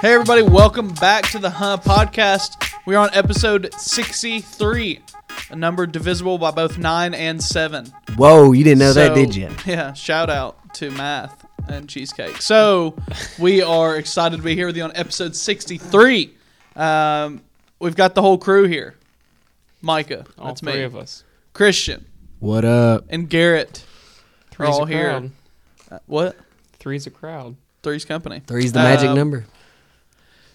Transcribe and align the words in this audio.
Hey, 0.00 0.14
everybody, 0.14 0.42
welcome 0.42 0.90
back 0.94 1.28
to 1.30 1.40
the 1.40 1.50
Huh 1.50 1.76
Podcast. 1.76 2.72
We're 2.86 2.98
on 2.98 3.10
episode 3.14 3.72
63, 3.76 5.00
a 5.50 5.56
number 5.56 5.86
divisible 5.86 6.38
by 6.38 6.52
both 6.52 6.78
9 6.78 7.14
and 7.14 7.42
7. 7.42 7.86
Whoa, 8.16 8.52
you 8.52 8.62
didn't 8.62 8.78
know 8.78 8.92
that, 8.92 9.08
So, 9.08 9.14
did 9.14 9.34
you? 9.34 9.50
Yeah, 9.66 9.92
shout 9.94 10.30
out 10.30 10.74
to 10.74 10.92
math 10.92 11.44
and 11.68 11.88
cheesecake. 11.88 12.40
So, 12.40 12.96
we 13.40 13.60
are 13.60 13.96
excited 13.96 14.36
to 14.36 14.42
be 14.42 14.54
here 14.54 14.66
with 14.66 14.76
you 14.76 14.84
on 14.84 14.92
episode 14.94 15.34
63. 15.34 16.32
Um, 16.76 17.42
we've 17.80 17.96
got 17.96 18.14
the 18.14 18.22
whole 18.22 18.38
crew 18.38 18.64
here 18.68 18.94
Micah, 19.82 20.24
All 20.38 20.46
that's 20.48 20.60
three 20.60 20.74
me, 20.74 20.82
of 20.82 20.94
us. 20.94 21.24
Christian, 21.54 22.04
What 22.38 22.64
up? 22.64 23.04
and 23.08 23.28
Garrett. 23.28 23.84
We're 24.58 24.66
Three's 24.66 24.76
all 24.76 24.84
a 24.84 24.88
here. 24.88 25.04
crowd. 25.10 25.30
Uh, 25.90 25.98
what? 26.06 26.36
Three's 26.78 27.06
a 27.06 27.10
crowd. 27.10 27.56
Three's 27.82 28.04
company. 28.04 28.42
Three's 28.46 28.72
the 28.72 28.78
magic 28.80 29.08
Um, 29.10 29.16
number. 29.16 29.44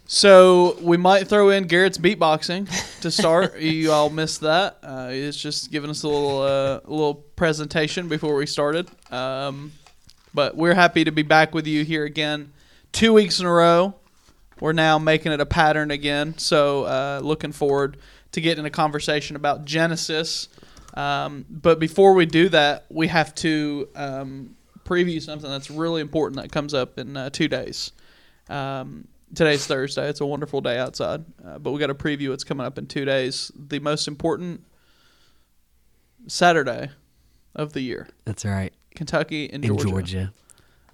So 0.05 0.77
we 0.81 0.97
might 0.97 1.27
throw 1.27 1.49
in 1.49 1.65
Garrett's 1.65 1.97
beatboxing 1.97 2.99
to 3.01 3.09
start. 3.09 3.57
you 3.59 3.91
all 3.91 4.09
missed 4.09 4.41
that. 4.41 4.77
Uh, 4.83 5.09
he's 5.09 5.37
just 5.37 5.71
giving 5.71 5.89
us 5.89 6.03
a 6.03 6.07
little 6.07 6.41
uh, 6.41 6.79
a 6.83 6.89
little 6.89 7.15
presentation 7.15 8.09
before 8.09 8.35
we 8.35 8.45
started. 8.45 8.89
Um, 9.11 9.71
but 10.33 10.55
we're 10.55 10.73
happy 10.73 11.03
to 11.03 11.11
be 11.11 11.23
back 11.23 11.53
with 11.53 11.67
you 11.67 11.85
here 11.85 12.05
again, 12.05 12.51
two 12.91 13.13
weeks 13.13 13.39
in 13.39 13.45
a 13.45 13.51
row. 13.51 13.95
We're 14.59 14.73
now 14.73 14.97
making 14.97 15.31
it 15.31 15.39
a 15.39 15.45
pattern 15.45 15.91
again. 15.91 16.37
So 16.37 16.83
uh, 16.83 17.19
looking 17.23 17.51
forward 17.51 17.97
to 18.31 18.41
getting 18.41 18.65
a 18.65 18.69
conversation 18.69 19.35
about 19.35 19.65
Genesis. 19.65 20.49
Um, 20.95 21.45
but 21.49 21.79
before 21.79 22.13
we 22.13 22.25
do 22.25 22.49
that, 22.49 22.85
we 22.89 23.07
have 23.07 23.33
to 23.35 23.89
um, 23.95 24.55
preview 24.85 25.21
something 25.21 25.49
that's 25.49 25.71
really 25.71 26.01
important 26.01 26.41
that 26.41 26.51
comes 26.51 26.73
up 26.73 26.99
in 26.99 27.17
uh, 27.17 27.29
two 27.29 27.47
days. 27.47 27.91
Um, 28.49 29.07
today's 29.35 29.65
Thursday. 29.65 30.07
It's 30.09 30.21
a 30.21 30.25
wonderful 30.25 30.61
day 30.61 30.77
outside, 30.77 31.23
uh, 31.45 31.59
but 31.59 31.71
we 31.71 31.79
got 31.79 31.89
a 31.89 31.95
preview. 31.95 32.33
It's 32.33 32.43
coming 32.43 32.65
up 32.65 32.77
in 32.77 32.87
two 32.87 33.05
days. 33.05 33.51
The 33.55 33.79
most 33.79 34.07
important 34.07 34.63
Saturday 36.27 36.89
of 37.55 37.73
the 37.73 37.81
year. 37.81 38.07
That's 38.25 38.45
right. 38.45 38.73
Kentucky 38.95 39.51
and 39.51 39.63
In 39.63 39.69
Georgia. 39.69 39.87
Georgia. 39.89 40.33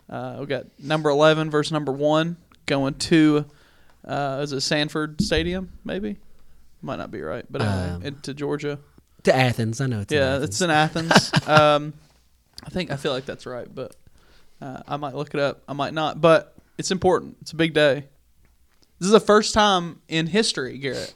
Uh, 0.09 0.37
we 0.39 0.45
got 0.47 0.65
number 0.79 1.09
eleven 1.09 1.49
versus 1.51 1.71
number 1.71 1.91
one 1.91 2.37
going 2.65 2.93
to 2.95 3.45
uh, 4.05 4.39
is 4.41 4.51
it 4.53 4.61
Sanford 4.61 5.21
Stadium? 5.21 5.71
Maybe 5.83 6.17
might 6.81 6.95
not 6.95 7.11
be 7.11 7.21
right, 7.21 7.45
but 7.49 7.61
anyway, 7.61 7.89
Um, 7.95 8.03
into 8.03 8.33
Georgia. 8.33 8.79
To 9.23 9.35
Athens. 9.35 9.81
I 9.81 9.87
know 9.87 9.99
it's 9.99 10.13
in 10.13 10.17
yeah, 10.17 10.35
Athens. 10.35 10.43
it's 10.49 10.61
in 10.61 10.69
Athens. 10.69 11.31
um, 11.47 11.93
I 12.63 12.69
think 12.69 12.89
I 12.89 12.95
feel 12.95 13.11
like 13.11 13.25
that's 13.25 13.45
right, 13.45 13.67
but 13.73 13.95
uh, 14.61 14.81
I 14.87 14.95
might 14.97 15.13
look 15.13 15.33
it 15.33 15.39
up. 15.41 15.61
I 15.67 15.73
might 15.73 15.93
not, 15.93 16.21
but 16.21 16.55
it's 16.77 16.89
important. 16.91 17.37
It's 17.41 17.51
a 17.51 17.55
big 17.57 17.73
day. 17.73 18.05
This 18.99 19.05
is 19.07 19.11
the 19.11 19.19
first 19.19 19.53
time 19.53 20.01
in 20.07 20.27
history, 20.27 20.77
Garrett. 20.77 21.13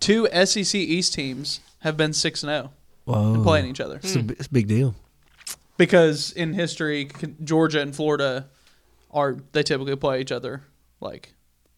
Two 0.00 0.28
SEC 0.44 0.74
East 0.74 1.14
teams 1.14 1.60
have 1.80 1.96
been 1.96 2.12
six 2.12 2.42
and 2.42 2.50
zero 2.50 2.72
and 3.06 3.42
playing 3.42 3.66
each 3.66 3.80
other. 3.80 3.96
It's, 3.96 4.16
a, 4.16 4.20
it's 4.20 4.46
a 4.46 4.52
big 4.52 4.68
deal. 4.68 4.94
Because 5.78 6.32
in 6.32 6.52
history, 6.54 7.08
Georgia 7.42 7.80
and 7.80 7.94
Florida 7.94 8.46
are 9.10 9.36
they 9.52 9.62
typically 9.62 9.96
play 9.96 10.20
each 10.20 10.32
other 10.32 10.62
like 11.00 11.32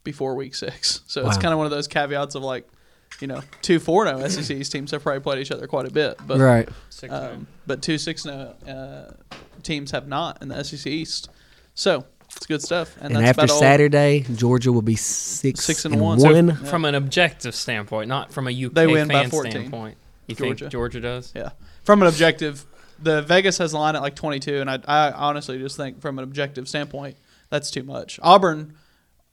before 0.04 0.34
week 0.34 0.54
six. 0.54 1.02
So 1.06 1.26
it's 1.26 1.36
Wow. 1.36 1.42
kind 1.42 1.52
of 1.52 1.58
one 1.58 1.66
of 1.66 1.70
those 1.70 1.86
caveats 1.88 2.34
of 2.34 2.42
like, 2.42 2.68
you 3.20 3.26
know, 3.26 3.40
two 3.62 3.78
two 3.78 3.78
four 3.78 4.06
zero 4.06 4.26
SEC 4.28 4.56
East 4.56 4.72
teams 4.72 4.90
have 4.90 5.02
probably 5.02 5.20
played 5.20 5.38
each 5.40 5.50
other 5.52 5.66
quite 5.66 5.86
a 5.86 5.90
bit, 5.90 6.18
but 6.26 6.38
right. 6.38 6.68
Six 6.90 7.12
um, 7.12 7.46
but 7.66 7.82
two 7.82 7.98
six 7.98 8.24
no 8.24 8.54
uh, 8.66 9.12
teams 9.62 9.90
have 9.92 10.08
not 10.08 10.42
in 10.42 10.48
the 10.48 10.62
SEC 10.64 10.86
East. 10.86 11.28
So 11.74 12.04
it's 12.38 12.46
good 12.46 12.62
stuff. 12.62 12.96
And, 13.00 13.06
And, 13.06 13.16
that's 13.16 13.30
after 13.30 13.40
about 13.42 13.50
all- 13.52 13.60
Saturday, 13.60 14.24
Georgia 14.34 14.72
will 14.72 14.82
be 14.82 14.96
six, 14.96 15.64
Six 15.64 15.84
and 15.84 15.94
and 15.94 16.02
one. 16.02 16.18
one. 16.20 16.56
So- 16.56 16.64
From 16.64 16.84
an 16.86 16.94
objective 16.94 17.54
standpoint, 17.54 18.08
not 18.08 18.32
from 18.32 18.46
a 18.48 18.50
UK 18.50 18.72
They 18.72 18.86
win 18.86 19.08
by 19.08 19.22
fan 19.22 19.30
14. 19.30 19.50
standpoint. 19.52 19.98
You 20.28 20.34
Georgia. 20.34 20.64
think 20.64 20.72
Georgia 20.72 21.00
does? 21.00 21.32
Yeah, 21.34 21.50
from 21.84 22.00
an 22.02 22.08
objective, 22.08 22.64
the 23.02 23.22
Vegas 23.22 23.58
has 23.58 23.72
a 23.72 23.78
line 23.78 23.96
at 23.96 24.02
like 24.02 24.14
twenty 24.14 24.38
two, 24.40 24.60
and 24.60 24.68
I, 24.70 24.78
I 24.86 25.10
honestly 25.12 25.58
just 25.58 25.76
think 25.76 26.00
from 26.00 26.18
an 26.18 26.24
objective 26.24 26.68
standpoint, 26.68 27.16
that's 27.50 27.70
too 27.70 27.82
much. 27.82 28.18
Auburn 28.22 28.74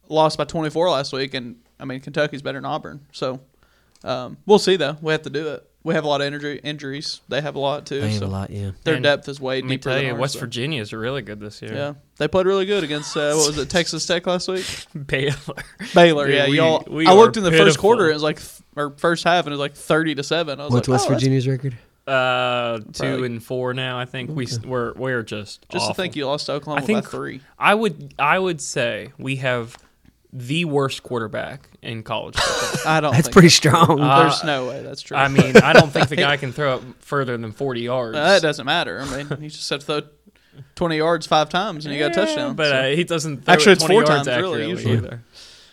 lost 0.07 0.37
by 0.37 0.45
twenty 0.45 0.69
four 0.69 0.89
last 0.89 1.11
week, 1.13 1.33
and 1.33 1.57
I 1.79 1.85
mean 1.85 1.99
Kentucky's 1.99 2.41
better 2.41 2.57
than 2.59 2.65
Auburn, 2.65 3.05
so 3.11 3.41
um, 4.05 4.37
we'll 4.45 4.57
see 4.59 4.77
though. 4.77 4.97
We 5.01 5.11
have 5.11 5.23
to 5.23 5.29
do 5.29 5.49
it. 5.49 5.69
We 5.85 5.93
have 5.93 6.03
a 6.03 6.07
lot 6.07 6.19
of 6.19 6.27
injury 6.33 6.59
injuries. 6.63 7.21
They 7.29 7.39
have 7.41 7.55
a 7.55 7.59
lot 7.59 7.85
too. 7.85 8.01
They 8.01 8.09
have 8.09 8.19
so 8.19 8.25
a 8.25 8.27
lot, 8.27 8.49
yeah. 8.49 8.71
Their 8.83 8.95
And 8.95 9.03
depth 9.03 9.29
is 9.29 9.39
way 9.39 9.57
Let 9.57 9.65
me 9.65 9.69
deeper 9.77 9.83
tell 9.89 9.93
than 9.97 10.05
you, 10.07 10.11
ours, 10.13 10.19
West 10.19 10.33
so. 10.33 10.39
Virginia 10.41 10.81
is 10.81 10.91
really 10.91 11.21
good 11.21 11.39
this 11.39 11.61
year. 11.61 11.73
Yeah, 11.73 11.93
they 12.17 12.27
played 12.27 12.47
really 12.47 12.65
good 12.65 12.83
against 12.83 13.15
uh, 13.15 13.33
what 13.35 13.47
was 13.47 13.57
it, 13.59 13.69
Texas 13.69 14.05
Tech 14.05 14.25
last 14.27 14.47
week? 14.47 14.65
Baylor. 15.07 15.35
Baylor, 15.93 16.25
Dude, 16.25 16.35
yeah, 16.35 16.49
we- 16.49 16.57
y'all. 16.57 16.83
we 16.89 17.05
I 17.05 17.13
looked 17.13 17.37
in 17.37 17.43
the 17.43 17.51
first 17.51 17.61
pitiful. 17.77 17.81
quarter. 17.81 18.09
It 18.09 18.13
was 18.15 18.23
like, 18.23 18.37
th- 18.39 18.61
or 18.75 18.89
first 18.97 19.23
half, 19.23 19.45
and 19.45 19.49
it 19.53 19.57
was 19.57 19.59
like 19.59 19.75
thirty 19.75 20.15
to 20.15 20.23
seven. 20.23 20.59
I 20.59 20.65
was 20.65 20.73
What's 20.73 20.87
like, 20.87 20.93
West 20.95 21.05
oh, 21.05 21.09
that's- 21.09 21.21
Virginia's 21.23 21.47
record? 21.47 21.77
Uh, 22.07 22.77
two 22.79 22.91
Probably- 22.93 23.25
and 23.27 23.43
four 23.43 23.73
now. 23.73 23.99
I 23.99 24.05
think 24.05 24.29
we 24.31 24.45
s 24.45 24.59
we're 24.63 24.93
we're 24.93 25.23
just 25.23 25.67
Just 25.69 25.83
awful. 25.83 25.93
to 25.95 26.01
think 26.01 26.15
you 26.15 26.25
lost 26.27 26.45
to 26.47 26.53
Oklahoma 26.53 26.81
I 26.83 26.85
think 26.85 27.03
by 27.03 27.09
three. 27.09 27.41
I 27.57 27.73
would 27.73 28.13
I 28.19 28.37
would 28.37 28.61
say 28.61 29.11
we 29.17 29.37
have 29.37 29.75
the 30.37 30.65
worst 30.65 31.01
quarterback 31.03 31.69
in 31.81 32.03
college 32.03 32.35
football. 32.35 32.81
I 32.91 32.99
don't. 32.99 33.11
That's 33.13 33.27
think 33.27 33.33
pretty 33.33 33.49
strong. 33.49 33.99
Uh, 34.01 34.23
There's 34.23 34.43
no 34.43 34.67
way 34.67 34.83
that's 34.83 35.01
true. 35.01 35.15
I 35.15 35.27
mean, 35.29 35.55
I 35.57 35.71
don't 35.73 35.91
think 35.91 36.09
the 36.09 36.15
guy 36.17 36.35
can 36.43 36.51
throw 36.51 36.75
it 36.77 36.83
further 36.99 37.37
than 37.37 37.51
forty 37.53 37.81
yards. 37.81 38.17
Uh, 38.17 38.23
that 38.25 38.41
doesn't 38.41 38.65
matter. 38.65 38.99
I 39.01 39.23
mean, 39.23 39.41
he 39.41 39.47
just 39.49 39.65
said 39.65 39.81
throw 39.83 40.01
twenty 40.75 40.97
yards 40.97 41.25
five 41.25 41.49
times 41.49 41.85
and 41.85 41.93
you 41.93 41.99
got 42.01 42.11
a 42.11 42.13
touchdown. 42.13 42.55
But 42.55 42.69
so. 42.69 42.75
uh, 42.75 42.87
he 42.95 43.03
doesn't. 43.05 43.45
Throw 43.45 43.53
Actually, 43.53 43.71
it 43.71 43.75
it's 43.77 43.85
four 43.87 44.03
times, 44.03 44.27
really, 44.27 44.67
usually. 44.67 44.93
either. 44.95 45.23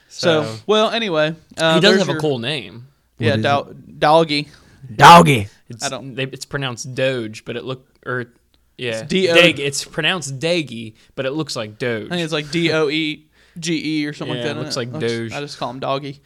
so, 0.09 0.45
So, 0.45 0.56
well, 0.67 0.91
anyway, 0.91 1.34
uh, 1.59 1.75
he 1.75 1.81
does 1.81 1.91
there's 1.91 1.99
have 1.99 2.09
your- 2.09 2.19
a 2.19 2.21
cool 2.21 2.39
name. 2.39 2.87
Yeah, 3.19 3.37
do- 3.37 3.75
doggy. 3.99 4.49
Doggy. 4.94 5.49
It's, 5.69 5.84
I 5.84 5.89
don't- 5.89 6.15
They, 6.17 6.25
it's 6.25 6.44
pronounced 6.44 6.94
Doge, 6.94 7.44
but 7.44 7.56
it 7.56 7.65
look 7.65 7.87
or 8.05 8.27
yeah, 8.77 9.00
It's 9.00 9.09
D-O- 9.09 9.34
Dag- 9.34 9.61
It's 9.61 9.84
pronounced 9.84 10.39
Daggy, 10.41 10.94
but 11.15 11.25
it 11.25 11.31
looks 11.33 11.55
like 11.55 11.79
Doge. 11.79 12.06
I 12.06 12.09
think 12.11 12.23
it's 12.23 12.33
like 12.33 12.50
D 12.50 12.73
O 12.73 12.89
E 12.89 13.27
G 13.58 14.02
E 14.02 14.06
or 14.06 14.12
something 14.12 14.36
Yeah, 14.36 14.42
like 14.42 14.50
it 14.50 14.54
that. 14.54 14.60
looks 14.62 14.76
like 14.76 14.88
I 14.94 14.98
just- 14.98 15.14
Doge. 15.14 15.32
I 15.32 15.40
just 15.40 15.58
call 15.58 15.70
him 15.70 15.80
doggy. 15.80 16.20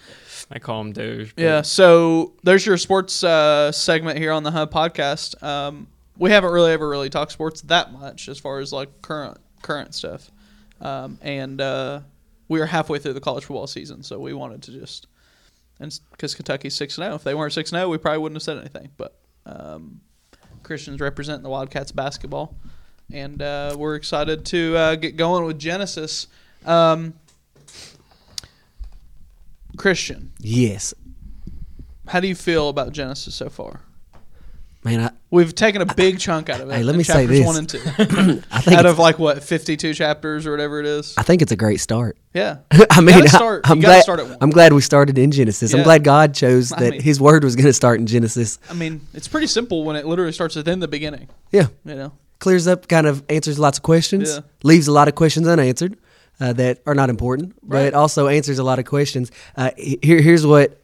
I 0.51 0.59
call 0.61 0.81
him 0.81 0.93
Doge. 0.93 1.35
Yeah, 1.37 1.63
so 1.63 2.35
there's 2.45 2.65
your 2.65 2.77
sports 2.77 3.25
uh, 3.25 3.73
segment 3.73 4.19
here 4.19 4.31
on 4.33 4.43
the 4.45 4.51
Hub 4.53 4.71
podcast. 4.73 5.43
Um, 5.43 5.89
we 6.19 6.31
haven't 6.31 6.53
really 6.53 6.73
ever 6.73 6.89
really 6.89 7.11
talked 7.11 7.33
sports 7.33 7.63
that 7.63 7.93
much 7.93 8.29
as 8.29 8.39
far 8.39 8.61
as 8.61 8.73
like 8.73 9.03
current 9.03 9.39
current 9.63 9.95
stuff, 9.95 10.31
um, 10.81 11.19
and 11.21 11.61
uh, 11.61 12.01
we 12.49 12.61
are 12.61 12.67
halfway 12.67 12.99
through 13.01 13.15
the 13.15 13.21
college 13.21 13.45
football 13.45 13.67
season, 13.67 14.03
so 14.05 14.19
we 14.21 14.33
wanted 14.33 14.63
to 14.63 14.71
just 14.71 15.09
and 15.81 15.99
because 16.13 16.35
Kentucky's 16.35 16.75
six 16.75 16.97
and 16.97 17.05
zero, 17.05 17.17
if 17.17 17.25
they 17.25 17.35
weren't 17.35 17.53
six 17.53 17.71
and 17.73 17.79
zero, 17.81 17.89
we 17.89 17.99
probably 17.99 18.19
wouldn't 18.19 18.37
have 18.37 18.43
said 18.45 18.59
anything. 18.59 18.91
But 18.97 19.19
um, 19.47 20.01
Christians 20.63 21.01
representing 21.01 21.43
the 21.43 21.49
Wildcats 21.51 21.91
basketball, 21.93 22.55
and 23.13 23.43
uh, 23.43 23.75
we're 23.77 23.97
excited 23.97 24.45
to 24.47 24.77
uh, 24.77 24.95
get 24.95 25.17
going 25.17 25.45
with 25.45 25.59
Genesis. 25.59 26.29
Um, 26.67 27.15
Christian, 29.77 30.33
Yes. 30.41 30.95
how 32.09 32.21
do 32.21 32.29
you 32.29 32.35
feel 32.35 32.69
about 32.69 32.93
Genesis 32.93 33.35
so 33.35 33.51
far? 33.51 33.81
Man, 34.85 35.01
I, 35.01 35.11
We've 35.33 35.53
taken 35.53 35.83
a 35.83 35.95
big 35.95 36.21
chunk 36.21 36.49
out 36.49 36.61
of 36.61 36.71
it. 36.71 36.75
Hey, 36.75 36.83
let 36.85 36.93
in 36.93 36.99
me 36.99 37.05
say 37.05 37.27
chapters 37.27 37.39
this. 37.39 37.47
One 37.47 37.57
and 37.57 37.69
two, 37.69 37.79
I 38.53 38.61
think 38.61 38.79
out 38.79 38.85
it's, 38.87 38.93
of 38.93 38.99
like 39.01 39.19
what 39.19 39.43
fifty-two 39.43 39.93
chapters 39.95 40.47
or 40.47 40.53
whatever 40.53 40.79
it 40.79 40.87
is. 40.87 41.13
I 41.19 41.25
think 41.25 41.43
it's 41.43 41.51
a 41.51 41.57
great 41.57 41.81
start. 41.81 42.17
Yeah, 42.37 42.59
I 42.91 43.01
mean, 43.01 43.17
gotta 43.17 43.29
start- 43.31 43.63
I, 43.67 43.73
am 43.73 43.79
you 43.79 43.83
gotta 43.83 43.95
glad. 43.95 44.03
start 44.03 44.21
at 44.21 44.29
one. 44.29 44.37
I'm 44.43 44.51
glad 44.51 44.73
we 44.75 44.83
started 44.83 45.17
in 45.19 45.31
Genesis. 45.33 45.73
Yeah. 45.73 45.79
I'm 45.79 45.85
glad 45.85 46.05
God 46.05 46.35
chose 46.35 46.71
I 46.71 46.81
that 46.81 46.91
mean- 46.93 47.01
His 47.03 47.19
word 47.21 47.43
was 47.45 47.57
going 47.57 47.65
to 47.67 47.73
start 47.73 47.99
in 47.99 48.07
Genesis. 48.07 48.59
I 48.71 48.75
mean 48.75 49.01
it's 49.15 49.27
pretty 49.27 49.47
simple 49.47 49.85
when 49.85 49.97
it 49.97 50.05
literally 50.07 50.33
starts 50.33 50.55
within 50.55 50.79
the 50.81 50.87
beginning. 50.89 51.29
Yeah, 51.51 51.69
You 51.87 51.95
know, 51.95 52.13
clears 52.39 52.67
up, 52.67 52.89
kind 52.89 53.07
of 53.07 53.25
answers 53.31 53.59
lots 53.59 53.79
of 53.79 53.83
questions, 53.85 54.35
Yeah. 54.35 54.41
leaves 54.63 54.87
a 54.87 54.93
lot 54.93 55.09
of 55.09 55.15
questions 55.15 55.49
unanswered 55.49 55.97
uh, 56.41 56.53
that 56.55 56.81
are 56.87 56.95
not 56.95 57.11
important, 57.11 57.55
but 57.63 57.77
Right. 57.77 57.95
also 57.95 58.29
answers 58.29 58.59
a 58.59 58.65
lot 58.65 58.79
of 58.79 58.85
questions. 58.85 59.31
Uh, 59.57 59.71
here, 59.77 60.21
here's 60.21 60.47
what 60.47 60.83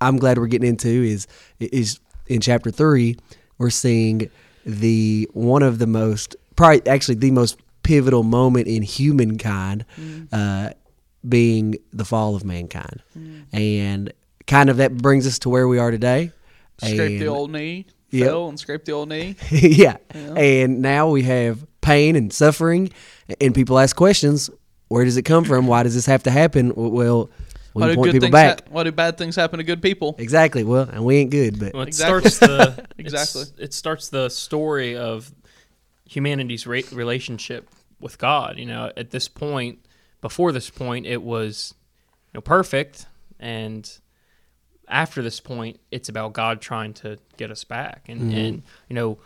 I'm 0.00 0.18
glad 0.18 0.38
we're 0.38 0.46
getting 0.46 0.68
into 0.68 0.88
is 0.88 1.26
is 1.60 2.00
in 2.26 2.40
chapter 2.40 2.70
three, 2.70 3.16
we're 3.58 3.70
seeing 3.70 4.30
the 4.64 5.28
one 5.32 5.62
of 5.62 5.78
the 5.78 5.86
most 5.86 6.36
probably 6.56 6.86
actually 6.86 7.14
the 7.16 7.30
most 7.30 7.58
pivotal 7.82 8.22
moment 8.24 8.66
in 8.66 8.82
humankind, 8.82 9.84
Mm. 10.00 10.28
uh, 10.32 10.70
being 11.28 11.76
the 11.92 12.04
fall 12.04 12.34
of 12.36 12.44
mankind, 12.44 13.02
and 13.52 14.12
kind 14.46 14.70
of 14.70 14.76
that 14.78 14.96
brings 14.96 15.26
us 15.26 15.38
to 15.40 15.48
where 15.48 15.66
we 15.68 15.78
are 15.78 15.90
today. 15.90 16.30
scrape 16.82 17.18
the 17.20 17.26
old 17.26 17.50
knee, 17.50 17.86
Yep. 18.10 18.26
fell 18.28 18.48
and 18.48 18.58
scrape 18.60 18.84
the 18.84 18.92
old 18.92 19.08
knee. 19.08 19.34
yeah. 19.50 19.96
Yeah. 20.14 20.34
And 20.34 20.82
now 20.82 21.08
we 21.08 21.22
have 21.22 21.66
pain 21.80 22.16
and 22.16 22.32
suffering, 22.32 22.90
and 23.40 23.54
people 23.54 23.78
ask 23.78 23.96
questions. 23.96 24.50
Where 24.88 25.04
does 25.04 25.16
it 25.16 25.22
come 25.22 25.44
from? 25.44 25.66
Why 25.66 25.82
does 25.82 25.94
this 25.94 26.06
have 26.06 26.22
to 26.24 26.30
happen? 26.30 26.72
Well, 26.74 27.30
Why 27.72 27.86
we 27.88 27.92
do 27.92 27.96
point 27.96 28.12
good 28.12 28.20
people 28.20 28.30
back. 28.30 28.60
hap- 28.60 28.70
why 28.70 28.84
do 28.84 28.92
bad 28.92 29.18
things 29.18 29.36
happen 29.36 29.58
to 29.58 29.64
good 29.64 29.82
people? 29.82 30.14
Exactly. 30.18 30.64
Well, 30.64 30.88
and 30.90 31.04
we 31.04 31.16
ain't 31.16 31.30
good, 31.30 31.58
but 31.58 31.72
Well, 31.74 31.82
it 31.82 31.88
Exactly. 31.88 32.30
starts 32.30 32.38
the 32.38 32.86
Exactly. 32.98 33.42
exactly. 33.42 33.64
It 33.64 33.74
starts 33.74 34.08
the 34.08 34.28
story 34.28 34.96
of 34.96 35.32
humanity's 36.08 36.66
re- 36.66 36.84
relationship 36.92 37.68
with 38.00 38.18
God. 38.18 38.58
You 38.58 38.66
know, 38.66 38.92
at 38.96 39.10
this 39.10 39.28
point, 39.28 39.80
before 40.20 40.52
this 40.52 40.70
point, 40.70 41.06
it 41.06 41.22
was 41.22 41.74
know, 42.36 42.40
perfect, 42.40 43.06
and 43.40 43.90
after 44.88 45.20
this 45.22 45.40
point, 45.40 45.80
it's 45.90 46.08
about 46.08 46.32
God 46.32 46.60
trying 46.60 46.94
to 46.94 47.18
get 47.36 47.50
us 47.50 47.64
back, 47.64 48.04
and 48.08 48.20
mm-hmm. 48.20 48.36
and 48.38 48.62
you 48.88 48.94
know, 48.94 49.18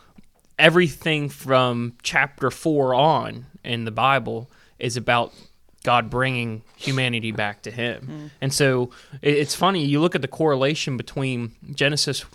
everything 0.57 1.29
from 1.29 1.93
chapter 2.01 2.49
four 2.49 2.95
on 2.95 3.45
in 3.63 3.85
the 3.85 3.91
Bible 3.91 4.49
is 4.79 4.97
about 4.97 5.33
God 5.83 6.09
bringing 6.09 6.63
humanity 6.75 7.31
back 7.31 7.63
to 7.63 7.71
Him, 7.71 8.31
and 8.39 8.53
so 8.53 8.91
it, 9.21 9.35
it's 9.35 9.55
funny. 9.55 9.85
You 9.85 9.99
look 9.99 10.15
at 10.15 10.21
the 10.21 10.27
correlation 10.27 10.97
between 10.97 11.51
Genesis 11.73 12.25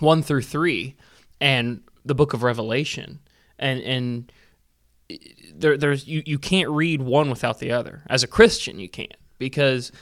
one 0.00 0.22
through 0.22 0.42
three 0.42 0.96
and 1.40 1.80
the 2.04 2.14
book 2.14 2.32
of 2.32 2.42
Revelation, 2.42 3.20
and 3.58 3.80
and 3.80 4.32
there, 5.54 5.76
there's 5.76 6.06
you, 6.06 6.22
you 6.26 6.38
can't 6.38 6.68
read 6.70 7.02
one 7.02 7.30
without 7.30 7.58
the 7.60 7.72
other. 7.72 8.02
As 8.08 8.22
a 8.22 8.26
Christian, 8.26 8.78
you 8.78 8.88
can't 8.88 9.16
because 9.38 9.92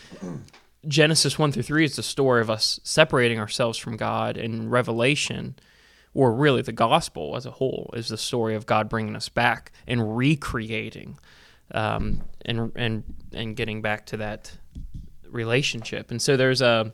Genesis 0.87 1.39
one 1.39 1.53
through 1.53 1.63
three 1.63 1.85
is 1.85 1.97
the 1.97 2.03
story 2.03 2.41
of 2.41 2.51
us 2.51 2.81
separating 2.83 3.39
ourselves 3.39 3.79
from 3.79 3.97
God, 3.97 4.37
and 4.37 4.71
Revelation, 4.71 5.57
or 6.13 6.33
really 6.33 6.63
the 6.63 6.73
gospel 6.73 7.37
as 7.37 7.47
a 7.47 7.53
whole, 7.53 7.91
is 7.95 8.09
the 8.09 8.19
story 8.19 8.55
of 8.55 8.67
God 8.67 8.89
bringing 8.89 9.17
us 9.17 9.29
back 9.29 9.73
and 9.87 10.17
recreating, 10.17 11.19
um, 11.73 12.23
and 12.45 12.73
and 12.77 13.05
and 13.33 13.57
getting 13.57 13.83
back 13.83 14.07
to 14.07 14.17
that 14.19 14.57
relationship. 15.29 16.11
And 16.11 16.21
so 16.21 16.37
there's 16.37 16.61
a 16.61 16.93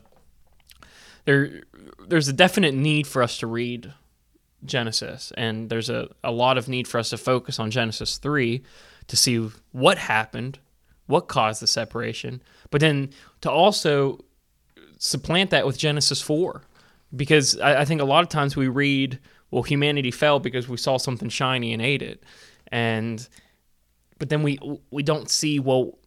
there 1.25 1.61
there's 2.07 2.27
a 2.27 2.33
definite 2.33 2.73
need 2.73 3.07
for 3.07 3.21
us 3.21 3.37
to 3.39 3.47
read 3.47 3.93
Genesis, 4.65 5.31
and 5.37 5.69
there's 5.69 5.89
a, 5.89 6.09
a 6.23 6.31
lot 6.31 6.57
of 6.57 6.67
need 6.67 6.87
for 6.87 6.99
us 6.99 7.09
to 7.09 7.17
focus 7.17 7.59
on 7.59 7.71
Genesis 7.71 8.17
3 8.17 8.63
to 9.07 9.17
see 9.17 9.49
what 9.71 9.97
happened, 9.97 10.59
what 11.07 11.27
caused 11.27 11.61
the 11.61 11.67
separation, 11.67 12.41
but 12.69 12.81
then 12.81 13.09
to 13.41 13.49
also 13.49 14.23
supplant 14.97 15.49
that 15.49 15.65
with 15.65 15.77
Genesis 15.77 16.21
4. 16.21 16.61
Because 17.13 17.59
I, 17.59 17.81
I 17.81 17.85
think 17.85 18.01
a 18.01 18.05
lot 18.05 18.23
of 18.23 18.29
times 18.29 18.55
we 18.55 18.67
read, 18.67 19.19
well, 19.49 19.63
humanity 19.63 20.11
fell 20.11 20.39
because 20.39 20.69
we 20.69 20.77
saw 20.77 20.97
something 20.97 21.27
shiny 21.27 21.73
and 21.73 21.81
ate 21.81 22.01
it. 22.01 22.23
And 22.71 23.27
but 24.21 24.29
then 24.29 24.43
we 24.43 24.59
we 24.91 25.01
don't 25.01 25.31
see 25.31 25.59
well 25.59 25.97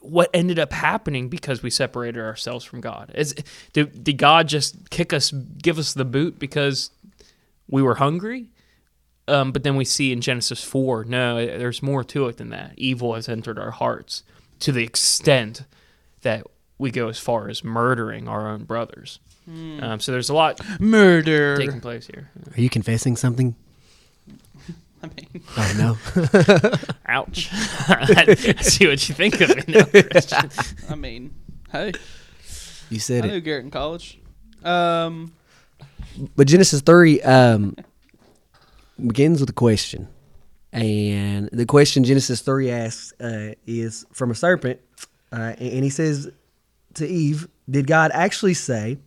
what 0.00 0.30
ended 0.32 0.58
up 0.58 0.72
happening 0.72 1.28
because 1.28 1.62
we 1.62 1.68
separated 1.68 2.18
ourselves 2.18 2.64
from 2.64 2.80
God. 2.80 3.12
Is 3.14 3.34
did, 3.74 4.02
did 4.02 4.16
God 4.16 4.48
just 4.48 4.88
kick 4.88 5.12
us, 5.12 5.30
give 5.30 5.78
us 5.78 5.92
the 5.92 6.06
boot 6.06 6.38
because 6.38 6.90
we 7.68 7.82
were 7.82 7.96
hungry? 7.96 8.48
Um, 9.28 9.52
but 9.52 9.62
then 9.62 9.76
we 9.76 9.84
see 9.84 10.10
in 10.10 10.22
Genesis 10.22 10.64
four, 10.64 11.04
no, 11.04 11.36
there's 11.36 11.82
more 11.82 12.02
to 12.02 12.28
it 12.28 12.38
than 12.38 12.48
that. 12.48 12.72
Evil 12.78 13.14
has 13.14 13.28
entered 13.28 13.58
our 13.58 13.72
hearts 13.72 14.22
to 14.60 14.72
the 14.72 14.82
extent 14.82 15.64
that 16.22 16.46
we 16.78 16.90
go 16.90 17.08
as 17.08 17.18
far 17.18 17.50
as 17.50 17.62
murdering 17.62 18.26
our 18.26 18.48
own 18.48 18.64
brothers. 18.64 19.20
Um, 19.46 20.00
so 20.00 20.12
there's 20.12 20.30
a 20.30 20.34
lot 20.34 20.60
Murder. 20.80 21.58
taking 21.58 21.80
place 21.82 22.06
here. 22.06 22.30
Are 22.56 22.60
you 22.60 22.70
confessing 22.70 23.16
something? 23.16 23.54
I 25.02 25.06
mean, 25.08 25.42
Oh 25.56 25.74
no. 25.78 26.72
Ouch! 27.06 27.48
I 27.52 28.34
see 28.60 28.86
what 28.86 29.08
you 29.08 29.14
think 29.14 29.40
of 29.40 29.48
me 29.56 29.62
now, 29.68 29.84
Christian. 29.84 30.50
I 30.90 30.94
mean, 30.94 31.34
hey, 31.72 31.92
You 32.90 32.98
said 32.98 33.24
I 33.24 33.28
said 33.28 33.30
knew 33.30 33.36
it. 33.36 33.40
Garrett 33.44 33.64
in 33.64 33.70
college. 33.70 34.18
Um, 34.62 35.32
But 36.36 36.46
Genesis 36.48 36.82
three 36.82 37.20
um, 37.22 37.76
begins 39.04 39.40
with 39.40 39.48
a 39.50 39.54
question, 39.54 40.08
and 40.72 41.48
the 41.52 41.64
question 41.66 42.04
Genesis 42.04 42.42
three 42.42 42.70
asks 42.70 43.12
uh, 43.20 43.54
is 43.66 44.04
from 44.12 44.30
a 44.30 44.34
serpent, 44.34 44.80
uh, 45.32 45.54
and 45.58 45.82
he 45.84 45.90
says 45.90 46.30
to 46.94 47.06
Eve, 47.08 47.48
"Did 47.70 47.86
God 47.86 48.10
actually 48.12 48.54
say, 48.54 48.98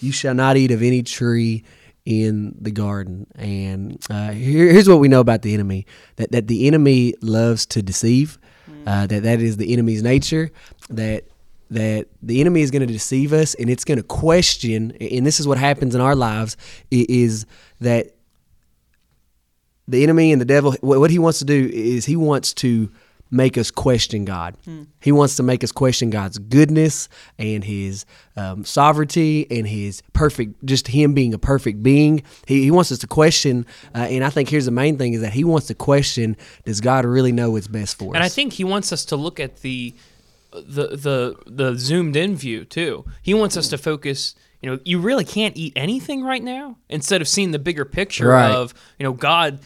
you 0.00 0.12
shall 0.12 0.34
not 0.34 0.56
eat 0.58 0.70
of 0.72 0.82
any 0.82 1.02
tree?" 1.02 1.64
In 2.04 2.56
the 2.60 2.72
garden, 2.72 3.28
and 3.36 3.96
uh, 4.10 4.32
here, 4.32 4.72
here's 4.72 4.88
what 4.88 4.98
we 4.98 5.06
know 5.06 5.20
about 5.20 5.42
the 5.42 5.54
enemy: 5.54 5.86
that 6.16 6.32
that 6.32 6.48
the 6.48 6.66
enemy 6.66 7.14
loves 7.22 7.64
to 7.66 7.80
deceive, 7.80 8.38
uh, 8.86 9.06
that 9.06 9.22
that 9.22 9.40
is 9.40 9.56
the 9.56 9.72
enemy's 9.72 10.02
nature. 10.02 10.50
That 10.90 11.28
that 11.72 12.08
the 12.20 12.40
enemy 12.40 12.60
is 12.60 12.70
going 12.70 12.86
to 12.86 12.92
deceive 12.92 13.32
us 13.32 13.54
and 13.54 13.70
it's 13.70 13.84
going 13.84 13.96
to 13.96 14.04
question 14.04 14.90
and 15.00 15.26
this 15.26 15.40
is 15.40 15.48
what 15.48 15.56
happens 15.56 15.94
in 15.94 16.02
our 16.02 16.14
lives 16.14 16.56
is 16.90 17.46
that 17.80 18.14
the 19.88 20.02
enemy 20.02 20.32
and 20.32 20.40
the 20.40 20.44
devil 20.44 20.74
what 20.82 21.00
what 21.00 21.10
he 21.10 21.18
wants 21.18 21.38
to 21.38 21.46
do 21.46 21.70
is 21.72 22.04
he 22.04 22.14
wants 22.14 22.52
to 22.52 22.90
make 23.32 23.56
us 23.58 23.70
question 23.70 24.24
god 24.24 24.54
he 25.00 25.10
wants 25.10 25.34
to 25.36 25.42
make 25.42 25.64
us 25.64 25.72
question 25.72 26.10
god's 26.10 26.38
goodness 26.38 27.08
and 27.38 27.64
his 27.64 28.04
um, 28.36 28.64
sovereignty 28.64 29.46
and 29.50 29.66
his 29.66 30.02
perfect 30.12 30.64
just 30.64 30.86
him 30.88 31.14
being 31.14 31.32
a 31.34 31.38
perfect 31.38 31.82
being 31.82 32.22
he, 32.46 32.62
he 32.62 32.70
wants 32.70 32.92
us 32.92 32.98
to 32.98 33.06
question 33.06 33.66
uh, 33.94 33.98
and 34.10 34.22
i 34.22 34.30
think 34.30 34.48
here's 34.50 34.66
the 34.66 34.70
main 34.70 34.98
thing 34.98 35.14
is 35.14 35.22
that 35.22 35.32
he 35.32 35.44
wants 35.44 35.66
to 35.66 35.74
question 35.74 36.36
does 36.64 36.80
god 36.80 37.04
really 37.06 37.32
know 37.32 37.50
what's 37.50 37.66
best 37.66 37.98
for 37.98 38.10
us 38.10 38.14
And 38.14 38.22
I 38.22 38.28
think 38.28 38.52
he 38.52 38.64
wants 38.64 38.92
us 38.92 39.04
to 39.06 39.16
look 39.16 39.40
at 39.40 39.62
the 39.62 39.94
the 40.52 40.88
the 40.88 41.36
the 41.46 41.74
zoomed 41.78 42.14
in 42.14 42.36
view 42.36 42.66
too. 42.66 43.06
He 43.22 43.32
wants 43.32 43.56
us 43.56 43.68
to 43.68 43.78
focus. 43.78 44.34
You 44.60 44.70
know, 44.70 44.78
you 44.84 44.98
really 45.00 45.24
can't 45.24 45.56
eat 45.56 45.72
anything 45.74 46.22
right 46.22 46.42
now. 46.44 46.76
Instead 46.88 47.20
of 47.22 47.26
seeing 47.26 47.50
the 47.52 47.58
bigger 47.58 47.84
picture 47.86 48.28
Right. 48.28 48.52
of 48.54 48.74
you 48.98 49.04
know 49.04 49.12
God 49.14 49.60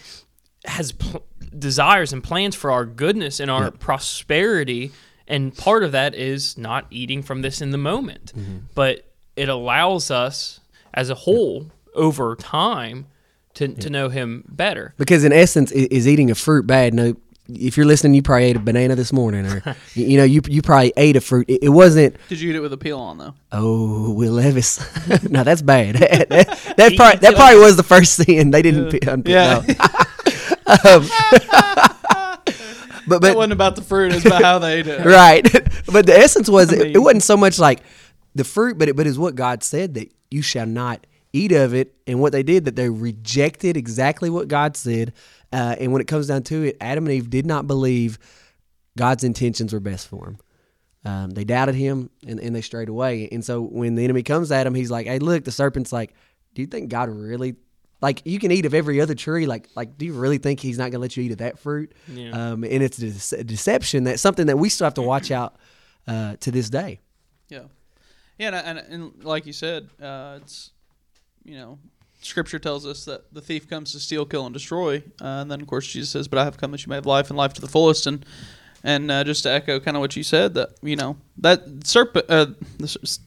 has 0.66 0.92
pl- 0.92 1.24
desires 1.58 2.12
and 2.12 2.22
plans 2.22 2.54
for 2.54 2.70
our 2.70 2.84
goodness 2.84 3.40
and 3.40 3.50
our 3.50 3.70
prosperity, 3.70 4.92
and 5.28 5.56
part 5.56 5.82
of 5.82 5.92
that 5.92 6.14
is 6.14 6.56
not 6.58 6.86
eating 6.90 7.22
from 7.22 7.42
this 7.42 7.60
in 7.60 7.70
the 7.70 7.78
moment. 7.78 8.32
Mm-hmm. 8.36 8.56
But 8.74 9.04
it 9.36 9.48
allows 9.48 10.10
us 10.10 10.60
as 10.94 11.10
a 11.10 11.14
whole 11.14 11.70
over 11.94 12.36
time 12.36 13.06
to, 13.54 13.68
to 13.68 13.90
know 13.90 14.08
Him 14.08 14.44
better. 14.48 14.94
Because 14.98 15.24
in 15.24 15.32
essence, 15.32 15.72
i- 15.72 15.88
is 15.90 16.06
eating 16.08 16.30
a 16.30 16.34
fruit 16.34 16.66
bad? 16.66 16.94
No. 16.94 17.14
If 17.48 17.76
you're 17.76 17.86
listening, 17.86 18.14
you 18.14 18.22
probably 18.22 18.46
ate 18.46 18.56
a 18.56 18.58
banana 18.58 18.96
this 18.96 19.12
morning, 19.12 19.46
or 19.46 19.62
you 19.94 20.04
you 20.06 20.16
know, 20.18 20.24
you 20.24 20.40
you 20.48 20.62
probably 20.62 20.92
ate 20.96 21.14
a 21.14 21.20
fruit. 21.20 21.48
It, 21.48 21.62
it 21.62 21.68
wasn't. 21.68 22.16
did 22.28 22.40
you 22.40 22.50
eat 22.50 22.56
it 22.56 22.60
with 22.60 22.72
a 22.72 22.76
peel 22.76 22.98
on 22.98 23.18
though? 23.18 23.34
Oh, 23.52 24.10
Will 24.14 24.32
Levis. 24.32 24.80
no, 25.30 25.44
that's 25.44 25.62
bad. 25.62 25.94
that, 25.94 26.28
that 26.76 26.96
probably 26.96 27.18
that 27.20 27.34
probably 27.36 27.60
was 27.60 27.76
the 27.76 27.84
first 27.84 28.14
sin. 28.14 28.50
They 28.50 28.62
didn't. 28.62 28.90
pe- 28.90 28.98
unpick- 28.98 29.28
Yeah. 29.28 29.62
Um, 30.66 31.08
but 33.06 33.20
but 33.20 33.36
wasn't 33.36 33.52
about 33.52 33.76
the 33.76 33.82
fruit; 33.82 34.12
it's 34.12 34.24
about 34.24 34.42
how 34.42 34.58
they 34.58 34.80
ate 34.80 34.86
it. 34.86 35.04
right. 35.04 35.42
but 35.86 36.06
the 36.06 36.16
essence 36.16 36.48
was 36.48 36.72
it, 36.72 36.78
mean- 36.80 36.96
it 36.96 36.98
wasn't 36.98 37.22
so 37.22 37.36
much 37.36 37.58
like 37.58 37.82
the 38.34 38.44
fruit, 38.44 38.78
but 38.78 38.88
it 38.88 38.96
but 38.96 39.06
is 39.06 39.18
what 39.18 39.34
God 39.34 39.62
said 39.62 39.94
that 39.94 40.12
you 40.30 40.42
shall 40.42 40.66
not 40.66 41.06
eat 41.32 41.52
of 41.52 41.74
it. 41.74 41.94
And 42.06 42.20
what 42.20 42.32
they 42.32 42.42
did 42.42 42.64
that 42.64 42.76
they 42.76 42.88
rejected 42.88 43.76
exactly 43.76 44.30
what 44.30 44.48
God 44.48 44.76
said. 44.76 45.12
Uh, 45.52 45.76
and 45.78 45.92
when 45.92 46.00
it 46.00 46.06
comes 46.06 46.26
down 46.26 46.42
to 46.44 46.64
it, 46.64 46.76
Adam 46.80 47.06
and 47.06 47.14
Eve 47.14 47.30
did 47.30 47.46
not 47.46 47.66
believe 47.66 48.18
God's 48.96 49.24
intentions 49.24 49.72
were 49.72 49.80
best 49.80 50.08
for 50.08 50.24
them. 50.24 50.38
Um, 51.04 51.30
they 51.30 51.44
doubted 51.44 51.76
him 51.76 52.10
and, 52.26 52.40
and 52.40 52.54
they 52.54 52.62
strayed 52.62 52.88
away. 52.88 53.28
And 53.30 53.44
so 53.44 53.60
when 53.60 53.94
the 53.94 54.02
enemy 54.02 54.24
comes 54.24 54.50
at 54.50 54.66
him, 54.66 54.74
he's 54.74 54.90
like, 54.90 55.06
"Hey, 55.06 55.20
look!" 55.20 55.44
The 55.44 55.52
serpent's 55.52 55.92
like, 55.92 56.14
"Do 56.54 56.62
you 56.62 56.66
think 56.66 56.88
God 56.88 57.08
really 57.10 57.54
like 58.00 58.22
you 58.24 58.38
can 58.38 58.52
eat 58.52 58.66
of 58.66 58.74
every 58.74 59.00
other 59.00 59.14
tree? 59.14 59.46
Like, 59.46 59.68
like 59.74 59.96
do 59.96 60.06
you 60.06 60.12
really 60.12 60.38
think 60.38 60.60
He's 60.60 60.78
not 60.78 60.90
gonna 60.90 61.02
let 61.02 61.16
you 61.16 61.24
eat 61.24 61.32
of 61.32 61.38
that 61.38 61.58
fruit?" 61.58 61.92
Yeah. 62.08 62.30
Um, 62.30 62.64
and 62.64 62.82
it's 62.82 62.98
a 62.98 63.06
dece- 63.06 63.46
deception. 63.46 64.04
That's 64.04 64.22
something 64.22 64.46
that 64.46 64.58
we 64.58 64.68
still 64.68 64.86
have 64.86 64.94
to 64.94 65.02
watch 65.02 65.30
out 65.30 65.56
uh, 66.06 66.36
to 66.40 66.50
this 66.50 66.68
day. 66.68 67.00
Yeah, 67.48 67.64
yeah, 68.38 68.48
and, 68.48 68.78
and, 68.78 68.92
and 68.92 69.24
like 69.24 69.46
you 69.46 69.52
said, 69.52 69.88
uh, 70.00 70.38
it's 70.42 70.70
you 71.44 71.56
know, 71.56 71.78
Scripture 72.20 72.58
tells 72.58 72.86
us 72.86 73.04
that 73.04 73.32
the 73.32 73.40
thief 73.40 73.68
comes 73.68 73.92
to 73.92 74.00
steal, 74.00 74.26
kill, 74.26 74.44
and 74.46 74.52
destroy, 74.52 74.98
uh, 75.20 75.40
and 75.40 75.50
then 75.50 75.60
of 75.60 75.66
course 75.66 75.86
Jesus 75.86 76.10
says, 76.10 76.28
"But 76.28 76.38
I 76.38 76.44
have 76.44 76.58
come 76.58 76.72
that 76.72 76.84
you 76.84 76.90
may 76.90 76.96
have 76.96 77.06
life 77.06 77.30
and 77.30 77.36
life 77.36 77.54
to 77.54 77.60
the 77.60 77.68
fullest." 77.68 78.06
And 78.06 78.26
and 78.84 79.10
uh, 79.10 79.24
just 79.24 79.42
to 79.44 79.50
echo 79.50 79.80
kind 79.80 79.96
of 79.96 80.00
what 80.00 80.16
you 80.16 80.22
said, 80.22 80.54
that 80.54 80.70
you 80.82 80.96
know 80.96 81.16
that 81.38 81.86
serpent, 81.86 82.26
uh, 82.28 82.46
the, 82.78 83.18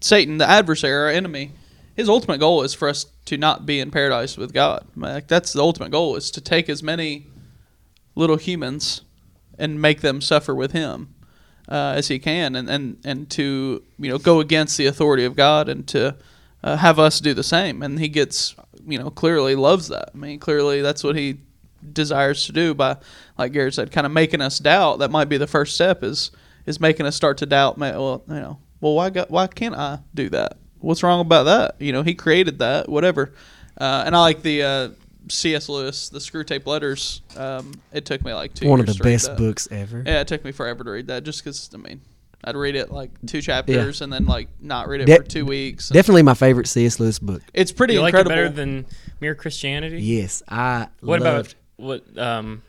Satan, 0.00 0.38
the 0.38 0.48
adversary, 0.48 0.92
our 0.92 1.08
enemy, 1.08 1.52
his 1.94 2.08
ultimate 2.08 2.38
goal 2.38 2.62
is 2.62 2.74
for 2.74 2.88
us 2.88 3.06
to 3.26 3.36
not 3.36 3.64
be 3.64 3.80
in 3.80 3.90
paradise 3.90 4.36
with 4.36 4.52
God. 4.52 4.86
Like 4.96 5.28
that's 5.28 5.52
the 5.52 5.60
ultimate 5.60 5.90
goal 5.90 6.16
is 6.16 6.30
to 6.32 6.40
take 6.40 6.68
as 6.68 6.82
many 6.82 7.26
little 8.14 8.36
humans 8.36 9.02
and 9.58 9.80
make 9.80 10.00
them 10.00 10.20
suffer 10.20 10.54
with 10.54 10.72
him 10.72 11.14
uh, 11.68 11.94
as 11.96 12.08
he 12.08 12.18
can, 12.18 12.54
and, 12.54 12.68
and 12.68 12.98
and 13.04 13.30
to 13.30 13.82
you 13.98 14.10
know 14.10 14.18
go 14.18 14.40
against 14.40 14.76
the 14.76 14.86
authority 14.86 15.24
of 15.24 15.36
God 15.36 15.68
and 15.68 15.86
to 15.88 16.16
uh, 16.62 16.76
have 16.76 16.98
us 16.98 17.20
do 17.20 17.34
the 17.34 17.42
same. 17.42 17.82
And 17.82 17.98
he 17.98 18.08
gets 18.08 18.54
you 18.86 18.98
know 18.98 19.10
clearly 19.10 19.54
loves 19.54 19.88
that. 19.88 20.10
I 20.14 20.16
mean, 20.16 20.38
clearly 20.38 20.82
that's 20.82 21.02
what 21.02 21.16
he 21.16 21.38
desires 21.92 22.46
to 22.46 22.52
do 22.52 22.74
by, 22.74 22.96
like 23.38 23.52
Garrett 23.52 23.74
said, 23.74 23.92
kind 23.92 24.06
of 24.06 24.12
making 24.12 24.40
us 24.40 24.58
doubt. 24.58 24.98
That 24.98 25.10
might 25.10 25.28
be 25.28 25.36
the 25.36 25.46
first 25.46 25.74
step 25.74 26.02
is 26.02 26.30
is 26.66 26.80
making 26.80 27.06
us 27.06 27.16
start 27.16 27.38
to 27.38 27.46
doubt. 27.46 27.78
Well, 27.78 28.22
you 28.28 28.34
know, 28.34 28.58
well 28.80 28.94
why 28.94 29.10
why 29.10 29.46
can't 29.46 29.74
I 29.74 30.00
do 30.14 30.28
that? 30.30 30.58
What's 30.84 31.02
wrong 31.02 31.20
about 31.20 31.44
that? 31.44 31.76
You 31.80 31.92
know, 31.92 32.02
he 32.02 32.14
created 32.14 32.58
that, 32.60 32.88
whatever. 32.88 33.32
Uh, 33.78 34.04
and 34.06 34.14
I 34.14 34.20
like 34.20 34.42
the 34.42 34.62
uh, 34.62 34.88
C.S. 35.28 35.68
Lewis, 35.68 36.08
the 36.10 36.18
Screwtape 36.18 36.66
Letters. 36.66 37.22
Um, 37.36 37.74
it 37.92 38.04
took 38.04 38.24
me 38.24 38.32
like 38.34 38.54
two. 38.54 38.68
One 38.68 38.80
of 38.80 38.86
the 38.86 38.94
to 38.94 39.02
best 39.02 39.36
books 39.36 39.66
ever. 39.70 40.02
Yeah, 40.06 40.20
it 40.20 40.28
took 40.28 40.44
me 40.44 40.52
forever 40.52 40.84
to 40.84 40.90
read 40.90 41.06
that 41.08 41.24
just 41.24 41.42
because, 41.42 41.70
I 41.74 41.78
mean, 41.78 42.00
I'd 42.44 42.56
read 42.56 42.76
it 42.76 42.90
like 42.90 43.10
two 43.26 43.40
chapters 43.40 44.02
and 44.02 44.12
then 44.12 44.26
like 44.26 44.48
not 44.60 44.86
read 44.88 45.00
it 45.00 45.06
De- 45.06 45.16
for 45.16 45.22
two 45.22 45.46
weeks. 45.46 45.88
Definitely 45.88 46.22
my 46.22 46.34
favorite 46.34 46.66
C.S. 46.68 47.00
Lewis 47.00 47.18
book. 47.18 47.42
it's 47.54 47.72
pretty 47.72 47.94
you 47.94 48.02
like 48.02 48.14
it 48.14 48.28
better 48.28 48.50
than 48.50 48.84
Mere 49.20 49.34
Christianity? 49.34 50.02
Yes, 50.02 50.42
I 50.48 50.88
What 51.00 51.20
loved. 51.20 51.54
about 51.78 52.14
what 52.14 52.18
um, 52.18 52.62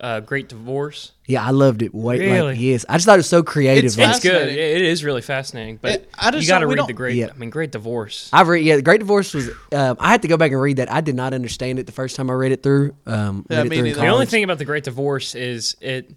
uh, 0.00 0.20
Great 0.20 0.48
Divorce? 0.48 1.12
Yeah, 1.26 1.44
I 1.44 1.50
loved 1.50 1.82
it. 1.82 1.94
Way 1.94 2.18
Really? 2.18 2.52
like 2.52 2.60
yes, 2.60 2.84
I 2.88 2.94
just 2.94 3.06
thought 3.06 3.14
it 3.14 3.18
was 3.18 3.28
so 3.28 3.42
creative. 3.42 3.84
It's 3.84 3.98
like- 3.98 4.08
It's 4.10 4.20
good. 4.20 4.32
Fascinating. 4.32 4.76
It 4.76 4.82
is 4.82 5.04
really 5.04 5.20
fascinating, 5.22 5.78
but 5.80 5.92
It- 5.92 6.10
I 6.18 6.30
just 6.30 6.42
you 6.44 6.48
got 6.48 6.60
to 6.60 6.66
read 6.66 6.86
the 6.86 6.92
Great. 6.92 7.16
Yeah. 7.16 7.28
I 7.34 7.36
mean, 7.38 7.50
Great 7.50 7.70
Divorce. 7.72 8.28
I've 8.32 8.48
read 8.48 8.64
yeah, 8.64 8.76
the 8.76 8.82
Great 8.82 9.00
Divorce 9.00 9.32
was. 9.34 9.50
Um, 9.72 9.96
I 10.00 10.10
had 10.10 10.22
to 10.22 10.28
go 10.28 10.36
back 10.36 10.50
and 10.52 10.60
read 10.60 10.78
that. 10.78 10.90
I 10.90 11.00
did 11.00 11.14
not 11.14 11.32
understand 11.34 11.78
it 11.78 11.86
the 11.86 11.92
first 11.92 12.16
time 12.16 12.30
I 12.30 12.34
read 12.34 12.52
it 12.52 12.62
through. 12.62 12.94
Um, 13.06 13.46
Yeah, 13.50 13.62
read 13.62 13.72
it 13.72 13.78
through. 13.78 13.92
The 13.94 14.06
only 14.08 14.26
thing 14.26 14.42
about 14.44 14.58
the 14.58 14.64
Great 14.64 14.84
Divorce 14.84 15.34
is 15.34 15.76
it. 15.80 16.10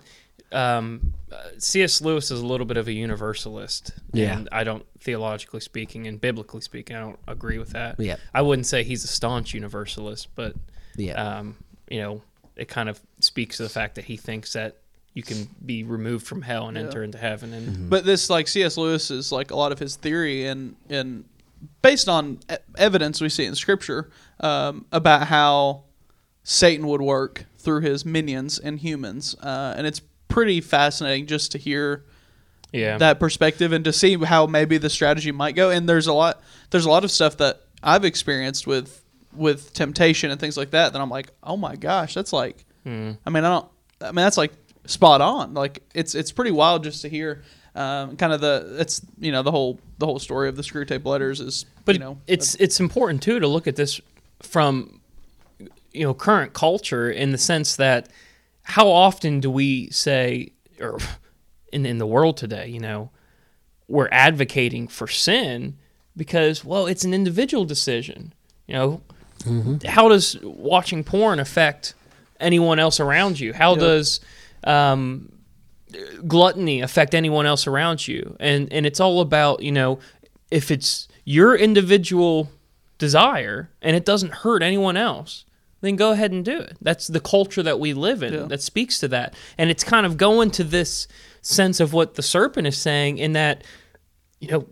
Um, 0.52 1.14
uh, 1.32 1.36
C.S. 1.58 2.00
Lewis 2.02 2.30
is 2.30 2.40
a 2.40 2.46
little 2.46 2.68
bit 2.68 2.78
of 2.78 2.88
a 2.88 2.94
universalist. 2.94 3.92
Yeah. 4.12 4.38
And 4.38 4.50
I 4.52 4.64
don't, 4.64 4.86
theologically 5.00 5.62
speaking 5.62 6.06
and 6.08 6.22
biblically 6.22 6.62
speaking, 6.62 6.96
I 6.96 7.00
don't 7.00 7.18
agree 7.28 7.58
with 7.58 7.72
that. 7.72 8.00
Yeah. 8.00 8.18
I 8.36 8.44
wouldn't 8.44 8.68
say 8.68 8.84
he's 8.84 9.04
a 9.04 9.08
staunch 9.08 9.56
universalist, 9.56 10.28
but, 10.36 10.54
Yeah. 10.96 11.14
um, 11.40 11.56
you 11.90 12.02
know, 12.02 12.22
it 12.56 12.68
kind 12.68 12.90
of 12.90 13.00
speaks 13.20 13.58
to 13.58 13.64
the 13.64 13.70
fact 13.70 13.96
that 13.96 14.06
he 14.06 14.18
thinks 14.18 14.54
that 14.54 14.78
you 15.14 15.24
can 15.24 15.48
be 15.64 15.84
removed 15.84 16.26
from 16.26 16.42
hell 16.42 16.68
and 16.68 16.78
enter 16.78 17.04
into 17.04 17.18
heaven. 17.18 17.54
And 17.54 17.68
Mm-hmm. 17.68 17.90
But 17.90 18.06
this 18.06 18.30
like 18.30 18.48
C.S. 18.48 18.78
Lewis 18.78 19.12
is 19.12 19.32
like 19.32 19.52
a 19.52 19.56
lot 19.56 19.72
of 19.72 19.80
his 19.80 19.96
theory 19.96 20.48
and 20.48 20.76
and 20.90 21.26
based 21.82 22.10
on 22.10 22.40
e- 22.52 22.56
evidence 22.78 23.22
we 23.22 23.30
see 23.30 23.46
in 23.46 23.56
Scripture 23.56 24.10
um, 24.40 24.86
about 24.92 25.28
how 25.28 25.84
Satan 26.44 26.88
would 26.88 27.02
work 27.02 27.46
through 27.58 27.82
his 27.82 28.06
minions 28.06 28.60
and 28.60 28.80
humans, 28.80 29.36
uh, 29.42 29.74
and 29.78 29.88
it's 29.88 30.02
pretty 30.28 30.60
fascinating 30.62 31.26
just 31.26 31.52
to 31.54 31.58
hear 31.58 32.04
yeah. 32.74 32.98
that 32.98 33.20
perspective 33.20 33.72
and 33.72 33.86
to 33.86 33.94
see 33.94 34.18
how 34.18 34.46
maybe 34.46 34.78
the 34.78 34.90
strategy 34.90 35.32
might 35.32 35.56
go. 35.56 35.70
And 35.70 35.88
there's 35.88 36.08
a 36.08 36.14
lot 36.14 36.42
there's 36.72 36.86
a 36.86 36.90
lot 36.90 37.04
of 37.04 37.12
stuff 37.12 37.38
that 37.38 37.62
I've 37.82 38.04
experienced 38.04 38.68
with 38.68 39.03
with 39.36 39.74
temptation 39.74 40.32
and 40.32 40.40
things 40.40 40.58
like 40.58 40.72
that 40.72 40.94
then 40.94 41.02
I'm 41.02 41.10
like, 41.10 41.30
oh 41.44 41.58
my 41.58 41.76
gosh, 41.76 42.14
that's 42.14 42.34
like, 42.34 42.66
Hmm. 42.84 43.12
I 43.26 43.30
mean, 43.30 43.46
I 43.46 43.50
don't, 43.50 43.68
I 44.02 44.08
mean, 44.08 44.16
that's 44.18 44.38
like 44.38 44.52
spot 44.86 45.22
on. 45.22 45.54
Like 45.54 45.82
it's 45.94 46.16
it's 46.16 46.32
pretty 46.34 46.52
wild 46.52 46.84
just 46.84 47.02
to 47.04 47.10
hear. 47.10 47.42
Um, 47.76 48.18
kind 48.18 48.32
of 48.34 48.42
the 48.42 48.76
it's 48.80 49.02
you 49.18 49.32
know 49.32 49.42
the 49.42 49.50
whole 49.52 49.80
the 49.98 50.06
whole 50.06 50.20
story 50.20 50.48
of 50.50 50.56
the 50.58 50.62
Screwtape 50.62 51.06
Letters 51.06 51.40
is 51.40 51.66
but 51.86 51.96
you 51.96 52.00
know 52.00 52.20
it's 52.28 52.54
it's 52.56 52.80
important 52.80 53.24
too 53.24 53.40
to 53.40 53.48
look 53.48 53.66
at 53.68 53.76
this 53.78 54.00
from 54.42 55.00
you 55.92 56.04
know 56.04 56.14
current 56.14 56.54
culture 56.54 57.10
in 57.10 57.32
the 57.32 57.38
sense 57.38 57.78
that 57.78 58.10
how 58.64 58.90
often 58.90 59.40
do 59.40 59.50
we 59.50 59.90
say 59.90 60.52
or 60.80 61.00
in 61.72 61.86
in 61.88 61.98
the 61.98 62.06
world 62.06 62.38
today 62.38 62.68
you 62.68 62.80
know 62.80 63.10
we're 63.88 64.10
advocating 64.12 64.88
for 64.88 65.08
sin 65.08 65.76
because 66.16 66.64
well 66.64 66.86
it's 66.86 67.04
an 67.04 67.14
individual 67.14 67.66
decision 67.66 68.34
you 68.68 68.76
know 68.76 69.02
how 69.86 70.10
does 70.10 70.38
watching 70.42 71.04
porn 71.04 71.40
affect 71.40 71.94
anyone 72.40 72.80
else 72.80 73.00
around 73.00 73.40
you? 73.40 73.54
How 73.54 73.74
Yeah. 73.76 73.80
does 73.82 74.20
um, 74.64 75.32
gluttony 76.28 76.82
affect 76.82 77.14
anyone 77.14 77.46
else 77.46 77.68
around 77.68 78.08
you? 78.08 78.36
And 78.40 78.72
and 78.72 78.86
it's 78.86 79.00
all 79.00 79.22
about 79.22 79.62
you 79.62 79.72
know 79.72 80.00
if 80.52 80.72
it's 80.72 81.08
your 81.26 81.56
individual 81.56 82.50
desire 82.98 83.70
and 83.82 83.96
it 83.96 84.06
doesn't 84.06 84.34
hurt 84.34 84.62
anyone 84.64 84.98
else 84.98 85.46
then 85.82 85.98
go 85.98 86.12
ahead 86.12 86.32
and 86.32 86.46
do 86.46 86.58
it. 86.58 86.78
That's 86.82 87.08
the 87.08 87.20
culture 87.20 87.62
that 87.62 87.78
we 87.78 87.94
live 87.94 88.24
in 88.24 88.34
Yeah. 88.34 88.44
that 88.44 88.62
speaks 88.62 89.00
to 89.00 89.10
that. 89.10 89.34
And 89.58 89.70
it's 89.70 89.84
kind 89.84 90.06
of 90.06 90.16
going 90.16 90.50
to 90.52 90.64
this 90.64 91.10
sense 91.42 91.82
of 91.82 91.92
what 91.92 92.16
the 92.16 92.22
serpent 92.22 92.66
is 92.68 92.78
saying 92.78 93.18
in 93.18 93.34
that 93.34 93.66
you 94.40 94.48
know 94.48 94.66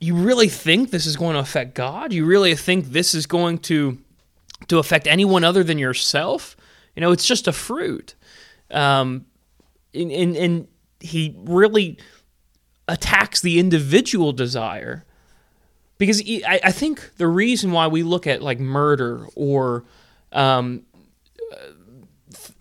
you 0.00 0.14
really 0.14 0.48
think 0.48 0.90
this 0.90 1.06
is 1.06 1.16
going 1.16 1.34
to 1.34 1.40
affect 1.40 1.74
god? 1.74 2.12
You 2.12 2.24
really 2.26 2.54
think 2.54 2.86
this 2.86 3.14
is 3.14 3.26
going 3.26 3.58
to 3.60 3.98
to 4.68 4.78
affect 4.78 5.06
anyone 5.06 5.44
other 5.44 5.62
than 5.62 5.78
yourself? 5.78 6.56
You 6.94 7.00
know 7.00 7.12
it's 7.12 7.26
just 7.26 7.48
a 7.48 7.52
fruit. 7.52 8.14
Um 8.70 9.26
and, 9.94 10.12
and, 10.12 10.36
and 10.36 10.68
he 11.00 11.34
really 11.38 11.98
attacks 12.88 13.40
the 13.40 13.58
individual 13.58 14.32
desire 14.32 15.04
because 15.98 16.20
he, 16.20 16.44
I, 16.44 16.60
I 16.64 16.72
think 16.72 17.16
the 17.16 17.26
reason 17.26 17.72
why 17.72 17.86
we 17.86 18.02
look 18.02 18.26
at 18.26 18.42
like 18.42 18.60
murder 18.60 19.26
or 19.34 19.84
um, 20.32 20.82
th- 22.32 22.52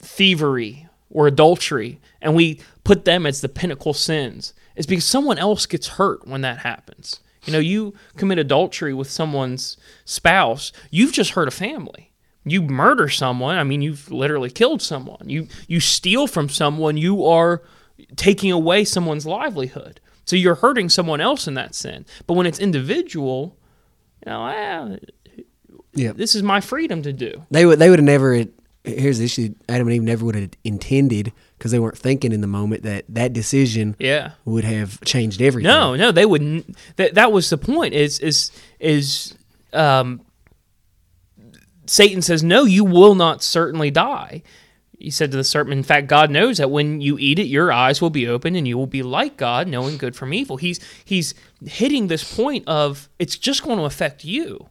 thievery 0.00 0.88
or 1.10 1.26
adultery 1.26 2.00
and 2.20 2.34
we 2.34 2.60
put 2.84 3.04
them 3.04 3.26
as 3.26 3.40
the 3.40 3.48
pinnacle 3.48 3.94
sins 3.94 4.54
is 4.76 4.86
because 4.86 5.04
someone 5.04 5.38
else 5.38 5.66
gets 5.66 5.88
hurt 5.88 6.26
when 6.26 6.40
that 6.42 6.58
happens. 6.58 7.20
You 7.44 7.52
know 7.52 7.58
you 7.58 7.94
commit 8.16 8.38
adultery 8.38 8.94
with 8.94 9.10
someone's 9.10 9.76
spouse 10.04 10.70
you've 10.90 11.12
just 11.12 11.32
hurt 11.32 11.48
a 11.48 11.50
family. 11.50 12.12
You 12.44 12.62
murder 12.62 13.08
someone 13.08 13.56
i 13.58 13.64
mean 13.64 13.82
you've 13.82 14.10
literally 14.10 14.50
killed 14.50 14.80
someone. 14.82 15.28
You 15.28 15.48
you 15.66 15.80
steal 15.80 16.26
from 16.26 16.48
someone 16.48 16.96
you 16.96 17.24
are 17.26 17.62
taking 18.16 18.52
away 18.52 18.84
someone's 18.84 19.26
livelihood. 19.26 20.00
So 20.24 20.36
you're 20.36 20.54
hurting 20.56 20.88
someone 20.88 21.20
else 21.20 21.48
in 21.48 21.54
that 21.54 21.74
sin. 21.74 22.06
But 22.26 22.34
when 22.34 22.46
it's 22.46 22.60
individual 22.60 23.56
you 24.24 24.30
know 24.30 24.40
ah, 24.42 24.96
Yeah. 25.94 26.12
this 26.12 26.34
is 26.36 26.42
my 26.44 26.60
freedom 26.60 27.02
to 27.02 27.12
do. 27.12 27.42
They 27.50 27.66
would 27.66 27.78
they 27.80 27.90
would 27.90 27.98
have 27.98 28.06
never. 28.06 28.44
Here's 28.84 29.18
the 29.18 29.24
issue: 29.26 29.54
Adam 29.68 29.86
and 29.88 29.94
Eve 29.96 30.02
never 30.02 30.24
would 30.24 30.34
have 30.34 30.50
intended 30.64 31.32
because 31.62 31.70
they 31.70 31.78
weren't 31.78 31.96
thinking 31.96 32.32
in 32.32 32.40
the 32.40 32.48
moment 32.48 32.82
that 32.82 33.04
that 33.08 33.32
decision 33.32 33.94
yeah 34.00 34.32
would 34.44 34.64
have 34.64 35.00
changed 35.04 35.40
everything. 35.40 35.70
No, 35.70 35.94
no, 35.94 36.10
they 36.10 36.26
wouldn't. 36.26 36.76
That 36.96 37.14
that 37.14 37.30
was 37.30 37.48
the 37.50 37.56
point. 37.56 37.94
Is 37.94 38.18
is 38.18 38.50
is 38.80 39.36
um, 39.72 40.22
Satan 41.86 42.20
says, 42.20 42.42
"No, 42.42 42.64
you 42.64 42.82
will 42.84 43.14
not 43.14 43.44
certainly 43.44 43.92
die." 43.92 44.42
He 44.98 45.08
said 45.08 45.30
to 45.30 45.36
the 45.36 45.44
serpent, 45.44 45.74
"In 45.74 45.84
fact, 45.84 46.08
God 46.08 46.32
knows 46.32 46.58
that 46.58 46.68
when 46.68 47.00
you 47.00 47.16
eat 47.16 47.38
it, 47.38 47.46
your 47.46 47.70
eyes 47.70 48.02
will 48.02 48.10
be 48.10 48.26
open, 48.26 48.56
and 48.56 48.66
you 48.66 48.76
will 48.76 48.88
be 48.88 49.04
like 49.04 49.36
God, 49.36 49.68
knowing 49.68 49.98
good 49.98 50.16
from 50.16 50.34
evil." 50.34 50.56
He's 50.56 50.80
he's 51.04 51.32
hitting 51.64 52.08
this 52.08 52.34
point 52.34 52.66
of 52.66 53.08
it's 53.20 53.38
just 53.38 53.62
going 53.62 53.78
to 53.78 53.84
affect 53.84 54.24
you. 54.24 54.68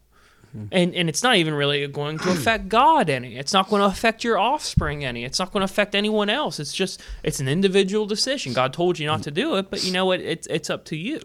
And, 0.71 0.93
and 0.93 1.07
it's 1.07 1.23
not 1.23 1.37
even 1.37 1.53
really 1.53 1.87
going 1.87 2.19
to 2.19 2.29
affect 2.31 2.67
God 2.67 3.09
any. 3.09 3.37
It's 3.37 3.53
not 3.53 3.69
going 3.69 3.81
to 3.81 3.85
affect 3.85 4.23
your 4.23 4.37
offspring 4.37 5.05
any. 5.05 5.23
It's 5.23 5.39
not 5.39 5.51
going 5.53 5.61
to 5.61 5.65
affect 5.65 5.95
anyone 5.95 6.29
else. 6.29 6.59
It's 6.59 6.73
just 6.73 7.01
it's 7.23 7.39
an 7.39 7.47
individual 7.47 8.05
decision. 8.05 8.51
God 8.53 8.73
told 8.73 8.99
you 8.99 9.07
not 9.07 9.23
to 9.23 9.31
do 9.31 9.55
it, 9.55 9.69
but 9.69 9.83
you 9.85 9.93
know 9.93 10.05
what? 10.05 10.19
It's 10.19 10.47
it's 10.47 10.69
up 10.69 10.83
to 10.85 10.97
you. 10.97 11.21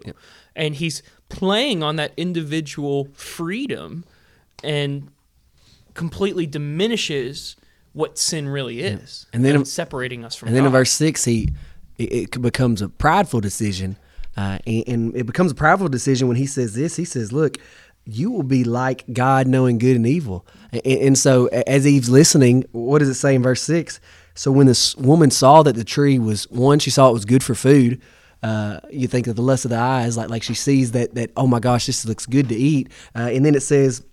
And 0.55 0.75
He's 0.75 1.03
playing 1.27 1.83
on 1.83 1.97
that 1.97 2.13
individual 2.15 3.09
freedom, 3.13 4.05
and 4.63 5.09
completely 5.93 6.45
diminishes 6.45 7.55
what 7.93 8.17
sin 8.17 8.47
really 8.47 8.81
is, 8.81 9.25
And 9.33 9.43
then- 9.43 9.65
separating 9.65 10.23
us 10.23 10.35
from. 10.35 10.47
And 10.49 10.55
then 10.55 10.65
in 10.65 10.71
verse 10.71 10.91
six, 10.91 11.25
he 11.25 11.49
it, 11.97 12.35
it 12.35 12.41
becomes 12.41 12.81
a 12.81 12.89
prideful 12.89 13.41
decision, 13.41 13.97
uh, 14.37 14.59
and, 14.67 14.83
and 14.87 15.15
it 15.17 15.25
becomes 15.25 15.51
a 15.51 15.55
prideful 15.55 15.89
decision 15.89 16.27
when 16.27 16.37
he 16.37 16.45
says 16.45 16.75
this. 16.75 16.95
He 16.95 17.05
says, 17.05 17.33
"Look, 17.33 17.57
you 18.07 18.31
will 18.31 18.43
be 18.43 18.63
like 18.63 19.03
God, 19.11 19.47
knowing 19.47 19.77
good 19.77 19.95
and 19.95 20.07
evil." 20.07 20.45
And, 20.71 20.85
and 20.85 21.17
so, 21.17 21.47
as 21.47 21.85
Eve's 21.85 22.09
listening, 22.09 22.65
what 22.71 22.99
does 22.99 23.09
it 23.09 23.15
say 23.15 23.35
in 23.35 23.43
verse 23.43 23.61
six? 23.61 23.99
So 24.35 24.51
when 24.51 24.67
this 24.67 24.95
woman 24.95 25.31
saw 25.31 25.63
that 25.63 25.75
the 25.75 25.83
tree 25.83 26.19
was 26.19 26.49
one, 26.51 26.77
she 26.79 26.91
saw 26.91 27.09
it 27.09 27.13
was 27.13 27.25
good 27.25 27.43
for 27.43 27.55
food. 27.55 28.01
Uh, 28.43 28.79
you 28.91 29.07
think 29.07 29.25
of 29.25 29.35
the 29.35 29.41
lust 29.41 29.65
of 29.65 29.71
the 29.71 29.77
eyes, 29.77 30.15
like 30.15 30.29
like 30.29 30.43
she 30.43 30.53
sees 30.53 30.91
that 30.91 31.15
that 31.15 31.31
oh 31.35 31.47
my 31.47 31.59
gosh, 31.59 31.87
this 31.87 32.05
looks 32.05 32.25
good 32.25 32.49
to 32.49 32.55
eat, 32.55 32.91
uh, 33.15 33.29
and 33.33 33.43
then 33.43 33.55
it 33.55 33.61
says 33.61 34.03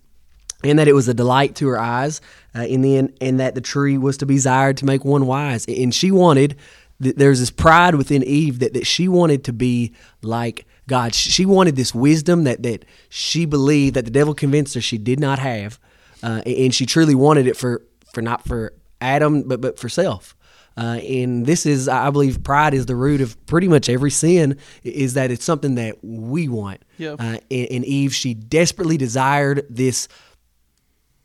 and 0.65 0.79
that 0.79 0.89
it 0.89 0.95
was 0.95 1.09
a 1.09 1.15
delight 1.15 1.55
to 1.57 1.69
her 1.69 1.79
eyes, 1.79 2.21
uh, 2.55 2.61
and 2.61 2.85
then 2.85 3.13
and 3.21 3.39
that 3.39 3.55
the 3.55 3.61
tree 3.61 3.99
was 3.99 4.17
to 4.17 4.27
be 4.27 4.35
desired 4.35 4.79
to 4.79 4.87
make 4.87 5.05
one 5.05 5.27
wise. 5.27 5.67
And 5.67 5.95
she 5.95 6.11
wanted, 6.11 6.57
there's 6.99 7.41
this 7.41 7.51
pride 7.51 7.95
within 7.95 8.23
Eve 8.23 8.61
that, 8.61 8.73
that 8.73 8.87
she 8.87 9.09
wanted 9.09 9.45
to 9.45 9.53
be 9.53 9.93
like 10.23 10.67
God. 10.87 11.15
She 11.15 11.47
wanted 11.47 11.77
this 11.77 11.95
wisdom 11.95 12.45
that 12.45 12.63
that 12.63 12.85
she 13.09 13.47
believed 13.47 13.95
that 13.97 14.05
the 14.05 14.11
devil 14.11 14.35
convinced 14.35 14.75
her 14.75 14.81
she 14.81 14.99
did 14.99 15.21
not 15.21 15.39
have, 15.39 15.79
uh, 16.23 16.43
and 16.45 16.75
she 16.75 16.87
truly 16.87 17.15
wanted 17.15 17.47
it 17.47 17.57
for 17.57 17.83
for 18.13 18.23
not 18.23 18.47
for 18.47 18.73
Adam, 19.01 19.43
but 19.43 19.61
but 19.61 19.79
for 19.79 19.89
self. 19.89 20.37
Uh, 20.77 20.99
and 21.09 21.47
this 21.47 21.67
is, 21.67 21.89
I 21.89 22.11
believe, 22.11 22.43
pride 22.43 22.75
is 22.75 22.87
the 22.87 22.97
root 22.97 23.21
of 23.21 23.47
pretty 23.47 23.69
much 23.69 23.89
every 23.89 24.11
sin. 24.11 24.59
Is 24.83 25.15
that 25.15 25.31
it's 25.31 25.45
something 25.45 25.77
that 25.77 25.99
we 26.03 26.49
want. 26.49 26.83
Yeah. 26.99 27.13
Uh, 27.13 27.39
and, 27.51 27.69
and 27.71 27.85
Eve, 27.85 28.13
she 28.15 28.35
desperately 28.35 28.97
desired 28.97 29.67
this 29.71 30.09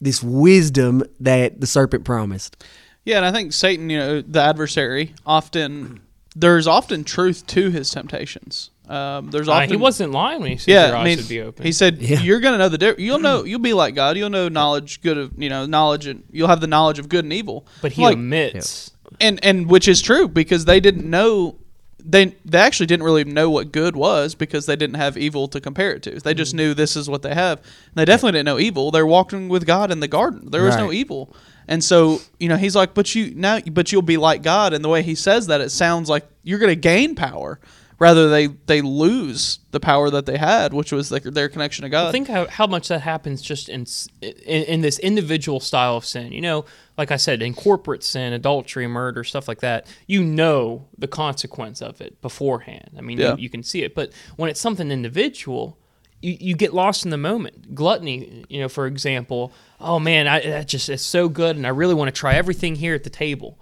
this 0.02 0.24
wisdom 0.24 1.04
that 1.20 1.60
the 1.60 1.68
serpent 1.68 2.06
promised. 2.06 2.64
Yeah, 3.04 3.18
and 3.18 3.26
I 3.26 3.32
think 3.32 3.54
Satan, 3.54 3.90
you 3.90 3.98
know, 3.98 4.22
the 4.22 4.42
adversary, 4.42 5.14
often 5.26 6.02
there's 6.36 6.68
often 6.68 7.04
truth 7.04 7.46
to 7.48 7.70
his 7.70 7.90
temptations. 7.90 8.70
Um, 8.90 9.30
there's 9.30 9.48
Uh, 9.48 9.52
often 9.54 9.70
he 9.70 9.76
wasn't 9.78 10.12
lying 10.12 10.42
when 10.42 10.50
he 10.52 10.58
said 10.58 10.72
your 10.72 10.96
eyes 10.98 11.02
I 11.02 11.04
mean, 11.04 11.18
would 11.18 11.30
be 11.30 11.42
open. 11.42 11.64
he 11.64 11.72
said 11.72 12.02
Yeah. 12.02 12.22
you're 12.24 12.40
gonna 12.40 12.58
know 12.58 12.70
the 12.70 12.78
difference. 12.80 13.02
You'll 13.02 13.20
know. 13.20 13.44
You'll 13.44 13.60
be 13.60 13.74
like 13.74 13.94
God. 13.94 14.18
You'll 14.18 14.32
know 14.32 14.50
knowledge, 14.50 15.02
good 15.02 15.18
of 15.18 15.32
you 15.38 15.48
know 15.50 15.66
knowledge, 15.68 16.08
and 16.08 16.24
you'll 16.32 16.48
have 16.48 16.60
the 16.60 16.68
knowledge 16.68 16.98
of 16.98 17.08
good 17.08 17.24
and 17.24 17.32
evil. 17.32 17.68
but 17.84 17.92
he 17.92 18.02
like, 18.02 18.16
omits. 18.18 18.92
and 19.22 19.40
and 19.44 19.68
which 19.68 19.88
is 19.88 20.02
true 20.02 20.28
because 20.28 20.66
they 20.66 20.80
didn't 20.80 21.08
know 21.08 21.56
they 22.04 22.34
they 22.46 22.58
actually 22.58 22.86
didn't 22.88 23.04
really 23.04 23.26
know 23.26 23.50
what 23.50 23.72
good 23.72 23.96
was 23.96 24.34
because 24.34 24.66
they 24.66 24.76
didn't 24.76 24.96
have 24.96 25.18
evil 25.18 25.48
to 25.50 25.60
compare 25.62 25.92
it 25.92 26.02
to. 26.04 26.20
They 26.20 26.34
just 26.34 26.56
knew 26.56 26.74
this 26.74 26.96
is 26.96 27.08
what 27.10 27.22
they 27.22 27.36
have. 27.36 27.60
And 27.60 27.96
they 27.96 28.06
definitely 28.06 28.32
didn't 28.40 28.46
know 28.46 28.58
evil. 28.58 28.90
They're 28.90 29.06
walking 29.06 29.50
with 29.50 29.66
God 29.68 29.92
in 29.92 30.00
the 30.00 30.08
garden. 30.08 30.50
There 30.50 30.64
was 30.64 30.78
no 30.78 30.92
evil. 30.92 31.36
And 31.68 31.84
so, 31.84 32.22
you 32.40 32.50
know, 32.50 32.56
he's 32.58 32.76
like, 32.76 32.96
"But 32.96 33.14
you 33.14 33.34
now 33.36 33.60
but 33.72 33.92
you'll 33.92 34.02
be 34.02 34.18
like 34.18 34.42
God." 34.42 34.74
And 34.74 34.84
the 34.84 34.90
way 34.90 35.04
he 35.04 35.14
says 35.14 35.46
that 35.48 35.62
it 35.62 35.70
sounds 35.70 36.10
like 36.10 36.26
you're 36.42 36.58
going 36.58 36.72
to 36.72 36.76
gain 36.76 37.14
power 37.14 37.60
rather 38.00 38.30
they 38.30 38.48
they 38.48 38.82
lose 38.82 39.60
the 39.72 39.80
power 39.80 40.10
that 40.10 40.26
they 40.26 40.38
had, 40.38 40.74
which 40.74 40.92
was 40.92 41.10
their, 41.10 41.20
their 41.20 41.50
connection 41.50 41.84
to 41.84 41.90
God. 41.90 42.12
Think 42.12 42.28
how, 42.28 42.48
how 42.48 42.66
much 42.66 42.88
that 42.88 43.02
happens 43.02 43.42
just 43.42 43.70
in, 43.70 43.86
in 44.22 44.64
in 44.64 44.82
this 44.82 44.98
individual 45.00 45.60
style 45.60 45.98
of 45.98 46.06
sin. 46.06 46.32
You 46.32 46.42
know, 46.42 46.66
like 46.98 47.12
I 47.12 47.18
said, 47.18 47.42
in 47.42 47.54
corporate 47.54 48.04
sin, 48.04 48.34
adultery, 48.34 48.88
murder, 48.88 49.24
stuff 49.24 49.48
like 49.48 49.60
that, 49.60 49.86
you 50.08 50.24
know 50.24 50.88
the 50.98 51.08
consequence 51.08 51.82
of 51.82 52.02
it 52.02 52.22
beforehand. 52.22 52.92
I 52.98 53.02
mean, 53.02 53.20
Yeah. 53.20 53.32
you, 53.36 53.44
you 53.44 53.50
can 53.50 53.64
see 53.64 53.84
it. 53.84 53.94
But 53.94 54.12
when 54.38 54.50
it's 54.50 54.60
something 54.60 54.90
individual, 54.92 55.78
you, 56.22 56.38
you 56.40 56.56
get 56.56 56.74
lost 56.74 57.06
in 57.06 57.12
the 57.12 57.18
moment. 57.18 57.76
Gluttony, 57.76 58.46
you 58.50 58.60
know, 58.60 58.68
for 58.70 58.88
example, 58.88 59.54
oh 59.80 60.00
man, 60.00 60.28
I 60.28 60.42
that 60.42 60.68
just 60.68 60.90
it's 60.90 61.04
so 61.04 61.30
good, 61.30 61.56
and 61.56 61.66
I 61.66 61.70
really 61.70 61.94
want 61.94 62.14
to 62.14 62.20
try 62.20 62.34
everything 62.36 62.76
here 62.76 62.96
at 62.96 63.04
the 63.04 63.10
table, 63.10 63.58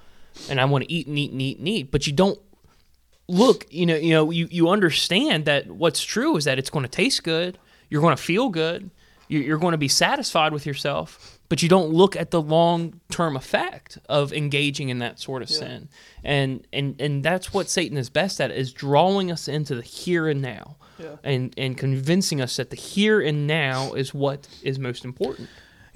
and 0.49 0.59
I 0.61 0.65
want 0.65 0.83
to 0.85 0.91
eat 0.91 1.07
and 1.07 1.17
eat 1.19 1.31
and 1.31 1.41
eat 1.41 1.59
and 1.59 1.67
eat, 1.67 1.91
but 1.91 2.07
you 2.07 2.13
don't 2.13 2.39
look, 3.27 3.65
you 3.69 3.85
know, 3.85 3.95
you 3.95 4.11
know, 4.13 4.31
you, 4.31 4.47
you 4.51 4.69
understand 4.69 5.45
that 5.45 5.67
what's 5.67 6.03
true 6.03 6.37
is 6.37 6.45
that 6.45 6.57
it's 6.59 6.69
going 6.69 6.83
to 6.83 6.89
taste 6.89 7.23
good, 7.23 7.57
you're 7.89 8.01
going 8.01 8.15
to 8.15 8.21
feel 8.21 8.49
good, 8.49 8.89
you- 9.27 9.39
you're 9.39 9.57
going 9.57 9.73
to 9.73 9.77
be 9.77 9.87
satisfied 9.89 10.53
with 10.53 10.65
yourself, 10.65 11.39
but 11.49 11.61
you 11.63 11.69
don't 11.69 11.89
look 11.93 12.15
at 12.15 12.31
the 12.31 12.41
long 12.41 12.99
term 13.09 13.35
effect 13.35 13.97
of 14.09 14.31
engaging 14.33 14.89
in 14.89 14.99
that 14.99 15.19
sort 15.19 15.41
of 15.41 15.49
sin, 15.49 15.89
and 16.23 16.65
and 16.73 16.95
and 17.01 17.23
that's 17.23 17.53
what 17.53 17.69
Satan 17.69 17.97
is 17.97 18.09
best 18.09 18.39
at 18.41 18.51
is 18.51 18.73
drawing 18.73 19.31
us 19.31 19.47
into 19.47 19.73
the 19.75 19.81
here 19.81 20.27
and 20.27 20.41
now, 20.41 20.75
and 21.23 21.53
and 21.57 21.77
convincing 21.77 22.41
us 22.41 22.57
that 22.57 22.69
the 22.69 22.75
here 22.75 23.21
and 23.21 23.47
now 23.47 23.93
is 23.93 24.13
what 24.13 24.47
is 24.61 24.77
most 24.77 25.05
important. 25.05 25.47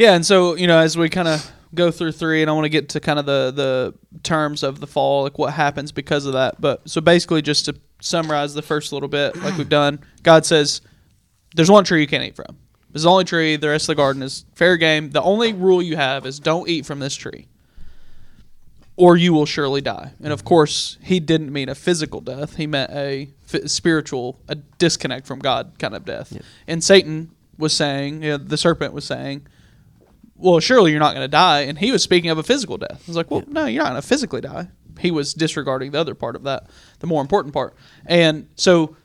Yeah, 0.01 0.15
and 0.15 0.25
so 0.25 0.55
you 0.55 0.65
know, 0.65 0.79
as 0.79 0.97
we 0.97 1.09
kind 1.09 1.27
of 1.27 1.51
go 1.75 1.91
through 1.91 2.13
three, 2.13 2.41
and 2.41 2.49
I 2.49 2.53
want 2.53 2.65
to 2.65 2.69
get 2.69 2.89
to 2.89 2.99
kind 2.99 3.19
of 3.19 3.27
the 3.27 3.53
the 3.55 4.19
terms 4.23 4.63
of 4.63 4.79
the 4.79 4.87
fall, 4.87 5.21
like 5.21 5.37
what 5.37 5.53
happens 5.53 5.91
because 5.91 6.25
of 6.25 6.33
that. 6.33 6.59
But 6.59 6.89
so 6.89 7.01
basically, 7.01 7.43
just 7.43 7.65
to 7.65 7.75
summarize 7.99 8.55
the 8.55 8.63
first 8.63 8.91
little 8.93 9.07
bit, 9.07 9.35
like 9.43 9.55
we've 9.59 9.69
done, 9.69 9.99
God 10.23 10.43
says, 10.43 10.81
"There's 11.53 11.69
one 11.69 11.83
tree 11.83 12.01
you 12.01 12.07
can't 12.07 12.23
eat 12.23 12.35
from. 12.35 12.57
This 12.89 13.01
is 13.01 13.03
the 13.03 13.11
only 13.11 13.25
tree. 13.25 13.57
The 13.57 13.69
rest 13.69 13.83
of 13.83 13.87
the 13.89 13.95
garden 13.95 14.23
is 14.23 14.43
fair 14.55 14.75
game. 14.75 15.11
The 15.11 15.21
only 15.21 15.53
rule 15.53 15.83
you 15.83 15.97
have 15.97 16.25
is 16.25 16.39
don't 16.39 16.67
eat 16.67 16.87
from 16.87 16.97
this 16.97 17.13
tree, 17.13 17.47
or 18.95 19.17
you 19.17 19.33
will 19.33 19.45
surely 19.45 19.81
die." 19.81 20.13
And 20.23 20.33
of 20.33 20.43
course, 20.43 20.97
He 21.03 21.19
didn't 21.19 21.53
mean 21.53 21.69
a 21.69 21.75
physical 21.75 22.21
death. 22.21 22.55
He 22.55 22.65
meant 22.65 22.89
a 22.89 23.29
f- 23.53 23.69
spiritual, 23.69 24.39
a 24.47 24.55
disconnect 24.55 25.27
from 25.27 25.37
God 25.37 25.73
kind 25.77 25.93
of 25.93 26.05
death. 26.05 26.35
And 26.65 26.83
Satan 26.83 27.29
was 27.55 27.71
saying, 27.71 28.23
you 28.23 28.29
know, 28.31 28.37
the 28.37 28.57
serpent 28.57 28.93
was 28.95 29.05
saying 29.05 29.45
well, 30.41 30.59
surely 30.59 30.91
you're 30.91 30.99
not 30.99 31.13
going 31.13 31.23
to 31.23 31.29
die. 31.31 31.61
And 31.61 31.77
he 31.77 31.91
was 31.91 32.03
speaking 32.03 32.29
of 32.29 32.37
a 32.37 32.43
physical 32.43 32.77
death. 32.77 33.03
I 33.05 33.07
was 33.07 33.15
like, 33.15 33.31
well, 33.31 33.43
no, 33.47 33.65
you're 33.65 33.83
not 33.83 33.91
going 33.91 34.01
to 34.01 34.07
physically 34.07 34.41
die. 34.41 34.67
He 34.99 35.11
was 35.11 35.33
disregarding 35.33 35.91
the 35.91 35.99
other 35.99 36.15
part 36.15 36.35
of 36.35 36.43
that, 36.43 36.69
the 36.99 37.07
more 37.07 37.21
important 37.21 37.53
part. 37.53 37.75
And 38.05 38.49
so 38.55 38.95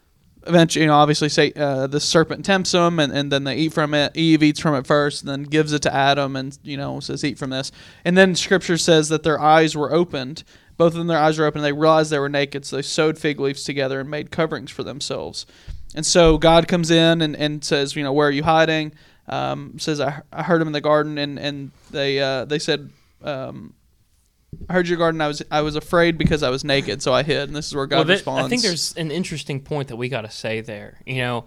eventually, 0.46 0.84
you 0.84 0.88
know, 0.88 0.94
obviously, 0.94 1.28
say 1.28 1.52
uh, 1.56 1.86
the 1.86 2.00
serpent 2.00 2.44
tempts 2.44 2.72
them, 2.72 2.98
and, 2.98 3.12
and 3.12 3.30
then 3.30 3.44
they 3.44 3.56
eat 3.56 3.72
from 3.72 3.94
it. 3.94 4.16
Eve 4.16 4.42
eats 4.42 4.60
from 4.60 4.74
it 4.74 4.86
first, 4.86 5.22
and 5.22 5.30
then 5.30 5.42
gives 5.44 5.72
it 5.72 5.82
to 5.82 5.94
Adam, 5.94 6.36
and 6.36 6.58
you 6.62 6.76
know 6.76 7.00
says, 7.00 7.24
"Eat 7.24 7.38
from 7.38 7.50
this." 7.50 7.72
And 8.04 8.16
then 8.16 8.34
Scripture 8.34 8.78
says 8.78 9.08
that 9.08 9.22
their 9.22 9.40
eyes 9.40 9.76
were 9.76 9.92
opened. 9.92 10.44
Both 10.76 10.92
of 10.92 10.98
them, 10.98 11.06
their 11.06 11.18
eyes 11.18 11.38
were 11.38 11.46
open. 11.46 11.60
And 11.60 11.64
they 11.64 11.72
realized 11.72 12.10
they 12.10 12.18
were 12.18 12.28
naked, 12.28 12.66
so 12.66 12.76
they 12.76 12.82
sewed 12.82 13.18
fig 13.18 13.40
leaves 13.40 13.64
together 13.64 14.00
and 14.00 14.10
made 14.10 14.30
coverings 14.30 14.70
for 14.70 14.82
themselves. 14.82 15.46
And 15.94 16.04
so 16.04 16.36
God 16.36 16.68
comes 16.68 16.90
in 16.90 17.22
and, 17.22 17.34
and 17.34 17.64
says, 17.64 17.96
you 17.96 18.02
know, 18.02 18.12
where 18.12 18.28
are 18.28 18.32
you 18.32 18.42
hiding? 18.42 18.92
Um, 19.28 19.78
says 19.78 20.00
I, 20.00 20.22
I 20.32 20.42
heard 20.42 20.60
him 20.60 20.66
in 20.68 20.72
the 20.72 20.80
garden, 20.80 21.18
and 21.18 21.38
and 21.38 21.70
they 21.90 22.20
uh, 22.20 22.44
they 22.44 22.58
said. 22.58 22.90
Um, 23.22 23.74
I 24.70 24.72
heard 24.72 24.88
your 24.88 24.96
garden. 24.96 25.20
I 25.20 25.28
was 25.28 25.42
I 25.50 25.60
was 25.60 25.76
afraid 25.76 26.16
because 26.16 26.42
I 26.42 26.48
was 26.50 26.64
naked, 26.64 27.02
so 27.02 27.12
I 27.12 27.22
hid. 27.22 27.48
And 27.48 27.54
this 27.56 27.66
is 27.66 27.74
where 27.74 27.86
God 27.86 27.96
Well, 27.96 28.04
that- 28.06 28.12
responds. 28.14 28.46
I 28.46 28.48
think 28.48 28.62
there's 28.62 28.94
an 28.96 29.10
interesting 29.10 29.60
point 29.60 29.88
that 29.88 29.96
we 29.96 30.08
got 30.08 30.22
to 30.22 30.30
say 30.30 30.60
there. 30.62 31.00
You 31.04 31.16
know, 31.16 31.44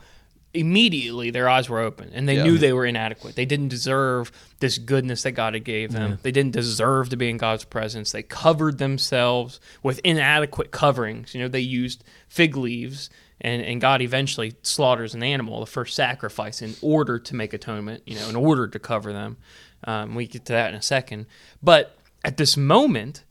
immediately 0.54 1.30
their 1.30 1.48
eyes 1.48 1.70
were 1.70 1.80
open 1.80 2.10
and 2.14 2.28
they 2.28 2.38
Yeah. 2.38 2.44
knew 2.44 2.58
they 2.58 2.74
were 2.74 2.86
inadequate. 2.86 3.36
They 3.36 3.46
didn't 3.46 3.68
deserve 3.68 4.32
this 4.60 4.78
goodness 4.80 5.22
that 5.24 5.32
God 5.34 5.54
had 5.54 5.64
gave 5.64 5.92
them. 5.92 6.18
They 6.24 6.32
didn't 6.32 6.54
deserve 6.54 7.10
to 7.10 7.18
be 7.18 7.30
in 7.30 7.38
God's 7.38 7.66
presence. 7.66 8.12
They 8.12 8.24
covered 8.24 8.80
themselves 8.80 9.60
with 9.84 10.00
inadequate 10.04 10.72
coverings. 10.72 11.36
You 11.36 11.42
know, 11.42 11.48
they 11.48 11.60
used 11.60 12.04
fig 12.28 12.58
leaves 12.58 13.10
and, 13.42 13.62
and 13.62 13.80
God 13.80 14.02
eventually 14.02 14.54
slaughters 14.64 15.14
an 15.14 15.22
animal, 15.24 15.60
the 15.60 15.66
first 15.68 15.96
sacrifice, 15.96 16.62
in 16.62 16.76
order 16.82 17.20
to 17.20 17.36
make 17.36 17.54
atonement, 17.54 18.04
you 18.06 18.16
know, 18.16 18.28
in 18.28 18.36
order 18.36 18.68
to 18.68 18.80
cover 18.80 19.14
them. 19.14 19.38
Um, 19.84 20.16
we 20.16 20.28
get 20.28 20.46
to 20.46 20.54
that 20.54 20.70
in 20.70 20.76
a 20.76 20.82
second. 20.82 21.26
But 21.64 21.96
at 22.26 22.38
this 22.38 22.58
moment, 22.58 23.24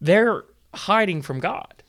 they're 0.00 0.44
hiding 0.74 1.22
from 1.22 1.40
God. 1.40 1.82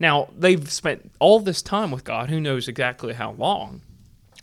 Now, 0.00 0.30
they've 0.36 0.68
spent 0.72 1.12
all 1.18 1.38
this 1.40 1.60
time 1.62 1.90
with 1.90 2.04
God, 2.04 2.30
who 2.30 2.40
knows 2.40 2.66
exactly 2.66 3.12
how 3.12 3.32
long. 3.32 3.82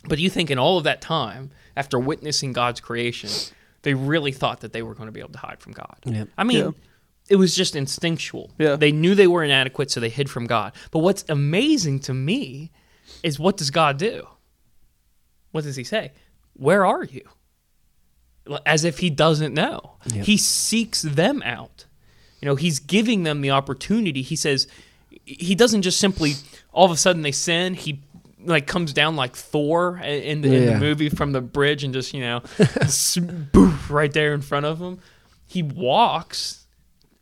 But 0.08 0.18
you 0.18 0.30
think 0.30 0.50
in 0.50 0.58
all 0.58 0.78
of 0.78 0.84
that 0.84 1.00
time, 1.00 1.50
after 1.76 1.98
witnessing 1.98 2.52
God's 2.52 2.80
creation, 2.80 3.30
they 3.82 3.94
really 3.94 4.32
thought 4.32 4.60
that 4.60 4.72
they 4.72 4.82
were 4.82 4.94
going 4.94 5.06
to 5.06 5.12
be 5.12 5.20
able 5.20 5.32
to 5.32 5.38
hide 5.38 5.60
from 5.60 5.72
God. 5.72 5.96
Yep. 6.04 6.28
I 6.36 6.44
mean, 6.44 6.58
Yeah. 6.58 6.70
it 7.28 7.36
was 7.36 7.54
just 7.54 7.76
instinctual. 7.76 8.50
Yeah. 8.58 8.76
They 8.76 8.92
knew 8.92 9.14
they 9.14 9.26
were 9.26 9.44
inadequate, 9.44 9.90
so 9.90 10.00
they 10.00 10.08
hid 10.08 10.28
from 10.30 10.46
God. 10.46 10.72
But 10.90 11.00
what's 11.00 11.24
amazing 11.28 12.00
to 12.00 12.14
me 12.14 12.70
is 13.22 13.38
what 13.38 13.56
does 13.56 13.70
God 13.70 13.96
do? 13.98 14.26
What 15.52 15.64
does 15.64 15.76
he 15.76 15.84
say? 15.84 16.12
Where 16.54 16.84
are 16.84 17.04
you? 17.04 17.22
As 18.64 18.84
if 18.84 18.98
he 18.98 19.10
doesn't 19.10 19.54
know. 19.54 19.96
Yep. 20.12 20.24
He 20.26 20.36
seeks 20.36 21.02
them 21.02 21.42
out. 21.44 21.86
You 22.40 22.46
know, 22.46 22.54
he's 22.56 22.78
giving 22.78 23.22
them 23.24 23.40
the 23.40 23.50
opportunity. 23.50 24.22
He 24.22 24.36
says, 24.36 24.66
he 25.24 25.54
doesn't 25.54 25.82
just 25.82 25.98
simply 26.00 26.34
all 26.72 26.84
of 26.86 26.90
a 26.90 26.96
sudden 26.96 27.22
they 27.22 27.32
sin. 27.32 27.74
He 27.74 28.00
like 28.44 28.66
comes 28.66 28.92
down 28.92 29.16
like 29.16 29.36
Thor 29.36 29.98
in 29.98 30.40
the, 30.42 30.54
in 30.54 30.66
the 30.66 30.78
movie 30.78 31.08
from 31.08 31.32
the 31.32 31.40
bridge 31.40 31.84
and 31.84 31.92
just 31.92 32.14
you 32.14 32.20
know, 32.20 32.42
boof, 33.52 33.90
right 33.90 34.12
there 34.12 34.34
in 34.34 34.42
front 34.42 34.66
of 34.66 34.78
him. 34.78 35.00
He 35.46 35.62
walks 35.62 36.66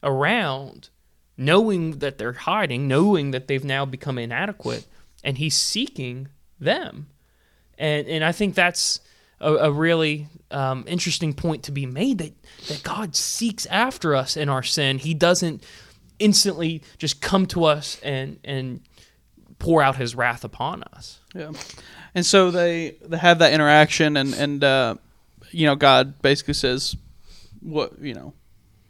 around 0.02 0.90
knowing 1.36 1.98
that 1.98 2.18
they're 2.18 2.32
hiding, 2.32 2.88
knowing 2.88 3.30
that 3.30 3.48
they've 3.48 3.64
now 3.64 3.84
become 3.84 4.18
inadequate, 4.18 4.86
and 5.22 5.38
he's 5.38 5.56
seeking 5.56 6.28
them. 6.58 7.08
And 7.78 8.06
and 8.06 8.24
I 8.24 8.32
think 8.32 8.54
that's 8.54 9.00
a, 9.40 9.52
a 9.54 9.70
really 9.70 10.28
um, 10.50 10.84
interesting 10.86 11.34
point 11.34 11.64
to 11.64 11.72
be 11.72 11.86
made 11.86 12.18
that 12.18 12.34
that 12.68 12.82
God 12.82 13.14
seeks 13.14 13.66
after 13.66 14.14
us 14.14 14.36
in 14.36 14.48
our 14.48 14.62
sin. 14.62 14.98
He 14.98 15.14
doesn't 15.14 15.62
instantly 16.18 16.82
just 16.98 17.20
come 17.20 17.46
to 17.46 17.64
us 17.64 18.00
and 18.02 18.38
and 18.44 18.80
pour 19.58 19.82
out 19.82 19.96
His 19.96 20.14
wrath 20.14 20.44
upon 20.44 20.82
us. 20.94 21.20
Yeah, 21.34 21.52
and 22.14 22.24
so 22.24 22.50
they 22.50 22.96
they 23.02 23.18
have 23.18 23.38
that 23.40 23.52
interaction, 23.52 24.16
and 24.16 24.34
and 24.34 24.64
uh, 24.64 24.94
you 25.50 25.66
know 25.66 25.76
God 25.76 26.20
basically 26.22 26.54
says, 26.54 26.96
"What 27.60 28.00
you 28.00 28.14
know, 28.14 28.34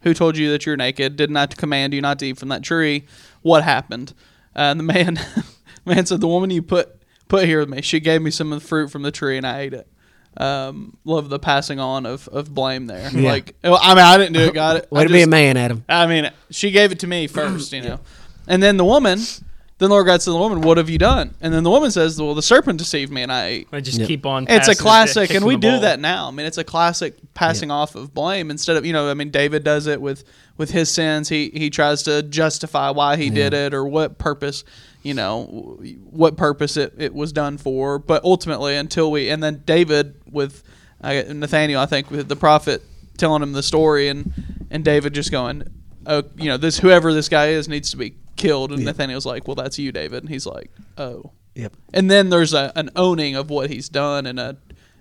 who 0.02 0.14
told 0.14 0.36
you 0.36 0.50
that 0.52 0.66
you're 0.66 0.76
naked? 0.76 1.16
Did 1.16 1.30
not 1.30 1.52
I 1.52 1.56
command 1.56 1.94
you 1.94 2.00
not 2.00 2.18
to 2.20 2.26
eat 2.26 2.38
from 2.38 2.48
that 2.50 2.62
tree? 2.62 3.04
What 3.42 3.64
happened?" 3.64 4.14
Uh, 4.54 4.70
and 4.72 4.80
the 4.80 4.84
man 4.84 5.18
man 5.84 6.06
said, 6.06 6.20
"The 6.20 6.28
woman 6.28 6.50
you 6.50 6.62
put 6.62 7.00
put 7.28 7.44
here 7.46 7.60
with 7.60 7.68
me, 7.68 7.82
she 7.82 8.00
gave 8.00 8.22
me 8.22 8.30
some 8.30 8.52
of 8.52 8.60
the 8.60 8.66
fruit 8.66 8.90
from 8.90 9.02
the 9.02 9.10
tree, 9.10 9.36
and 9.36 9.46
I 9.46 9.60
ate 9.60 9.74
it." 9.74 9.88
Um, 10.38 10.98
love 11.04 11.30
the 11.30 11.38
passing 11.38 11.80
on 11.80 12.04
of, 12.04 12.28
of 12.28 12.52
blame 12.52 12.86
there. 12.86 13.10
Yeah. 13.10 13.30
Like, 13.30 13.54
I 13.64 13.94
mean, 13.94 14.04
I 14.04 14.18
didn't 14.18 14.34
do 14.34 14.40
it. 14.40 14.52
Got 14.54 14.76
it. 14.76 14.88
Way 14.92 15.00
I 15.00 15.04
to 15.06 15.12
be 15.12 15.22
a 15.22 15.26
man, 15.26 15.56
Adam. 15.56 15.82
I 15.88 16.06
mean, 16.06 16.30
she 16.50 16.70
gave 16.70 16.92
it 16.92 16.98
to 17.00 17.06
me 17.06 17.26
first, 17.26 17.72
you 17.72 17.80
know. 17.82 18.00
And 18.46 18.62
then 18.62 18.76
the 18.76 18.84
woman, 18.84 19.18
then 19.78 19.90
the 19.90 19.94
Lord 19.94 20.06
God 20.06 20.22
said 20.22 20.30
to 20.30 20.32
the 20.32 20.38
woman, 20.38 20.62
What 20.62 20.78
have 20.78 20.88
you 20.88 20.96
done? 20.96 21.34
And 21.40 21.52
then 21.52 21.62
the 21.62 21.70
woman 21.70 21.90
says, 21.90 22.20
Well, 22.20 22.34
the 22.34 22.42
serpent 22.42 22.78
deceived 22.78 23.12
me 23.12 23.22
and 23.22 23.30
I 23.30 23.46
ate. 23.46 23.68
I 23.72 23.80
just 23.80 23.98
Yep. 23.98 24.08
keep 24.08 24.24
on. 24.24 24.46
It's 24.48 24.68
a 24.68 24.74
classic, 24.74 25.34
and 25.34 25.44
we 25.44 25.56
do 25.56 25.72
ball. 25.72 25.80
that 25.80 26.00
now. 26.00 26.28
I 26.28 26.30
mean, 26.30 26.46
it's 26.46 26.56
a 26.56 26.64
classic 26.64 27.16
passing 27.34 27.70
off 27.70 27.94
of 27.94 28.14
blame 28.14 28.50
instead 28.50 28.76
of, 28.76 28.86
you 28.86 28.94
know, 28.94 29.10
I 29.10 29.14
mean, 29.14 29.30
David 29.30 29.64
does 29.64 29.86
it 29.86 30.00
with, 30.00 30.24
with 30.56 30.70
his 30.70 30.90
sins. 30.90 31.28
He, 31.28 31.50
he 31.50 31.68
tries 31.68 32.02
to 32.04 32.22
justify 32.22 32.88
why 32.90 33.16
he 33.16 33.28
did 33.28 33.52
it 33.52 33.74
or 33.74 33.84
what 33.84 34.16
purpose, 34.16 34.64
you 35.02 35.12
know, 35.12 35.44
what 36.10 36.38
purpose 36.38 36.78
it, 36.78 36.94
it 36.96 37.14
was 37.14 37.32
done 37.32 37.58
for. 37.58 37.98
But 37.98 38.24
ultimately, 38.24 38.76
until 38.76 39.10
we, 39.10 39.28
and 39.28 39.42
then 39.42 39.62
David 39.66 40.14
with 40.30 40.62
uh, 41.02 41.22
Nathaniel, 41.28 41.80
I 41.82 41.86
think, 41.86 42.10
with 42.10 42.28
the 42.28 42.36
prophet 42.36 42.82
telling 43.18 43.42
him 43.42 43.52
the 43.52 43.62
story, 43.62 44.08
and, 44.08 44.32
and 44.70 44.82
David 44.82 45.12
just 45.12 45.30
going, 45.30 45.64
oh, 46.06 46.22
you 46.36 46.46
know, 46.46 46.56
this 46.56 46.78
whoever 46.78 47.12
this 47.12 47.28
guy 47.28 47.48
is 47.48 47.68
needs 47.68 47.90
to 47.90 47.98
be 47.98 48.14
killed. 48.36 48.70
And 48.72 48.80
Yeah. 48.80 48.86
Nathaniel's 48.86 49.26
like, 49.26 49.46
Well, 49.48 49.54
that's 49.54 49.78
you, 49.78 49.92
David. 49.92 50.22
And 50.22 50.30
he's 50.30 50.46
like, 50.46 50.70
Oh. 50.96 51.32
Yep. 51.54 51.74
And 51.94 52.10
then 52.10 52.28
there's 52.28 52.52
a, 52.52 52.70
an 52.76 52.90
owning 52.96 53.34
of 53.34 53.48
what 53.48 53.70
he's 53.70 53.88
done 53.88 54.26
and 54.26 54.38
a, 54.38 54.56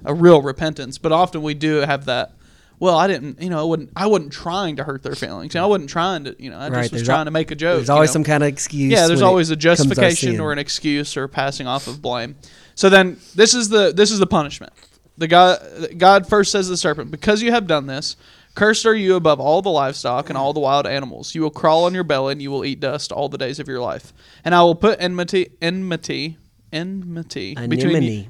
a 0.06 0.14
real 0.14 0.42
repentance. 0.42 0.98
But 0.98 1.12
often 1.12 1.42
we 1.42 1.54
do 1.54 1.76
have 1.78 2.06
that 2.06 2.32
well, 2.78 2.98
I 2.98 3.08
didn't, 3.08 3.42
you 3.42 3.50
know, 3.50 3.60
I 3.60 3.64
wasn't, 3.64 3.90
I 3.96 4.06
wasn't 4.08 4.34
trying 4.34 4.76
to 4.76 4.84
hurt 4.84 5.02
their 5.02 5.16
feelings. 5.16 5.54
You 5.54 5.62
know, 5.62 5.66
I 5.66 5.70
wasn't 5.70 5.90
trying 5.90 6.26
to, 6.26 6.36
you 6.38 6.50
know, 6.50 6.58
I 6.58 6.68
Right, 6.68 6.82
just 6.82 6.92
was 6.92 7.02
there's 7.02 7.08
trying 7.08 7.20
al- 7.20 7.26
to 7.26 7.32
make 7.32 7.50
a 7.52 7.56
joke. 7.56 7.78
There's 7.78 7.90
always 7.90 8.10
know? 8.10 8.14
some 8.14 8.24
kind 8.26 8.44
of 8.44 8.50
excuse. 8.50 8.92
yeah 8.92 9.08
there's 9.08 9.22
always 9.22 9.50
a 9.50 9.54
comes 9.56 9.62
to 9.64 9.70
our 9.70 9.76
justification 9.76 10.40
or 10.42 10.52
an 10.52 10.60
excuse 10.60 11.16
or 11.16 11.30
passing 11.30 11.68
off 11.68 11.88
of 11.88 12.02
blame 12.02 12.36
so 12.76 12.90
then 12.90 13.18
this 13.34 13.54
is 13.54 13.70
the 13.70 13.94
this 13.94 14.12
is 14.12 14.20
the 14.20 14.28
punishment 14.28 14.74
the 15.18 15.28
god 15.28 15.58
god 15.98 16.28
first 16.28 16.52
says 16.52 16.66
to 16.66 16.72
the 16.72 16.78
serpent 16.78 17.12
because 17.12 17.42
you 17.42 17.52
have 17.52 17.66
done 17.66 17.88
this 17.88 18.18
cursed 18.56 18.86
are 18.86 18.96
you 18.96 19.16
above 19.16 19.40
all 19.40 19.62
the 19.62 19.70
livestock 19.70 20.30
and 20.30 20.38
all 20.38 20.54
the 20.54 20.60
wild 20.60 20.88
animals 20.88 21.36
you 21.36 21.42
will 21.42 21.52
crawl 21.52 21.86
on 21.86 21.94
your 21.94 22.04
belly 22.04 22.32
and 22.32 22.42
you 22.42 22.50
will 22.50 22.66
eat 22.66 22.80
dust 22.80 23.12
all 23.12 23.30
the 23.30 23.38
days 23.38 23.60
of 23.60 23.68
your 23.68 23.80
life 23.80 24.14
and 24.44 24.56
i 24.56 24.64
will 24.64 24.76
put 24.76 25.00
enmity 25.00 25.50
enmity 25.62 26.38
enmity 26.72 27.56
between 27.68 28.02
you 28.02 28.26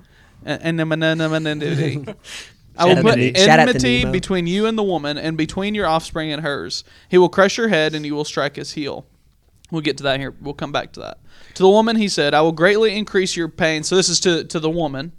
Anemone. 1.48 2.16
I 2.78 2.86
will 2.86 3.02
put 3.02 3.16
to 3.16 3.32
Ne- 3.32 3.34
shout 3.34 3.60
out 3.60 3.66
to 3.68 3.72
enmity 3.72 4.06
between 4.12 4.48
you 4.48 4.66
and 4.66 4.78
the 4.78 4.84
woman, 4.84 5.18
and 5.18 5.38
between 5.38 5.74
your 5.76 5.88
offspring 5.88 6.32
and 6.32 6.42
hers. 6.44 6.84
He 7.10 7.18
will 7.18 7.30
crush 7.30 7.58
your 7.58 7.70
head, 7.70 7.96
and 7.96 8.06
you 8.06 8.14
will 8.14 8.26
strike 8.26 8.58
his 8.58 8.74
heel. 8.74 9.06
We'll 9.72 9.82
get 9.82 9.98
to 9.98 10.04
that 10.04 10.20
here. 10.20 10.36
We'll 10.42 10.54
come 10.54 10.72
back 10.72 10.92
to 10.94 11.00
that. 11.00 11.20
To 11.56 11.64
the 11.64 11.70
woman, 11.70 11.96
he 11.96 12.08
said, 12.08 12.34
I 12.34 12.42
will 12.42 12.52
greatly 12.52 12.96
increase 12.96 13.36
your 13.36 13.48
pain. 13.48 13.84
So 13.84 13.96
this 13.96 14.10
is 14.10 14.20
to, 14.22 14.44
to 14.44 14.60
the 14.60 14.70
woman. 14.70 15.14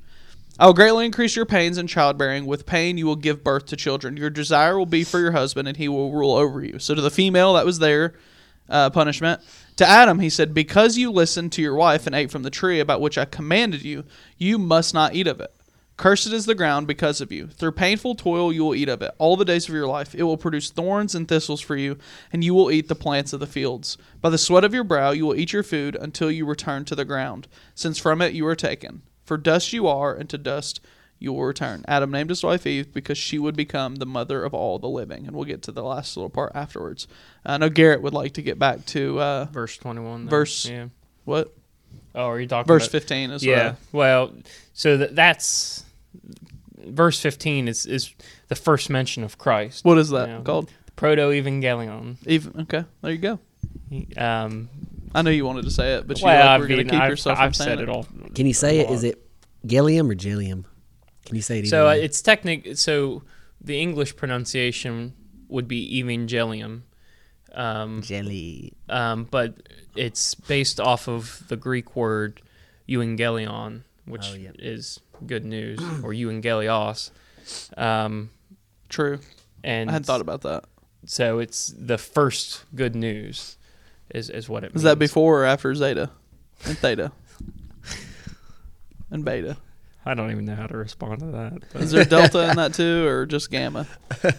I 0.59 0.66
will 0.66 0.73
greatly 0.73 1.05
increase 1.05 1.37
your 1.37 1.45
pains 1.45 1.77
in 1.77 1.87
childbearing. 1.87 2.47
With 2.47 2.64
pain, 2.64 2.97
you 2.97 3.05
will 3.07 3.16
give 3.16 3.45
birth 3.45 3.66
to 3.66 3.77
children. 3.77 4.16
Your 4.16 4.31
desire 4.31 4.79
will 4.79 4.87
be 4.87 5.05
for 5.05 5.21
your 5.21 5.33
husband, 5.33 5.69
and 5.69 5.77
he 5.77 5.88
will 5.88 6.12
rule 6.12 6.33
over 6.33 6.64
you. 6.64 6.79
So 6.79 6.95
to 6.95 7.03
the 7.03 7.11
female, 7.11 7.55
that 7.55 7.66
was 7.66 7.79
their 7.79 8.14
uh, 8.71 8.88
punishment. 8.88 9.42
To 9.77 9.87
Adam, 9.87 10.21
he 10.21 10.31
said, 10.31 10.55
Because 10.55 10.97
you 10.97 11.11
listened 11.12 11.53
to 11.53 11.62
your 11.62 11.75
wife 11.75 12.07
and 12.07 12.16
ate 12.16 12.31
from 12.31 12.42
the 12.42 12.51
tree 12.51 12.81
about 12.81 13.03
which 13.03 13.19
I 13.19 13.27
commanded 13.27 13.83
you, 13.83 14.05
you 14.38 14.57
must 14.57 14.95
not 14.95 15.14
eat 15.14 15.27
of 15.27 15.40
it. 15.40 15.53
Cursed 15.99 16.33
is 16.33 16.45
the 16.45 16.55
ground 16.55 16.87
because 16.87 17.23
of 17.23 17.33
you. 17.33 17.49
Through 17.49 17.73
painful 17.73 18.16
toil 18.16 18.53
you 18.53 18.64
will 18.64 18.75
eat 18.75 18.88
of 18.88 19.01
it 19.01 19.14
all 19.19 19.37
the 19.37 19.47
days 19.47 19.66
of 19.66 19.75
your 19.75 19.87
life. 19.87 20.14
It 20.14 20.25
will 20.25 20.37
produce 20.37 20.71
thorns 20.71 21.14
and 21.14 21.27
thistles 21.27 21.61
for 21.61 21.75
you, 21.75 21.97
and 22.33 22.45
you 22.45 22.53
will 22.55 22.71
eat 22.71 22.88
the 22.88 22.95
plants 22.95 23.33
of 23.33 23.40
the 23.40 23.47
fields. 23.47 23.97
By 24.21 24.29
the 24.29 24.37
sweat 24.37 24.64
of 24.64 24.75
your 24.75 24.85
brow 24.85 25.11
you 25.11 25.25
will 25.25 25.35
eat 25.35 25.55
your 25.55 25.62
food 25.62 25.97
until 25.99 26.31
you 26.31 26.45
return 26.45 26.85
to 26.87 26.95
the 26.95 27.07
ground, 27.07 27.49
since 27.75 27.99
from 27.99 28.21
it 28.21 28.35
you 28.35 28.47
are 28.47 28.57
taken. 28.57 29.03
For 29.27 29.37
dust 29.37 29.73
you 29.75 29.87
are, 29.87 30.15
and 30.15 30.29
to 30.31 30.39
dust 30.39 30.81
you 31.19 31.33
will 31.33 31.45
return. 31.45 31.85
Adam 31.89 32.11
named 32.11 32.31
his 32.31 32.43
wife 32.43 32.67
Eve 32.67 32.93
because 32.93 33.19
she 33.19 33.39
would 33.39 33.57
become 33.57 33.97
the 33.97 34.07
mother 34.07 34.45
of 34.45 34.55
all 34.55 34.79
the 34.79 34.89
living. 34.89 35.27
And 35.27 35.35
we'll 35.35 35.45
get 35.47 35.62
to 35.62 35.73
the 35.73 35.83
last 35.83 36.17
little 36.17 36.31
part 36.31 36.53
afterwards. 36.55 37.09
I 37.45 37.59
know 37.59 37.69
Garrett 37.71 38.03
would 38.03 38.12
like 38.15 38.35
to 38.35 38.43
get 38.43 38.59
back 38.59 38.85
to 38.87 39.19
uh, 39.21 39.45
Verse 39.47 39.77
21. 39.79 40.21
then. 40.25 40.31
Verse- 40.31 40.69
Yeah. 40.69 40.87
what? 41.25 41.55
Oh, 42.15 42.27
are 42.29 42.41
you 42.41 42.47
talking 42.47 42.67
Verse 42.69 42.85
about? 42.85 42.93
15 42.93 43.31
as 43.31 43.43
Yeah. 43.45 43.75
well. 43.93 44.29
Well, 44.31 44.33
so 44.75 44.97
that, 44.99 45.17
that's 45.17 45.85
verse 46.79 47.19
15 47.21 47.67
is 47.69 47.85
is 47.87 48.15
the 48.49 48.55
first 48.55 48.91
mention 48.91 49.25
of 49.25 49.39
Christ. 49.39 49.85
What 49.85 49.99
is 49.99 50.11
that 50.11 50.29
Yeah. 50.29 50.41
called? 50.43 50.71
Protoevangelium. 50.97 52.17
Even 52.27 52.61
okay, 52.62 52.85
there 53.03 53.12
you 53.12 53.19
go. 53.19 53.39
Um, 54.17 54.69
I 55.17 55.23
know 55.23 55.31
you 55.31 55.45
wanted 55.47 55.65
to 55.65 55.71
say 55.71 55.95
it, 55.95 56.07
but 56.07 56.19
you 56.21 56.25
well, 56.27 56.47
like, 56.47 56.61
were 56.61 56.67
going 56.69 56.87
to 56.87 56.93
keep 56.93 57.01
I've, 57.01 57.11
yourself 57.11 57.39
from 57.39 57.45
I've 57.47 57.57
saying 57.57 57.79
said 57.79 57.81
it 57.81 57.89
all. 57.89 58.07
Can 58.35 58.47
you 58.47 58.55
say 58.55 58.79
it? 58.81 58.91
a 58.91 58.93
Is 58.93 59.03
lot. 59.03 59.13
it 59.13 59.29
Gilliam 59.67 60.11
or 60.11 60.15
Gilliam? 60.15 60.67
Can 61.25 61.37
you 61.37 61.43
say 61.43 61.61
it? 61.61 61.69
So 61.69 61.89
uh, 61.89 61.93
it's 61.93 62.21
technic. 62.23 62.77
So 62.77 63.23
the 63.61 63.81
English 63.81 64.15
pronunciation 64.17 65.15
would 65.49 65.67
be 65.67 66.01
Evangelium. 66.03 66.83
Um, 67.55 68.03
jelly. 68.03 68.75
um, 68.91 69.25
but 69.31 69.55
it's 69.97 70.35
based 70.35 70.79
off 70.79 71.09
of 71.09 71.43
the 71.49 71.57
Greek 71.57 71.97
word 71.97 72.43
euangelion, 72.87 73.83
which 74.05 74.27
Oh, 74.33 74.35
yeah. 74.35 74.51
is 74.59 75.01
good 75.27 75.45
news, 75.47 75.81
or 76.05 76.13
euangelios. 76.13 77.11
Um, 77.79 78.29
True. 78.91 79.21
and 79.65 79.89
I 79.89 79.95
hadn't 79.95 80.05
thought 80.05 80.21
about 80.21 80.43
that. 80.43 80.65
so 81.07 81.39
it's 81.39 81.73
the 81.77 81.97
first 81.97 82.65
good 82.75 82.95
news, 82.95 83.57
is 84.11 84.31
is 84.31 84.49
what 84.49 84.64
it 84.64 84.69
Is 84.69 84.75
means. 84.77 84.83
that 84.85 84.99
before 84.99 85.42
or 85.42 85.45
after 85.45 85.75
Zeta 85.75 86.11
and 86.64 86.79
Theta 86.79 87.12
and 89.11 89.25
Beta? 89.25 89.57
I 90.09 90.14
don't 90.14 90.31
even 90.31 90.45
know 90.45 90.55
how 90.55 90.69
to 90.69 90.77
respond 90.77 91.19
to 91.19 91.27
that. 91.27 91.62
But 91.73 91.83
Is 91.83 91.90
there 91.90 92.05
Delta 92.05 92.49
in 92.51 92.57
that 92.59 92.75
too, 92.75 93.07
or 93.07 93.27
just 93.27 93.51
Gamma? 93.51 93.87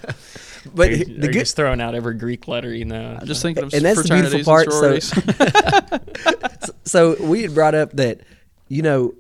But 0.76 0.90
are 0.90 0.96
you, 0.96 1.06
the 1.06 1.12
are 1.12 1.16
you 1.16 1.22
good 1.22 1.34
just 1.34 1.56
throwing 1.56 1.80
out 1.80 1.96
every 1.96 2.16
Greek 2.16 2.46
letter 2.50 2.74
you 2.74 2.84
know. 2.84 3.18
I'm 3.22 3.26
just 3.28 3.42
thinking 3.42 3.64
of 3.64 3.74
And 3.74 3.86
that's 3.86 4.04
the 4.04 4.14
beautiful 4.14 4.44
fraternities 4.44 5.14
and 5.14 5.38
part, 5.38 6.66
so- 6.66 7.16
so 7.16 7.26
we 7.26 7.44
had 7.44 7.54
brought 7.54 7.74
up 7.76 7.94
that 7.94 8.22
you 8.68 8.82
know 8.82 9.14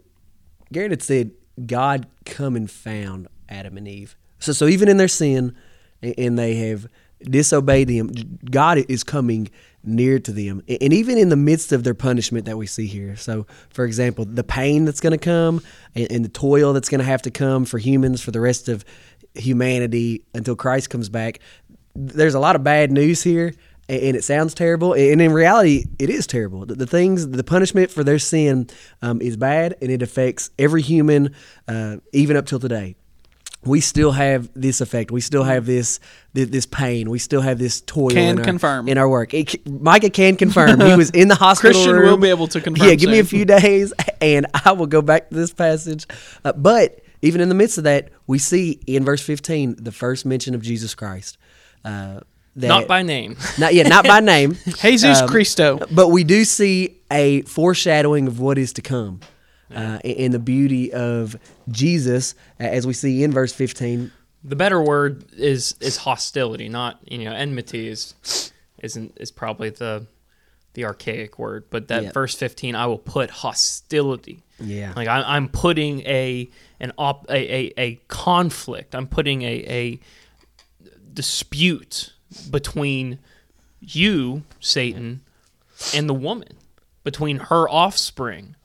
Garrett 0.74 0.92
had 0.92 1.02
said 1.02 1.32
God 1.66 2.06
come 2.26 2.58
and 2.58 2.70
found 2.70 3.28
Adam 3.48 3.78
and 3.78 3.88
Eve. 3.88 4.18
So 4.40 4.52
so 4.52 4.68
even 4.68 4.90
in 4.90 4.98
their 4.98 5.08
sin 5.08 5.56
and 6.02 6.38
they 6.38 6.56
have 6.56 6.88
disobeyed 7.22 7.88
them, 7.88 8.40
God 8.50 8.80
is 8.90 9.04
coming 9.04 9.50
near 9.84 10.20
to 10.20 10.32
them. 10.32 10.62
And 10.68 10.94
even 10.94 11.18
in 11.18 11.30
the 11.30 11.36
midst 11.36 11.72
of 11.72 11.84
their 11.84 11.94
punishment 11.94 12.46
that 12.46 12.58
we 12.58 12.68
see 12.68 12.88
here. 12.88 13.16
So 13.16 13.48
for 13.70 13.86
example, 13.86 14.26
the 14.26 14.44
pain 14.44 14.86
that's 14.86 15.00
going 15.00 15.12
to 15.12 15.18
come 15.18 15.62
and, 15.96 16.26
the 16.26 16.30
toil 16.30 16.74
that's 16.74 16.90
going 16.90 17.00
to 17.00 17.06
have 17.06 17.22
to 17.24 17.32
come 17.32 17.66
for 17.66 17.78
humans 17.78 18.22
for 18.22 18.32
the 18.32 18.42
rest 18.42 18.70
of 18.70 18.84
humanity 19.34 20.24
until 20.34 20.56
Christ 20.56 20.90
comes 20.90 21.10
back. 21.10 21.40
There's 21.96 22.36
a 22.36 22.40
lot 22.40 22.56
of 22.56 22.64
bad 22.64 22.92
news 22.92 23.24
here 23.24 23.54
and 23.90 24.18
it 24.18 24.24
sounds 24.24 24.54
terrible 24.54 24.94
and 24.94 25.22
in 25.22 25.32
reality 25.32 25.86
it 25.98 26.10
is 26.10 26.28
terrible 26.28 26.66
the, 26.66 26.76
the 26.76 26.86
things 26.86 27.28
the 27.30 27.44
punishment 27.44 27.90
for 27.90 28.04
their 28.04 28.20
sin 28.20 28.68
um, 29.02 29.22
is 29.22 29.38
bad 29.38 29.76
and 29.82 29.90
it 29.90 30.02
affects 30.02 30.50
every 30.60 30.82
human 30.82 31.34
uh, 31.70 31.96
even 32.12 32.36
up 32.36 32.46
till 32.46 32.60
today 32.60 32.96
we 33.68 33.82
still 33.82 34.12
have 34.12 34.50
this 34.54 34.82
effect 34.82 35.12
we 35.12 35.22
still 35.22 35.44
have 35.44 35.66
this 35.66 36.00
this, 36.34 36.50
this 36.50 36.66
pain 36.66 37.10
we 37.10 37.20
still 37.20 37.42
have 37.42 37.60
this 37.60 37.82
toil 37.82 38.10
Can 38.10 38.30
in 38.34 38.40
our, 38.40 38.44
confirm. 38.46 38.88
in 38.88 38.98
our 38.98 39.10
work 39.10 39.34
it, 39.34 39.68
micah 39.68 40.10
can 40.10 40.36
confirm 40.38 40.80
he 40.80 40.96
was 40.96 41.10
in 41.12 41.28
the 41.28 41.36
hospital 41.46 41.74
Christian 41.74 41.96
room. 41.96 42.10
will 42.12 42.18
be 42.18 42.30
able 42.30 42.48
to 42.48 42.62
confirm 42.62 42.88
yeah 42.88 42.96
give 42.96 43.10
me 43.10 43.20
a 43.20 43.24
few 43.24 43.46
days 43.46 43.94
and 44.22 44.46
i 44.66 44.72
will 44.72 44.88
go 44.88 45.02
back 45.02 45.30
to 45.30 45.36
this 45.36 45.54
passage 45.54 46.06
uh, 46.46 46.54
but 46.54 47.02
even 47.22 47.42
in 47.42 47.50
the 47.50 47.56
midst 47.56 47.78
of 47.78 47.84
that 47.86 48.10
we 48.28 48.38
see 48.40 48.80
in 48.88 49.04
verse 49.04 49.22
15 49.22 49.76
the 49.84 49.92
first 49.92 50.26
mention 50.26 50.54
of 50.56 50.62
jesus 50.62 50.96
christ 50.96 51.38
uh, 51.86 52.20
that, 52.56 52.68
not 52.70 52.88
by 52.88 53.04
name. 53.04 53.38
not 53.60 53.76
yet, 53.76 53.88
not 53.88 54.04
by 54.04 54.20
name. 54.20 54.54
Jesus 54.82 55.22
Um, 55.22 55.30
Christo. 55.30 55.78
But 55.92 56.08
we 56.08 56.24
do 56.24 56.44
see 56.44 57.00
a 57.12 57.44
foreshadowing 57.44 58.26
of 58.26 58.40
what 58.40 58.58
is 58.58 58.74
to 58.74 58.82
come 58.82 59.20
uh, 59.74 60.00
in 60.04 60.12
in 60.12 60.32
the 60.32 60.40
beauty 60.40 60.94
of 60.94 61.36
Jesus, 61.70 62.36
uh, 62.60 62.64
as 62.64 62.88
we 62.88 62.94
see 62.94 63.24
in 63.24 63.32
verse 63.32 63.54
15. 63.54 64.12
The 64.44 64.56
better 64.56 64.82
word 64.82 65.26
is 65.34 65.76
is 65.82 65.98
hostility, 65.98 66.70
not 66.70 67.00
you 67.06 67.26
know 67.26 67.34
enmity 67.34 67.88
is 67.88 68.52
isn't 68.80 69.18
is 69.20 69.32
probably 69.32 69.70
the 69.70 70.06
the 70.74 70.86
archaic 70.86 71.40
word, 71.40 71.66
but 71.70 71.88
that 71.88 72.14
verse 72.14 72.36
fifteen, 72.36 72.76
I 72.76 72.86
will 72.86 73.00
put 73.00 73.30
hostility. 73.30 74.44
Yeah. 74.60 74.94
like 74.96 75.08
I, 75.08 75.22
I'm 75.22 75.50
putting 75.50 76.02
a 76.02 76.50
an 76.80 76.92
op 76.98 77.26
a, 77.30 77.36
a, 77.36 77.74
a 77.78 77.96
conflict. 78.08 78.96
I'm 78.96 79.08
putting 79.08 79.42
a 79.42 79.56
a 79.68 80.00
dispute 81.14 82.14
between 82.52 83.20
you, 83.80 84.44
Satan, 84.60 85.22
and 85.94 86.08
the 86.08 86.14
woman, 86.14 86.58
between 87.04 87.38
her 87.38 87.68
offspring 87.70 88.56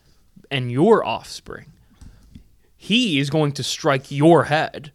and 0.53 0.71
your 0.71 1.05
offspring. 1.05 1.73
He 2.77 3.19
is 3.19 3.31
going 3.31 3.53
to 3.53 3.65
strike 3.65 4.11
your 4.11 4.45
head 4.45 4.93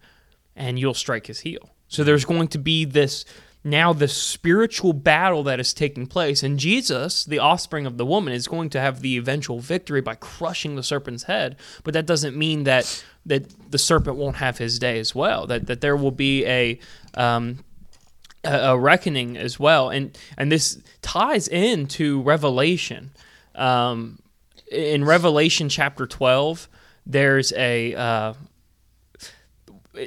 and 0.54 0.78
you'll 0.78 0.94
strike 0.94 1.26
his 1.26 1.40
heel. 1.40 1.70
So 1.88 2.04
there's 2.04 2.24
going 2.24 2.48
to 2.48 2.58
be 2.58 2.84
this 2.84 3.24
now 3.64 3.92
this 3.92 4.16
spiritual 4.16 4.92
battle 4.92 5.42
that 5.42 5.58
is 5.58 5.74
taking 5.74 6.06
place 6.06 6.42
and 6.42 6.58
Jesus, 6.58 7.24
the 7.24 7.40
offspring 7.40 7.86
of 7.86 7.98
the 7.98 8.06
woman 8.06 8.32
is 8.32 8.46
going 8.46 8.70
to 8.70 8.80
have 8.80 9.00
the 9.00 9.16
eventual 9.16 9.58
victory 9.58 10.00
by 10.00 10.14
crushing 10.14 10.76
the 10.76 10.82
serpent's 10.82 11.24
head, 11.24 11.56
but 11.82 11.92
that 11.92 12.06
doesn't 12.06 12.36
mean 12.36 12.64
that 12.64 13.04
that 13.26 13.70
the 13.70 13.78
serpent 13.78 14.16
won't 14.16 14.36
have 14.36 14.58
his 14.58 14.78
day 14.78 14.98
as 14.98 15.14
well. 15.14 15.46
That 15.46 15.66
that 15.66 15.80
there 15.80 15.96
will 15.96 16.12
be 16.12 16.46
a 16.46 16.78
um, 17.14 17.64
a, 18.44 18.78
reckoning 18.78 19.36
as 19.36 19.58
well, 19.58 19.90
and 19.90 20.16
and 20.36 20.52
this 20.52 20.80
ties 21.02 21.48
into 21.48 22.22
Revelation. 22.22 23.10
Um, 23.54 24.20
in 24.70 25.04
Revelation 25.04 25.68
chapter 25.68 26.06
twelve, 26.06 26.68
there's 27.06 27.52
a 27.54 27.94
uh, 27.94 28.34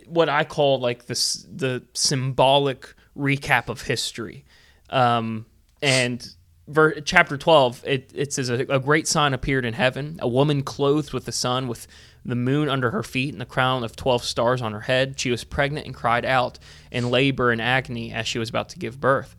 what 0.08 0.30
I 0.30 0.44
call 0.44 0.80
like 0.80 1.06
this 1.06 1.46
the 1.52 1.84
symbolic 1.94 2.94
recap 3.18 3.70
of 3.70 3.82
history, 3.82 4.46
um, 4.90 5.46
and. 5.82 6.36
Ver, 6.68 7.02
chapter 7.02 7.38
12 7.38 7.84
it, 7.86 8.12
it 8.16 8.32
says 8.32 8.50
a, 8.50 8.60
a 8.70 8.80
great 8.80 9.06
sign 9.06 9.34
appeared 9.34 9.66
in 9.66 9.74
heaven 9.74 10.18
a 10.22 10.28
woman 10.28 10.62
clothed 10.62 11.12
with 11.12 11.26
the 11.26 11.32
sun 11.32 11.68
with 11.68 11.86
the 12.24 12.36
moon 12.36 12.70
under 12.70 12.92
her 12.92 13.04
feet 13.04 13.34
and 13.34 13.42
the 13.42 13.48
crown 13.48 13.84
of 13.84 13.96
12 13.96 14.24
stars 14.24 14.62
on 14.62 14.72
her 14.72 14.82
head 14.82 15.20
she 15.20 15.32
was 15.32 15.44
pregnant 15.44 15.86
and 15.86 15.96
cried 15.96 16.24
out 16.24 16.60
in 16.90 17.10
labor 17.10 17.52
and 17.52 17.62
agony 17.62 18.14
as 18.14 18.26
she 18.26 18.40
was 18.40 18.48
about 18.48 18.70
to 18.70 18.80
give 18.80 19.02
birth 19.02 19.36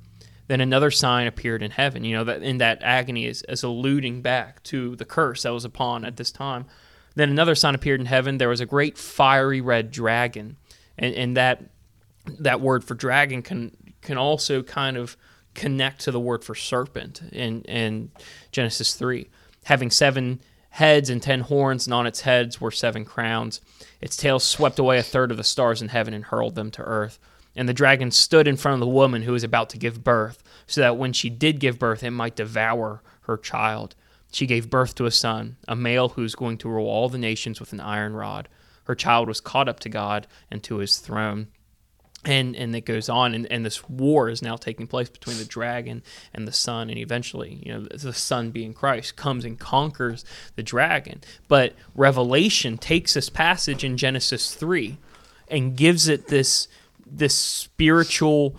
then 0.49 0.61
another 0.61 0.91
sign 0.91 1.27
appeared 1.27 1.63
in 1.63 1.71
heaven. 1.71 2.05
You 2.05 2.17
know 2.17 2.25
that 2.25 2.43
in 2.43 2.59
that 2.59 2.83
agony 2.83 3.27
is, 3.27 3.45
is 3.49 3.63
alluding 3.63 4.23
back 4.23 4.63
to 4.65 4.97
the 4.97 5.05
curse 5.05 5.43
that 5.43 5.53
was 5.53 5.65
upon 5.65 6.05
at 6.05 6.17
this 6.17 6.33
time. 6.33 6.67
Then 7.15 7.31
another 7.31 7.55
sign 7.55 7.75
appeared 7.75 8.01
in 8.01 8.07
heaven. 8.07 8.39
There 8.39 8.49
was 8.49 8.61
a 8.61 8.67
great 8.67 8.99
fiery 8.99 9.61
red 9.61 9.91
dragon. 9.91 10.57
And, 10.99 11.15
and 11.15 11.37
that 11.37 11.63
that 12.39 12.61
word 12.61 12.85
for 12.85 12.95
dragon 12.95 13.43
can 13.43 13.77
can 14.03 14.19
also 14.19 14.63
kind 14.63 14.97
of 14.97 15.17
connect 15.55 16.01
to 16.03 16.11
the 16.11 16.21
word 16.21 16.45
for 16.45 16.55
serpent 16.55 17.23
in 17.33 17.63
in 17.63 18.11
Genesis 18.53 18.95
three, 18.95 19.29
having 19.65 19.91
seven 19.91 20.41
heads 20.71 21.11
and 21.11 21.23
ten 21.23 21.41
horns, 21.41 21.87
and 21.87 21.95
on 21.95 22.07
its 22.07 22.21
heads 22.21 22.61
were 22.61 22.71
seven 22.71 23.05
crowns. 23.05 23.61
Its 24.01 24.17
tail 24.17 24.39
swept 24.39 24.79
away 24.79 24.99
a 24.99 25.03
third 25.03 25.31
of 25.31 25.37
the 25.37 25.45
stars 25.45 25.83
in 25.83 25.89
heaven 25.89 26.15
and 26.15 26.25
hurled 26.25 26.55
them 26.55 26.71
to 26.71 26.83
earth. 26.83 27.19
And 27.55 27.69
the 27.69 27.75
dragon 27.75 28.11
stood 28.11 28.49
in 28.49 28.57
front 28.57 28.75
of 28.75 28.81
the 28.81 28.87
woman 28.87 29.23
who 29.23 29.33
was 29.33 29.45
about 29.45 29.69
to 29.71 29.79
give 29.79 30.05
birth, 30.05 30.43
so 30.67 30.81
that 30.81 30.97
when 30.97 31.13
she 31.13 31.29
did 31.29 31.61
give 31.61 31.79
birth, 31.79 32.03
it 32.03 32.11
might 32.11 32.37
devour 32.37 33.03
her 33.23 33.37
child. 33.37 33.95
She 34.33 34.47
gave 34.47 34.71
birth 34.71 34.95
to 34.95 35.07
a 35.07 35.11
son, 35.11 35.57
a 35.69 35.77
male 35.77 36.11
who's 36.11 36.35
going 36.35 36.59
to 36.59 36.69
rule 36.69 36.89
all 36.89 37.09
the 37.09 37.19
nations 37.19 37.61
with 37.61 37.73
an 37.73 37.81
iron 37.81 38.15
rod. 38.15 38.49
Her 38.85 38.95
child 38.95 39.29
was 39.29 39.41
caught 39.41 39.69
up 39.69 39.81
to 39.81 39.89
God 39.89 40.27
and 40.51 40.63
to 40.65 40.79
his 40.79 40.99
throne 40.99 41.49
and 42.25 42.55
and 42.55 42.75
it 42.75 42.83
goes 42.83 43.09
on 43.09 43.35
and, 43.35 43.51
and 43.51 43.65
this 43.67 43.89
war 43.89 44.29
is 44.29 44.43
now 44.43 44.57
taking 44.57 44.87
place 44.87 45.09
between 45.09 45.39
the 45.39 45.45
dragon 45.45 46.03
and 46.33 46.47
the 46.47 46.53
son 46.53 46.89
and 46.89 46.99
eventually 46.99 47.61
you 47.65 47.73
know 47.73 47.81
the 47.81 48.13
son 48.13 48.51
being 48.51 48.73
christ 48.73 49.17
comes 49.17 49.45
and 49.45 49.59
conquers 49.59 50.25
the 50.55 50.63
dragon 50.63 51.21
but 51.49 51.75
revelation 51.95 52.79
takes 52.79 53.15
this 53.15 53.29
passage 53.29 53.83
in 53.83 53.97
genesis 53.97 54.55
3 54.55 54.99
and 55.49 55.77
gives 55.77 56.09
it 56.09 56.29
this 56.29 56.69
this 57.13 57.35
spiritual 57.35 58.57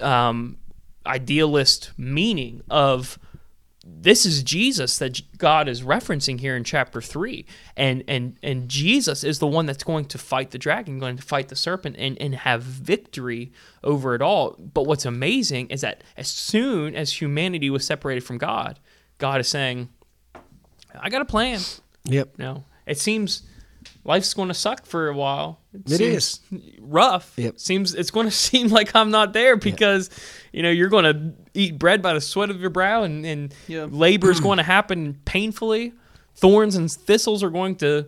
um, 0.00 0.58
idealist 1.06 1.92
meaning 1.96 2.62
of 2.70 3.18
this 3.90 4.26
is 4.26 4.42
Jesus 4.42 4.98
that 4.98 5.20
God 5.38 5.66
is 5.68 5.82
referencing 5.82 6.38
here 6.38 6.54
in 6.56 6.62
chapter 6.62 7.00
three, 7.00 7.46
and 7.76 8.04
and 8.06 8.36
and 8.42 8.68
Jesus 8.68 9.24
is 9.24 9.38
the 9.38 9.46
one 9.46 9.64
that's 9.66 9.82
going 9.82 10.04
to 10.06 10.18
fight 10.18 10.50
the 10.50 10.58
dragon, 10.58 10.98
going 10.98 11.16
to 11.16 11.22
fight 11.22 11.48
the 11.48 11.56
serpent, 11.56 11.96
and 11.98 12.20
and 12.20 12.34
have 12.34 12.62
victory 12.62 13.50
over 13.82 14.14
it 14.14 14.20
all. 14.20 14.56
But 14.58 14.84
what's 14.84 15.06
amazing 15.06 15.70
is 15.70 15.80
that 15.80 16.04
as 16.16 16.28
soon 16.28 16.94
as 16.94 17.20
humanity 17.20 17.70
was 17.70 17.86
separated 17.86 18.24
from 18.24 18.36
God, 18.36 18.78
God 19.16 19.40
is 19.40 19.48
saying, 19.48 19.88
"I 20.94 21.08
got 21.08 21.22
a 21.22 21.26
plan." 21.26 21.60
Yep. 22.04 22.34
No, 22.38 22.64
it 22.86 22.98
seems 22.98 23.42
life's 24.08 24.34
going 24.34 24.48
to 24.48 24.54
suck 24.54 24.86
for 24.86 25.08
a 25.08 25.14
while. 25.14 25.60
It 25.86 26.00
is 26.00 26.40
rough. 26.80 27.34
Yep. 27.36 27.60
Seems 27.60 27.94
it's 27.94 28.10
going 28.10 28.26
to 28.32 28.32
seem 28.32 28.68
like 28.68 28.96
I'm 28.96 29.10
not 29.10 29.32
there 29.32 29.56
because 29.56 30.10
you 30.52 30.62
know 30.62 30.70
you're 30.70 30.88
going 30.88 31.04
to 31.04 31.34
eat 31.54 31.78
bread 31.78 32.02
by 32.02 32.14
the 32.14 32.20
sweat 32.20 32.50
of 32.50 32.60
your 32.60 32.70
brow, 32.70 33.04
and 33.04 33.24
and 33.24 33.54
Yeah. 33.68 33.86
labor 33.88 34.30
is 34.30 34.40
going 34.40 34.56
to 34.56 34.64
happen 34.64 35.20
painfully. 35.24 35.92
Thorns 36.34 36.74
and 36.76 36.90
thistles 36.90 37.42
are 37.42 37.50
going 37.50 37.76
to 37.76 38.06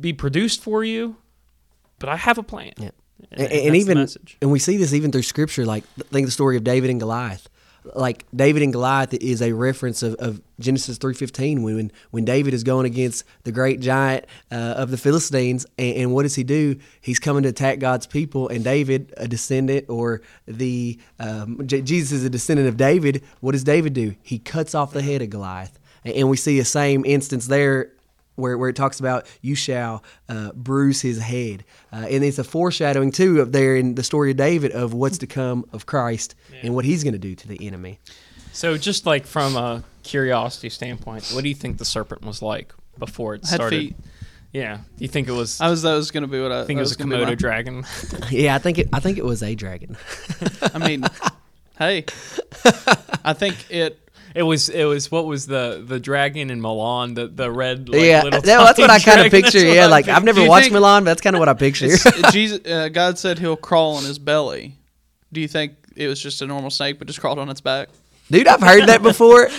be 0.00 0.12
produced 0.12 0.62
for 0.62 0.82
you, 0.84 1.16
but 1.98 2.08
I 2.08 2.16
have 2.16 2.38
a 2.38 2.42
plan. 2.42 2.72
Yeah. 2.76 2.90
And, 3.30 3.40
and, 3.40 3.50
that's 3.50 3.66
and 3.66 3.76
even 3.76 4.08
and 4.42 4.50
we 4.50 4.58
see 4.58 4.76
this 4.76 4.92
even 4.92 5.10
through 5.10 5.22
scripture 5.22 5.64
like 5.64 5.84
th- 5.96 6.06
think 6.08 6.26
the 6.26 6.30
story 6.30 6.56
of 6.58 6.64
david 6.64 6.90
and 6.90 7.00
goliath 7.00 7.48
like 7.94 8.24
david 8.34 8.62
and 8.62 8.72
goliath 8.72 9.14
is 9.14 9.40
a 9.40 9.52
reference 9.52 10.02
of, 10.02 10.14
of 10.14 10.40
genesis 10.58 10.98
3.15 10.98 11.62
when 11.62 11.92
when 12.10 12.24
david 12.24 12.54
is 12.54 12.64
going 12.64 12.86
against 12.86 13.24
the 13.44 13.52
great 13.52 13.80
giant 13.80 14.24
uh, 14.50 14.54
of 14.54 14.90
the 14.90 14.96
philistines 14.96 15.66
and, 15.78 15.96
and 15.96 16.14
what 16.14 16.22
does 16.22 16.34
he 16.34 16.44
do? 16.44 16.76
He's 17.00 17.18
coming 17.18 17.42
to 17.44 17.50
attack 17.50 17.78
god's 17.78 18.06
people 18.06 18.48
and 18.48 18.64
david 18.64 19.12
a 19.16 19.28
descendant 19.28 19.88
or 19.88 20.22
the 20.46 20.98
um, 21.18 21.66
J- 21.66 21.82
jesus 21.82 22.12
is 22.12 22.24
a 22.24 22.30
descendant 22.30 22.68
of 22.68 22.76
david. 22.76 23.22
What 23.40 23.52
does 23.52 23.64
david 23.64 23.92
do? 23.92 24.14
He 24.22 24.38
cuts 24.38 24.74
off 24.74 24.92
the 24.92 25.02
head 25.02 25.22
of 25.22 25.30
goliath. 25.30 25.78
And, 26.04 26.14
and 26.14 26.30
we 26.30 26.36
see 26.36 26.58
the 26.58 26.64
same 26.64 27.04
instance 27.04 27.46
there 27.46 27.92
where, 28.36 28.56
where 28.56 28.68
it 28.68 28.76
talks 28.76 29.00
about 29.00 29.26
you 29.42 29.54
shall 29.54 30.02
uh, 30.28 30.52
bruise 30.52 31.02
his 31.02 31.18
head. 31.20 31.64
Uh, 31.92 32.06
and 32.08 32.22
it's 32.24 32.38
a 32.38 32.44
foreshadowing, 32.44 33.10
too, 33.10 33.42
up 33.42 33.52
there 33.52 33.76
in 33.76 33.94
the 33.96 34.02
story 34.04 34.30
of 34.30 34.36
David 34.36 34.72
of 34.72 34.94
what's 34.94 35.18
to 35.18 35.26
come 35.26 35.64
of 35.72 35.86
Christ 35.86 36.34
and 36.62 36.74
what 36.74 36.84
he's 36.84 37.02
going 37.02 37.14
to 37.14 37.18
do 37.18 37.34
to 37.34 37.48
the 37.48 37.66
enemy. 37.66 37.98
So, 38.52 38.78
just 38.78 39.04
like 39.04 39.26
from 39.26 39.56
a 39.56 39.84
curiosity 40.02 40.70
standpoint, 40.70 41.30
what 41.34 41.42
do 41.42 41.48
you 41.48 41.54
think 41.54 41.76
the 41.78 41.84
serpent 41.84 42.22
was 42.24 42.40
like 42.40 42.72
before 42.98 43.34
it 43.34 43.42
Had 43.46 43.56
started? 43.56 43.78
feet. 43.78 43.96
Yeah. 44.52 44.76
Do 44.76 45.04
you 45.04 45.08
think 45.08 45.28
it 45.28 45.32
was? 45.32 45.60
I 45.60 45.68
was 45.68 45.82
that 45.82 45.92
was 45.92 46.10
gonna 46.10 46.28
be 46.28 46.40
what 46.40 46.50
I, 46.52 46.62
I 46.62 46.64
think 46.64 46.78
it 46.78 46.80
was 46.80 46.92
a 46.92 46.96
Komodo 46.96 47.26
my- 47.26 47.34
dragon. 47.34 47.84
yeah, 48.30 48.54
I 48.54 48.58
think 48.58 48.78
it. 48.78 48.88
I 48.92 49.00
think 49.00 49.18
it 49.18 49.24
was 49.24 49.42
a 49.42 49.54
dragon. 49.54 49.98
I 50.72 50.78
mean, 50.78 51.04
hey, 51.78 52.06
I 53.24 53.34
think 53.34 53.70
it. 53.70 53.98
It 54.36 54.42
was 54.42 54.68
it 54.68 54.84
was 54.84 55.10
what 55.10 55.24
was 55.26 55.46
the 55.46 55.82
the 55.86 55.98
dragon 55.98 56.50
in 56.50 56.60
Mulan 56.60 57.14
the 57.14 57.26
the 57.26 57.50
red 57.50 57.88
like, 57.88 58.02
yeah, 58.02 58.22
little 58.22 58.40
that- 58.42 58.44
that's 58.44 58.78
what 58.78 58.90
I 58.90 58.98
kind 58.98 59.20
of 59.22 59.30
picture. 59.30 59.64
what 59.66 59.74
Yeah, 59.74 59.84
I 59.84 59.86
like 59.86 60.08
I've 60.08 60.24
never 60.24 60.46
watched 60.46 60.64
think- 60.70 60.76
Mulan, 60.76 61.00
but 61.00 61.04
that's 61.06 61.22
kind 61.22 61.34
of 61.34 61.40
what 61.40 61.48
I 61.48 61.54
picture. 61.54 61.88
Jesus, 62.32 62.60
uh, 62.70 62.88
God 62.90 63.18
said 63.18 63.38
He'll 63.38 63.56
crawl 63.56 63.96
on 63.96 64.04
His 64.04 64.18
belly. 64.18 64.74
Do 65.32 65.40
you 65.40 65.48
think 65.48 65.72
it 65.96 66.06
was 66.08 66.20
just 66.22 66.42
a 66.42 66.46
normal 66.46 66.70
snake, 66.70 66.98
but 66.98 67.06
just 67.08 67.20
crawled 67.20 67.38
on 67.38 67.48
its 67.48 67.60
back? 67.62 67.88
Dude, 68.30 68.46
I've 68.46 68.60
heard 68.60 68.86
that 68.88 69.02
before. 69.02 69.48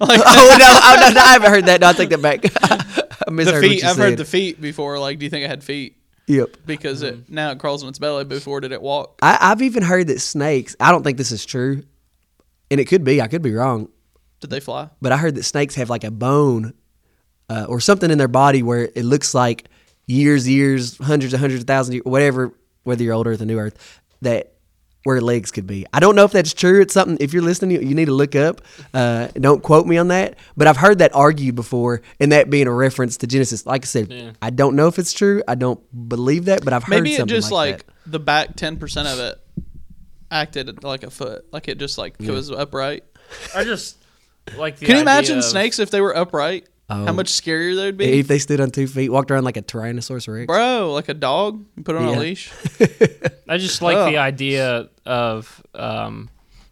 Like 0.00 0.20
oh 0.24 0.56
no, 0.56 0.66
oh, 0.84 0.96
no, 1.08 1.14
no, 1.14 1.20
I 1.20 1.32
haven't 1.32 1.50
heard 1.50 1.66
that. 1.66 1.80
No, 1.80 1.88
I 1.88 1.92
take 1.92 2.10
that 2.10 2.22
back. 2.22 2.44
I 2.62 3.24
the 3.26 3.30
misheard 3.32 3.60
feet. 3.60 3.68
what 3.70 3.82
you 3.82 3.88
I've 3.88 3.96
said. 3.96 4.02
heard 4.10 4.18
the 4.18 4.24
feet 4.24 4.60
before. 4.60 5.00
Like, 5.00 5.18
do 5.18 5.24
you 5.24 5.30
think 5.30 5.44
it 5.44 5.48
had 5.50 5.64
feet? 5.64 5.96
Yep. 6.28 6.58
Because 6.64 7.02
Mm-hmm. 7.02 7.22
it 7.22 7.28
now 7.30 7.50
it 7.50 7.58
crawls 7.58 7.82
on 7.82 7.88
its 7.88 7.98
belly. 7.98 8.22
Before 8.22 8.60
did 8.60 8.70
it 8.70 8.80
walk? 8.80 9.18
I, 9.20 9.36
I've 9.40 9.62
even 9.62 9.82
heard 9.82 10.06
that 10.06 10.20
snakes. 10.20 10.76
I 10.78 10.92
don't 10.92 11.02
think 11.02 11.18
this 11.18 11.32
is 11.32 11.44
true, 11.44 11.82
and 12.70 12.78
it 12.78 12.84
could 12.84 13.02
be. 13.02 13.20
I 13.20 13.26
could 13.26 13.42
be 13.42 13.52
wrong. 13.52 13.88
Did 14.40 14.50
they 14.50 14.60
fly? 14.60 14.88
but 15.00 15.12
I 15.12 15.16
heard 15.16 15.34
that 15.36 15.42
snakes 15.44 15.74
have 15.74 15.90
like 15.90 16.04
a 16.04 16.10
bone 16.10 16.74
uh, 17.48 17.66
or 17.68 17.80
something 17.80 18.10
in 18.10 18.18
their 18.18 18.28
body 18.28 18.62
where 18.62 18.90
it 18.94 19.04
looks 19.04 19.34
like 19.34 19.68
years, 20.06 20.48
years, 20.48 20.96
hundreds 20.98 21.32
and 21.32 21.40
hundreds 21.40 21.62
of 21.62 21.66
thousands, 21.66 21.94
years, 21.96 22.04
whatever, 22.04 22.52
whether 22.84 23.02
you're 23.02 23.14
old 23.14 23.26
Earth 23.26 23.40
or 23.40 23.44
New 23.44 23.58
Earth, 23.58 24.00
that 24.22 24.52
where 25.04 25.20
legs 25.20 25.50
could 25.50 25.66
be. 25.66 25.86
I 25.94 26.00
don't 26.00 26.14
know 26.14 26.24
if 26.24 26.32
that's 26.32 26.52
true. 26.52 26.80
It's 26.80 26.92
something. 26.92 27.16
If 27.20 27.32
you're 27.32 27.42
listening, 27.42 27.70
you, 27.70 27.88
you 27.88 27.94
need 27.94 28.04
to 28.06 28.12
look 28.12 28.36
up. 28.36 28.60
Uh, 28.92 29.28
don't 29.28 29.62
quote 29.62 29.86
me 29.86 29.96
on 29.96 30.08
that, 30.08 30.36
but 30.56 30.66
I've 30.66 30.76
heard 30.76 30.98
that 30.98 31.14
argued 31.14 31.54
before, 31.54 32.02
and 32.18 32.32
that 32.32 32.50
being 32.50 32.66
a 32.66 32.72
reference 32.72 33.16
to 33.18 33.26
Genesis. 33.26 33.64
Like 33.66 33.84
I 33.84 33.86
said, 33.86 34.12
Yeah. 34.12 34.32
I 34.42 34.50
don't 34.50 34.76
know 34.76 34.88
if 34.88 34.98
it's 34.98 35.12
true. 35.12 35.42
I 35.48 35.54
don't 35.54 35.80
believe 36.08 36.44
that, 36.46 36.64
but 36.64 36.72
I've 36.74 36.84
heard 36.84 36.90
Maybe 36.90 37.14
it 37.14 37.18
something 37.18 37.34
just 37.34 37.50
like, 37.50 37.72
like, 37.72 37.86
the 38.06 38.20
back 38.20 38.56
ten 38.56 38.76
percent 38.76 39.08
of 39.08 39.18
it 39.20 39.38
acted 40.30 40.84
like 40.84 41.02
a 41.02 41.10
foot. 41.10 41.46
Like 41.52 41.68
it 41.68 41.78
just 41.78 41.98
like 41.98 42.14
it 42.20 42.30
was 42.30 42.50
upright. 42.50 43.04
I 43.54 43.64
just 43.64 43.96
like 44.56 44.76
the 44.78 44.86
Can 44.86 44.96
you 44.96 45.00
idea 45.02 45.12
imagine 45.12 45.38
of- 45.38 45.44
snakes 45.44 45.78
if 45.78 45.90
they 45.90 46.00
were 46.00 46.16
upright? 46.16 46.66
Oh. 46.92 47.04
How 47.06 47.12
much 47.12 47.28
scarier 47.30 47.76
they 47.76 47.84
would 47.86 47.96
be, 47.96 48.18
If 48.18 48.26
they 48.26 48.40
stood 48.40 48.60
on 48.60 48.72
two 48.72 48.88
feet, 48.88 49.10
walked 49.10 49.30
around 49.30 49.44
like 49.44 49.56
a 49.56 49.62
Tyrannosaurus 49.62 50.26
Rex. 50.26 50.46
bro. 50.48 50.92
Like 50.92 51.08
a 51.08 51.14
dog, 51.14 51.64
you 51.76 51.84
put 51.84 51.94
it 51.94 51.98
on 52.02 52.08
Yeah. 52.08 52.18
a 52.18 52.20
leash. 52.20 52.52
I 53.48 53.58
just 53.58 53.80
like 53.80 53.96
Ugh. 53.96 54.10
the 54.10 54.18
idea 54.18 54.88
of 55.06 55.62
um, 55.72 56.30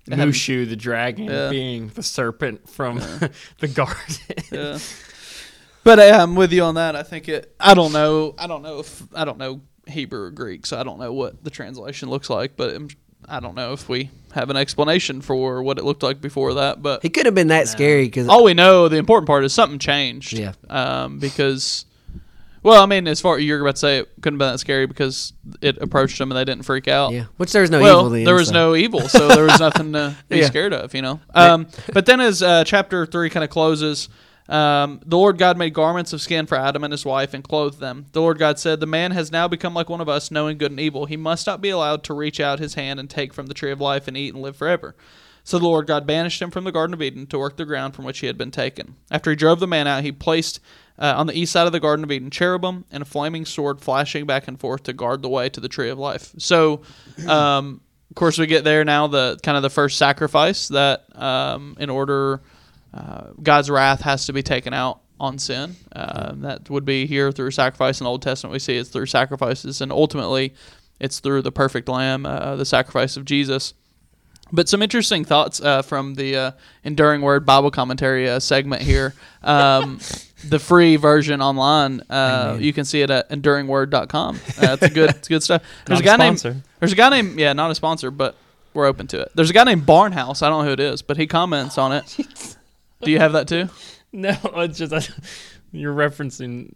It 0.09 0.15
Mushu 0.15 0.69
the 0.69 0.75
dragon 0.75 1.27
Yeah. 1.27 1.51
being 1.51 1.89
the 1.95 2.03
serpent 2.03 2.69
from 2.69 2.97
the 3.61 3.69
garden. 3.69 4.17
yeah. 4.51 4.79
But 5.85 6.01
uh, 6.01 6.19
I'm 6.21 6.35
with 6.35 6.53
you 6.53 6.65
on 6.65 6.75
that. 6.75 6.97
I 6.97 7.05
think 7.05 7.29
it. 7.29 7.55
I 7.61 7.75
don't 7.75 7.93
know. 7.93 8.35
I 8.39 8.49
don't 8.49 8.63
know 8.63 8.81
if 8.81 9.03
I 9.15 9.25
don't 9.25 9.39
know 9.39 9.61
Hebrew 9.87 10.23
or 10.23 10.31
Greek, 10.33 10.67
so 10.67 10.79
I 10.79 10.83
don't 10.83 10.99
know 10.99 11.13
what 11.13 11.45
the 11.45 11.51
translation 11.51 12.11
looks 12.11 12.29
like. 12.29 12.57
But 12.57 12.75
I'm, 12.75 12.89
I 13.27 13.41
don't 13.41 13.55
know 13.55 13.73
if 13.73 13.89
we 13.89 14.11
have 14.33 14.51
an 14.51 14.57
explanation 14.57 15.21
for 15.21 15.63
what 15.63 15.79
it 15.79 15.85
looked 15.85 16.03
like 16.03 16.21
before 16.21 16.55
that. 16.55 16.83
But 16.83 17.03
He 17.03 17.09
could 17.11 17.27
have 17.27 17.35
been 17.35 17.49
that 17.49 17.69
scary 17.69 18.05
because 18.05 18.29
all 18.29 18.45
we 18.45 18.55
know, 18.55 18.89
the 18.89 18.97
important 18.97 19.27
part 19.27 19.45
is 19.45 19.53
something 19.53 19.79
changed. 19.79 20.33
Yeah. 20.35 20.53
Um, 20.69 21.19
because, 21.19 21.85
well, 22.63 22.83
I 22.83 22.87
mean, 22.87 23.07
as 23.09 23.21
far 23.21 23.39
you're 23.39 23.61
about 23.61 23.73
to 23.77 23.81
say, 23.81 23.99
it 23.99 24.09
couldn't 24.21 24.35
have 24.35 24.47
been 24.47 24.53
that 24.55 24.59
scary 24.59 24.87
because 24.87 25.33
it 25.61 25.79
approached 25.79 26.19
them 26.19 26.31
and 26.31 26.39
they 26.39 26.45
didn't 26.45 26.65
freak 26.65 26.89
out. 26.89 27.13
yeah, 27.13 27.25
which 27.39 27.53
there's 27.53 27.71
no 27.71 27.81
well, 27.81 27.99
evil 28.01 28.11
then. 28.11 28.25
there 28.25 28.35
was 28.35 28.49
so. 28.49 28.55
no 28.55 28.75
evil, 28.77 29.09
so 29.09 29.29
there 29.29 29.45
was 29.45 29.59
nothing 29.61 29.93
to 29.95 30.17
be 30.29 30.39
Yeah. 30.39 30.47
scared 30.47 30.73
of, 30.73 30.95
you 30.95 31.03
know. 31.03 31.21
Um, 31.35 31.67
but 31.93 32.07
then 32.07 32.21
as 32.21 32.43
uh, 32.43 32.65
chapter 32.65 33.07
three 33.07 33.31
kind 33.31 33.45
of 33.45 33.51
closes, 33.51 34.09
um, 34.49 35.01
the 35.05 35.17
Lord 35.17 35.39
God 35.39 35.59
made 35.59 35.75
garments 35.75 36.13
of 36.13 36.21
skin 36.21 36.47
for 36.47 36.57
Adam 36.57 36.85
and 36.85 36.93
his 36.93 37.05
wife 37.05 37.35
and 37.35 37.45
clothed 37.45 37.81
them. 37.81 38.07
The 38.13 38.21
Lord 38.21 38.39
God 38.39 38.59
said, 38.59 38.81
"The 38.81 38.87
man 38.87 39.11
has 39.11 39.31
now 39.31 39.49
become 39.49 39.75
like 39.75 39.89
one 39.89 40.01
of 40.01 40.09
us, 40.09 40.31
knowing 40.31 40.59
good 40.59 40.71
and 40.71 40.81
evil. 40.81 41.07
He 41.07 41.17
must 41.17 41.47
not 41.47 41.61
be 41.61 41.71
allowed 41.71 42.03
to 42.05 42.15
reach 42.15 42.41
out 42.41 42.59
his 42.59 42.75
hand 42.75 42.99
and 42.99 43.11
take 43.11 43.35
from 43.35 43.47
the 43.47 43.55
tree 43.55 43.73
of 43.73 43.81
life 43.81 44.09
and 44.09 44.17
eat 44.17 44.35
and 44.35 44.43
live 44.43 44.57
forever." 44.57 44.95
So 45.45 45.59
the 45.59 45.65
Lord 45.65 45.87
God 45.87 46.07
banished 46.07 46.43
him 46.43 46.51
from 46.51 46.65
the 46.65 46.73
Garden 46.73 46.93
of 46.93 47.01
Eden 47.01 47.27
to 47.29 47.39
work 47.39 47.57
the 47.57 47.65
ground 47.65 47.95
from 47.95 48.05
which 48.05 48.19
he 48.19 48.27
had 48.27 48.37
been 48.37 48.51
taken. 48.51 48.97
After 49.11 49.31
he 49.31 49.37
drove 49.37 49.61
the 49.61 49.67
man 49.67 49.87
out, 49.87 50.03
he 50.03 50.13
placed 50.13 50.61
uh, 50.99 51.15
on 51.17 51.27
the 51.27 51.33
east 51.33 51.53
side 51.53 51.67
of 51.67 51.73
the 51.73 51.81
Garden 51.81 52.05
of 52.05 52.13
Eden 52.13 52.29
cherubim 52.29 52.85
and 52.91 53.03
a 53.03 53.07
flaming 53.07 53.47
sword 53.47 53.81
flashing 53.81 54.27
back 54.27 54.47
and 54.47 54.61
forth 54.61 54.83
to 54.83 54.93
guard 54.93 55.23
the 55.23 55.29
way 55.31 55.49
to 55.49 55.59
the 55.59 55.69
tree 55.69 55.89
of 55.89 55.99
life. 55.99 56.35
So, 56.37 56.83
um, 57.27 57.81
of 58.11 58.17
course, 58.17 58.37
we 58.37 58.47
get 58.47 58.65
there 58.65 58.85
now. 58.85 59.07
The 59.07 59.39
kind 59.43 59.57
of 59.57 59.63
the 59.63 59.71
first 59.71 59.97
sacrifice 59.97 60.69
that, 60.69 61.07
um, 61.15 61.77
in 61.81 61.89
order, 61.89 62.43
uh, 62.95 63.29
God's 63.43 63.71
wrath 63.71 64.03
has 64.03 64.27
to 64.27 64.33
be 64.33 64.43
taken 64.43 64.73
out 64.73 65.01
on 65.21 65.39
sin. 65.39 65.77
Uh, 65.93 66.33
that 66.37 66.71
would 66.71 66.85
be 66.85 67.07
here 67.07 67.33
through 67.33 67.51
sacrifice 67.51 68.01
in 68.01 68.05
the 68.05 68.11
Old 68.11 68.23
Testament. 68.23 68.53
We 68.53 68.59
see 68.59 68.77
it's 68.77 68.91
through 68.91 69.07
sacrifices, 69.07 69.81
and 69.81 69.93
ultimately, 69.93 70.55
it's 71.01 71.21
through 71.21 71.43
the 71.43 71.53
perfect 71.53 71.89
Lamb, 71.89 72.27
uh, 72.27 72.57
the 72.57 72.65
sacrifice 72.65 73.17
of 73.17 73.25
Jesus. 73.25 73.75
But 74.51 74.69
some 74.69 74.81
interesting 74.81 75.25
thoughts 75.27 75.61
uh, 75.61 75.83
from 75.83 76.15
the 76.15 76.37
uh, 76.37 76.51
Enduring 76.83 77.21
Word 77.21 77.45
Bible 77.45 77.71
Commentary 77.71 78.29
uh, 78.29 78.41
segment 78.41 78.81
here. 78.81 79.15
Um, 79.43 79.99
the 80.49 80.59
free 80.59 80.97
version 80.97 81.43
online, 81.43 82.01
uh, 82.09 82.57
you 82.59 82.73
can 82.73 82.87
see 82.87 83.03
it 83.03 83.11
at 83.11 83.29
enduringword.com. 83.29 84.41
It's 84.47 84.83
a 84.83 84.89
good, 84.89 85.11
it's 85.11 85.29
good 85.29 85.43
stuff. 85.43 85.63
There's 85.85 86.01
Not 86.03 86.07
a 86.07 86.15
a 86.15 86.17
guy 86.17 86.31
named. 86.31 86.63
There's 86.79 86.93
a 86.93 86.97
guy 86.97 87.11
named 87.11 87.39
yeah, 87.39 87.53
not 87.53 87.71
a 87.71 87.75
sponsor, 87.75 88.11
but 88.11 88.37
we're 88.73 88.87
open 88.87 89.07
to 89.09 89.21
it. 89.21 89.33
There's 89.35 89.51
a 89.51 89.53
guy 89.53 89.65
named 89.65 89.83
Barnhouse. 89.83 90.43
I 90.43 90.49
don't 90.49 90.63
know 90.63 90.69
who 90.69 90.73
it 90.73 90.81
is, 90.81 91.03
but 91.03 91.17
he 91.17 91.27
comments 91.27 91.77
on 91.77 91.93
it. 91.93 92.57
Do 93.03 93.11
you 93.11 93.19
have 93.19 93.33
that 93.33 93.49
too? 93.49 93.69
No, 94.11 94.31
it's 94.57 94.79
just 94.79 94.95
I, 94.95 95.03
you're 95.71 95.93
referencing 95.93 96.71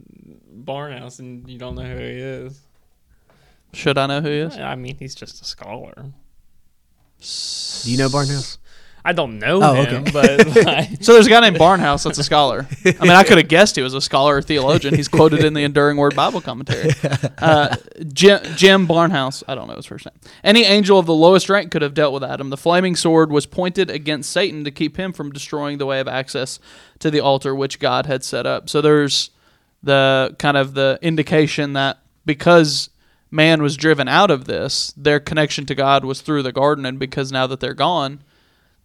Barnhouse 0.55 1.19
and 1.19 1.49
you 1.49 1.59
don't 1.59 1.77
know 1.77 1.83
who 1.83 1.97
he 1.97 2.19
is. 2.19 2.61
Should 3.73 3.97
I 3.97 4.07
know 4.07 4.21
who 4.21 4.29
he 4.29 4.37
is? 4.37 4.59
I 4.59 4.75
mean, 4.75 4.99
he's 4.99 5.15
just 5.15 5.41
a 5.41 5.47
scholar. 5.47 5.95
Do 5.95 7.91
you 7.91 7.97
know 7.97 8.09
Barnhouse? 8.11 8.59
I 9.05 9.13
don't 9.13 9.39
know 9.41 9.61
Oh, 9.63 9.75
him, 9.75 10.03
okay. 10.03 10.11
but 10.13 10.57
like, 10.65 10.89
So 11.03 11.13
there's 11.13 11.27
a 11.27 11.31
guy 11.31 11.41
named 11.41 11.57
Barnhouse 11.57 12.05
that's 12.05 12.19
a 12.19 12.25
scholar. 12.25 12.69
I 12.85 12.93
mean, 13.03 13.11
I 13.11 13.25
could 13.25 13.37
have 13.39 13.49
guessed 13.49 13.75
he 13.75 13.83
was 13.83 13.95
a 13.95 14.01
scholar 14.01 14.37
or 14.37 14.43
theologian. 14.43 14.95
He's 14.95 15.09
quoted 15.09 15.45
in 15.45 15.55
the 15.55 15.65
Enduring 15.65 15.97
Word 15.97 16.15
Bible 16.15 16.41
commentary. 16.41 16.91
Uh, 17.39 17.75
Jim, 18.13 18.41
Jim 18.55 18.87
Barnhouse, 18.87 19.43
I 19.49 19.57
don't 19.57 19.67
know 19.67 19.75
his 19.75 19.87
first 19.87 20.07
name. 20.07 20.15
Any 20.45 20.63
angel 20.65 21.01
of 21.01 21.07
the 21.07 21.15
lowest 21.15 21.49
rank 21.49 21.73
could 21.73 21.83
have 21.83 21.93
dealt 21.95 22.13
with 22.15 22.23
Adam. 22.23 22.51
The 22.51 22.57
flaming 22.57 22.95
sword 22.95 23.33
was 23.33 23.47
pointed 23.47 23.91
against 23.91 24.31
Satan 24.31 24.63
to 24.63 24.71
keep 24.71 24.97
him 24.97 25.13
from 25.13 25.33
destroying 25.33 25.79
the 25.79 25.87
way 25.87 25.99
of 25.99 26.07
access 26.07 26.61
to 27.01 27.11
the 27.11 27.19
altar 27.19 27.53
which 27.53 27.81
God 27.81 28.07
had 28.07 28.23
set 28.23 28.47
up. 28.47 28.71
So 28.71 28.81
there's 28.81 29.31
the 29.83 30.37
kind 30.39 30.57
of 30.57 30.75
the 30.75 30.99
indication 31.03 31.73
that 31.73 31.99
because 32.25 32.91
man 33.33 33.61
was 33.61 33.77
driven 33.77 34.07
out 34.07 34.31
of 34.31 34.45
this, 34.45 34.93
their 34.97 35.19
connection 35.19 35.67
to 35.67 35.75
God 35.75 36.05
was 36.05 36.21
through 36.21 36.45
the 36.45 36.53
garden, 36.53 36.87
and 36.87 36.99
because 36.99 37.33
now 37.33 37.49
that 37.49 37.59
they're 37.59 37.75
gone, 37.75 38.21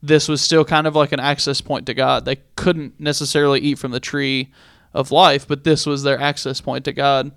this 0.01 0.27
was 0.27 0.41
still 0.41 0.63
kind 0.63 0.87
of 0.87 0.95
like 0.95 1.11
an 1.11 1.19
access 1.19 1.61
point 1.61 1.85
to 1.87 1.93
God. 1.93 2.25
They 2.25 2.37
couldn't 2.55 2.99
necessarily 2.99 3.59
eat 3.59 3.79
from 3.79 3.91
the 3.91 3.99
tree 3.99 4.51
of 4.93 5.11
life, 5.11 5.47
but 5.47 5.63
this 5.63 5.85
was 5.85 6.03
their 6.03 6.19
access 6.19 6.61
point 6.61 6.85
to 6.85 6.93
God. 6.93 7.31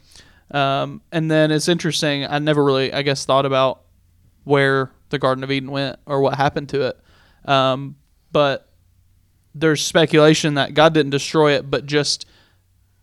Um, 0.51 1.03
and 1.13 1.31
then 1.31 1.51
it's 1.51 1.69
interesting. 1.69 2.27
I 2.27 2.39
never 2.39 2.65
really, 2.65 2.93
I 2.93 3.03
guess, 3.03 3.25
thought 3.25 3.47
about 3.47 3.83
where 4.45 4.91
the 5.11 5.19
Garden 5.19 5.45
of 5.45 5.51
Eden 5.51 5.71
went 5.71 5.99
or 6.07 6.21
what 6.21 6.35
happened 6.35 6.69
to 6.71 6.83
it. 6.89 7.01
Um, 7.45 7.97
but 8.33 8.69
there's 9.55 9.85
speculation 9.85 10.55
that 10.55 10.75
God 10.75 10.95
didn't 10.95 11.11
destroy 11.11 11.53
it, 11.53 11.71
but 11.71 11.87
just 11.87 12.27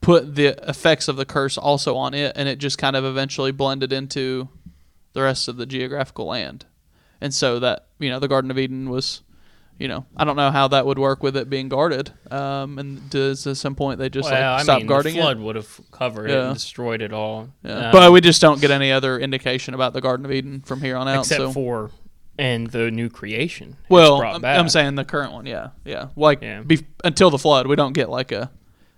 put 0.02 0.36
the 0.36 0.48
effects 0.70 1.08
of 1.08 1.16
the 1.16 1.26
curse 1.26 1.58
also 1.58 1.96
on 1.96 2.14
it, 2.14 2.34
and 2.36 2.48
it 2.48 2.60
just 2.60 2.78
kind 2.78 2.96
of 2.96 3.04
eventually 3.04 3.52
blended 3.52 3.92
into 3.92 4.48
the 5.14 5.22
rest 5.22 5.48
of 5.48 5.58
the 5.58 5.66
geographical 5.66 6.26
land. 6.26 6.66
And 7.20 7.34
so 7.34 7.60
that 7.60 7.88
you 8.00 8.10
know 8.10 8.20
the 8.20 8.28
Garden 8.28 8.52
of 8.52 8.60
Eden 8.60 8.90
was, 8.90 9.22
you 9.80 9.88
know, 9.88 10.06
I 10.16 10.26
don't 10.26 10.36
know 10.36 10.50
how 10.52 10.68
that 10.70 10.86
would 10.86 10.98
work 10.98 11.22
with 11.22 11.38
it 11.38 11.50
being 11.50 11.70
guarded. 11.70 12.12
Um, 12.32 12.80
and 12.80 13.10
does 13.10 13.46
at 13.46 13.58
some 13.58 13.76
point 13.76 14.00
they 14.00 14.10
just 14.10 14.30
well, 14.30 14.34
like 14.34 14.62
I 14.62 14.64
stop 14.64 14.80
mean, 14.80 14.88
guarding 14.88 15.16
the 15.16 15.22
flood 15.22 15.38
it? 15.38 15.44
would 15.44 15.56
have 15.56 15.80
covered 15.92 16.30
it 16.30 16.38
and 16.38 16.54
destroyed 16.54 17.02
it 17.02 17.14
all. 17.14 17.50
Yeah. 17.64 17.88
Um, 17.88 17.92
but 17.92 18.12
we 18.12 18.22
just 18.22 18.42
don't 18.42 18.60
get 18.60 18.72
any 18.72 18.92
other 18.92 19.20
indication 19.20 19.74
about 19.74 19.94
the 19.94 20.02
Garden 20.02 20.26
of 20.26 20.32
Eden 20.32 20.62
from 20.62 20.82
here 20.82 20.96
on 20.98 21.08
out. 21.08 21.20
except 21.20 21.42
so. 21.42 21.52
for 21.52 21.92
and 22.40 22.68
the 22.68 22.92
new 22.92 23.10
creation. 23.10 23.78
well, 23.90 24.20
brought 24.20 24.44
I'm. 24.44 24.62
I'm 24.62 24.70
saying 24.70 24.96
the 24.96 25.06
current 25.06 25.34
one, 25.34 25.46
yeah, 25.46 25.70
yeah. 25.86 26.10
Like 26.16 26.42
Yeah. 26.42 26.64
bef- 26.64 26.86
until 27.04 27.30
the 27.30 27.40
flood, 27.40 27.68
we 27.68 27.76
don't 27.76 27.94
get 27.94 28.10
like 28.10 28.32
a, 28.32 28.52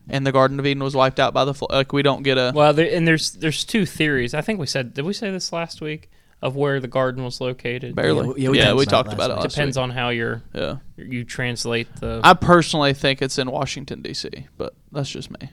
and 0.10 0.26
the 0.26 0.32
Garden 0.32 0.60
of 0.60 0.66
Eden 0.66 0.84
was 0.84 0.96
wiped 0.96 1.20
out 1.20 1.34
by 1.34 1.46
the 1.46 1.54
flood. 1.54 1.72
Like 1.72 1.94
we 1.94 2.02
don't 2.04 2.24
get 2.24 2.38
a. 2.38 2.52
Well, 2.54 2.74
there, 2.74 2.94
and 2.94 3.08
there's 3.08 3.32
there's 3.32 3.64
two 3.64 3.86
theories. 3.86 4.34
I 4.34 4.42
think 4.42 4.60
we 4.60 4.66
said 4.66 4.94
did 4.94 5.06
we 5.06 5.14
say 5.14 5.32
this 5.32 5.52
last 5.54 5.82
week 5.82 6.10
of 6.42 6.56
where 6.56 6.80
the 6.80 6.88
garden 6.88 7.24
was 7.24 7.42
located? 7.42 7.96
Barely. 7.96 8.28
Yeah, 8.28 8.34
we- 8.34 8.42
yeah, 8.44 8.50
we 8.50 8.58
yeah, 8.60 8.66
talked 8.66 8.78
we 8.78 8.84
about 8.84 8.90
talked 8.92 9.10
it 9.10 9.14
about 9.14 9.30
it 9.32 9.34
last 9.36 9.44
last 9.44 9.56
Depends 9.56 9.78
week. 9.78 9.84
on 9.84 9.90
how 9.92 10.10
you're 10.10 10.42
Yeah. 10.54 10.78
you 10.98 11.24
translate 11.26 11.94
the. 11.98 12.22
I 12.24 12.34
personally 12.34 12.94
think 12.94 13.22
it's 13.22 13.38
in 13.38 13.52
Washington 13.52 14.02
D.C., 14.02 14.30
but 14.58 14.74
that's 14.92 15.10
just 15.10 15.30
me. 15.32 15.50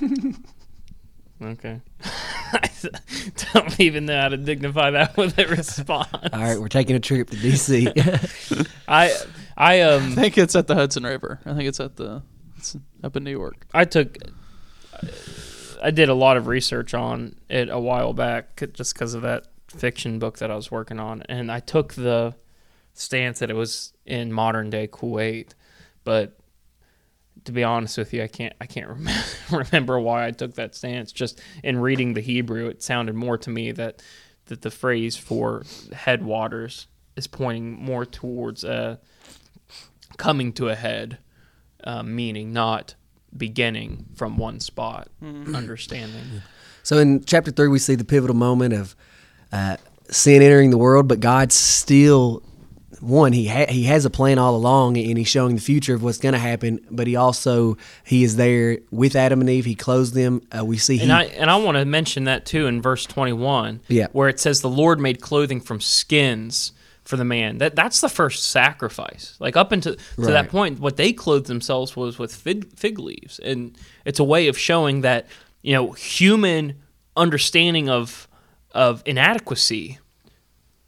okay. 1.42 1.80
I 2.52 2.70
don't 3.54 3.80
even 3.80 4.06
know 4.06 4.20
how 4.20 4.28
to 4.28 4.36
dignify 4.36 4.90
that 4.92 5.16
with 5.16 5.38
a 5.38 5.46
response. 5.46 6.08
All 6.32 6.40
right, 6.40 6.60
we're 6.60 6.68
taking 6.68 6.96
a 6.96 7.00
trip 7.00 7.30
to 7.30 7.36
DC. 7.36 8.66
I 8.88 9.06
I 9.56 9.78
I 9.78 9.80
um 9.82 10.12
think 10.14 10.36
it's 10.38 10.54
at 10.56 10.66
the 10.66 10.74
Hudson 10.74 11.04
River. 11.04 11.40
I 11.46 11.54
think 11.54 11.68
it's 11.68 11.80
at 11.80 11.96
the 11.96 12.22
it's 12.56 12.76
up 13.02 13.16
in 13.16 13.24
New 13.24 13.30
York. 13.30 13.66
I 13.72 13.84
took 13.84 14.16
I 15.82 15.90
did 15.90 16.08
a 16.10 16.14
lot 16.14 16.36
of 16.36 16.46
research 16.46 16.92
on 16.92 17.36
it 17.48 17.68
a 17.70 17.78
while 17.80 18.12
back 18.12 18.62
just 18.74 18.92
because 18.94 19.14
of 19.14 19.22
that 19.22 19.46
fiction 19.76 20.18
book 20.18 20.38
that 20.38 20.50
I 20.50 20.56
was 20.56 20.70
working 20.70 20.98
on, 20.98 21.22
and 21.28 21.50
I 21.50 21.60
took 21.60 21.94
the 21.94 22.34
stance 22.94 23.38
that 23.38 23.50
it 23.50 23.54
was 23.54 23.92
in 24.04 24.32
modern 24.32 24.70
day 24.70 24.86
Kuwait, 24.86 25.54
but 26.04 26.36
to 27.44 27.52
be 27.52 27.64
honest 27.64 27.96
with 27.96 28.12
you, 28.12 28.22
I 28.22 28.26
can't 28.26 28.54
I 28.60 28.66
can't 28.66 28.88
rem- 28.88 29.08
remember 29.50 29.98
why 29.98 30.26
I 30.26 30.30
took 30.30 30.54
that 30.54 30.74
stance. 30.74 31.12
Just 31.12 31.40
in 31.62 31.78
reading 31.78 32.14
the 32.14 32.20
Hebrew, 32.20 32.68
it 32.68 32.82
sounded 32.82 33.14
more 33.14 33.38
to 33.38 33.50
me 33.50 33.72
that 33.72 34.02
that 34.46 34.62
the 34.62 34.70
phrase 34.70 35.16
for 35.16 35.62
headwaters 35.92 36.88
is 37.16 37.26
pointing 37.26 37.82
more 37.82 38.04
towards 38.04 38.64
uh, 38.64 38.96
coming 40.16 40.52
to 40.54 40.68
a 40.68 40.74
head, 40.74 41.18
uh, 41.84 42.02
meaning 42.02 42.52
not 42.52 42.94
beginning 43.36 44.06
from 44.16 44.36
one 44.36 44.58
spot. 44.60 45.08
Understanding. 45.54 46.42
So 46.82 46.98
in 46.98 47.24
chapter 47.24 47.50
three, 47.50 47.68
we 47.68 47.78
see 47.78 47.94
the 47.94 48.04
pivotal 48.04 48.34
moment 48.36 48.74
of 48.74 48.96
uh, 49.52 49.76
sin 50.08 50.42
entering 50.42 50.70
the 50.70 50.78
world, 50.78 51.08
but 51.08 51.20
God 51.20 51.52
still 51.52 52.42
one 53.00 53.32
he 53.32 53.46
ha- 53.48 53.66
he 53.70 53.84
has 53.84 54.04
a 54.04 54.10
plan 54.10 54.38
all 54.38 54.54
along, 54.54 54.98
and 54.98 55.16
he's 55.16 55.26
showing 55.28 55.54
the 55.54 55.60
future 55.62 55.94
of 55.94 56.02
what's 56.02 56.18
going 56.18 56.34
to 56.34 56.38
happen. 56.38 56.80
But 56.90 57.06
he 57.06 57.16
also 57.16 57.78
he 58.04 58.24
is 58.24 58.36
there 58.36 58.78
with 58.90 59.16
Adam 59.16 59.40
and 59.40 59.48
Eve. 59.48 59.64
He 59.64 59.74
clothes 59.74 60.12
them. 60.12 60.42
Uh, 60.56 60.64
we 60.64 60.76
see 60.76 60.98
he 60.98 61.04
And 61.04 61.12
I 61.12 61.24
and 61.24 61.50
I 61.50 61.56
want 61.56 61.78
to 61.78 61.84
mention 61.86 62.24
that 62.24 62.44
too 62.44 62.66
in 62.66 62.82
verse 62.82 63.06
21 63.06 63.80
Yeah. 63.88 64.08
where 64.12 64.28
it 64.28 64.38
says 64.38 64.60
the 64.60 64.68
Lord 64.68 65.00
made 65.00 65.20
clothing 65.22 65.60
from 65.62 65.80
skins 65.80 66.72
for 67.04 67.16
the 67.16 67.24
man. 67.24 67.56
That 67.56 67.74
that's 67.74 68.02
the 68.02 68.10
first 68.10 68.50
sacrifice. 68.50 69.34
Like 69.40 69.56
up 69.56 69.72
until 69.72 69.94
to 69.96 70.20
that 70.26 70.50
point 70.50 70.78
what 70.78 70.98
they 70.98 71.14
clothed 71.14 71.46
themselves 71.46 71.96
was 71.96 72.18
with 72.18 72.34
fig, 72.34 72.70
fig 72.76 72.98
leaves 72.98 73.38
and 73.38 73.76
it's 74.04 74.20
a 74.20 74.24
way 74.24 74.46
of 74.48 74.58
showing 74.58 75.00
that 75.00 75.26
you 75.62 75.72
know 75.72 75.92
human 75.92 76.74
understanding 77.16 77.88
of 77.88 78.28
of 78.72 79.02
inadequacy 79.06 79.98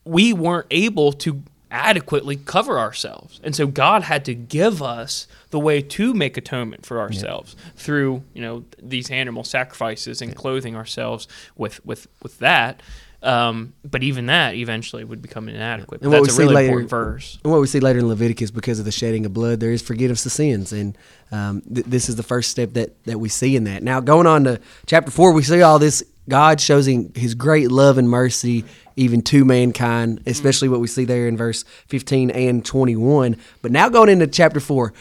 we 0.04 0.32
weren't 0.32 0.66
able 0.70 1.12
to 1.12 1.42
adequately 1.70 2.36
cover 2.36 2.78
ourselves. 2.78 3.40
And 3.42 3.56
so 3.56 3.66
God 3.66 4.02
had 4.02 4.24
to 4.26 4.34
give 4.34 4.82
us 4.82 5.26
the 5.50 5.58
way 5.58 5.80
to 5.80 6.12
make 6.12 6.36
atonement 6.36 6.84
for 6.84 7.00
ourselves 7.00 7.56
through, 7.76 8.22
you 8.34 8.42
know, 8.42 8.64
these 8.80 9.10
animal 9.10 9.42
sacrifices 9.44 10.20
and 10.20 10.36
clothing 10.36 10.76
ourselves 10.76 11.26
with 11.56 11.84
with 11.84 12.08
with 12.22 12.38
that. 12.40 12.82
Um, 13.22 13.74
but 13.88 14.02
even 14.02 14.26
that 14.26 14.56
eventually 14.56 15.04
would 15.04 15.22
become 15.22 15.48
inadequate. 15.48 16.02
And 16.02 16.10
what 16.10 16.24
that's 16.24 16.30
a 16.30 16.32
we 16.32 16.36
see 16.36 16.42
really 16.42 16.54
later- 16.56 16.68
important 16.70 16.90
verse. 16.90 17.38
And 17.44 17.52
what 17.52 17.60
we 17.60 17.68
see 17.68 17.78
later 17.78 18.00
in 18.00 18.08
Leviticus, 18.08 18.50
because 18.50 18.80
of 18.80 18.84
the 18.84 18.90
shedding 18.90 19.24
of 19.24 19.32
blood, 19.32 19.60
there 19.60 19.70
is 19.70 19.80
forgiveness 19.80 20.26
of 20.26 20.32
sins, 20.32 20.72
and 20.72 20.98
um, 21.30 21.62
th- 21.72 21.86
this 21.86 22.08
is 22.08 22.16
the 22.16 22.24
first 22.24 22.50
step 22.50 22.72
that 22.72 23.02
that 23.04 23.20
we 23.20 23.28
see 23.28 23.54
in 23.54 23.62
that. 23.64 23.84
Now, 23.84 24.00
going 24.00 24.26
on 24.26 24.42
to 24.44 24.60
chapter 24.86 25.12
four, 25.12 25.32
we 25.32 25.44
see 25.44 25.62
all 25.62 25.78
this. 25.78 26.02
God 26.28 26.60
shows 26.60 26.86
His 26.86 27.34
great 27.34 27.70
love 27.70 27.98
and 27.98 28.08
mercy, 28.08 28.64
even 28.96 29.22
to 29.22 29.44
mankind, 29.44 30.22
especially 30.26 30.68
what 30.68 30.80
we 30.80 30.86
see 30.86 31.04
there 31.04 31.26
in 31.28 31.36
verse 31.36 31.64
fifteen 31.88 32.30
and 32.30 32.64
twenty-one. 32.64 33.36
But 33.60 33.72
now 33.72 33.88
going 33.88 34.08
into 34.08 34.26
chapter 34.26 34.60
four, 34.60 34.92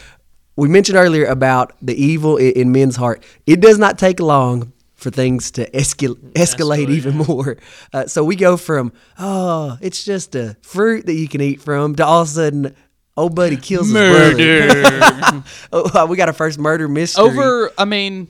we 0.56 0.68
mentioned 0.68 0.98
earlier 0.98 1.24
about 1.26 1.72
the 1.80 1.94
evil 1.94 2.36
in 2.36 2.72
men's 2.72 2.96
heart. 2.96 3.24
It 3.46 3.60
does 3.60 3.78
not 3.78 3.98
take 3.98 4.20
long 4.20 4.72
for 4.94 5.10
things 5.10 5.50
to 5.50 5.68
escal- 5.70 6.14
escalate 6.32 6.86
Escalate, 6.86 6.90
even 6.90 7.16
more. 7.16 7.56
Uh, 7.92 8.06
so 8.06 8.22
we 8.24 8.36
go 8.36 8.56
from 8.56 8.92
oh, 9.18 9.76
it's 9.80 10.04
just 10.04 10.34
a 10.34 10.56
fruit 10.62 11.06
that 11.06 11.14
you 11.14 11.28
can 11.28 11.40
eat 11.40 11.60
from 11.60 11.94
to 11.96 12.04
all 12.06 12.22
of 12.22 12.28
a 12.28 12.30
sudden, 12.30 12.76
old 13.16 13.34
buddy 13.34 13.56
kills 13.56 13.88
his 13.88 13.94
brother. 13.94 14.36
Murder 14.36 15.44
oh, 15.72 16.06
we 16.06 16.16
got 16.16 16.28
our 16.28 16.34
first 16.34 16.58
murder 16.58 16.88
mystery. 16.88 17.24
over. 17.24 17.70
I 17.76 17.84
mean, 17.84 18.28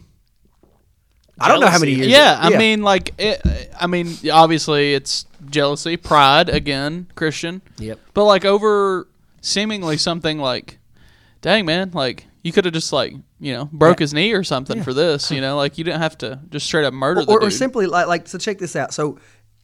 I 1.42 1.48
don't 1.48 1.60
know 1.60 1.66
how 1.68 1.78
many 1.78 1.92
years. 1.92 2.08
yeah, 2.08 2.38
I 2.40 2.56
mean, 2.56 2.82
like, 2.82 3.14
it, 3.18 3.40
I 3.80 3.86
mean, 3.86 4.16
obviously 4.32 4.94
it's 4.94 5.26
jealousy, 5.50 5.96
pride 5.96 6.48
again, 6.48 7.06
Christian. 7.14 7.62
Yep. 7.78 7.98
But 8.14 8.24
like 8.24 8.44
over 8.44 9.08
seemingly 9.40 9.96
something 9.96 10.38
like, 10.38 10.78
dang 11.40 11.66
man, 11.66 11.90
like 11.92 12.26
you 12.42 12.52
could 12.52 12.64
have 12.64 12.74
just 12.74 12.92
like 12.92 13.14
you 13.40 13.52
know 13.52 13.68
broke 13.72 13.98
his 13.98 14.14
knee 14.14 14.32
or 14.32 14.44
something 14.44 14.82
for 14.82 14.94
this. 14.94 15.30
You 15.30 15.40
know, 15.40 15.56
like 15.56 15.78
you 15.78 15.84
didn't 15.84 16.00
have 16.00 16.16
to 16.18 16.40
just 16.50 16.66
straight 16.66 16.84
up 16.84 16.94
murder 16.94 17.24
the 17.24 17.32
or, 17.32 17.42
or 17.44 17.50
simply 17.50 17.86
like 17.86 18.06
like 18.06 18.28
so 18.28 18.38
check 18.38 18.58
this 18.58 18.76
out. 18.76 18.94
So 18.94 19.18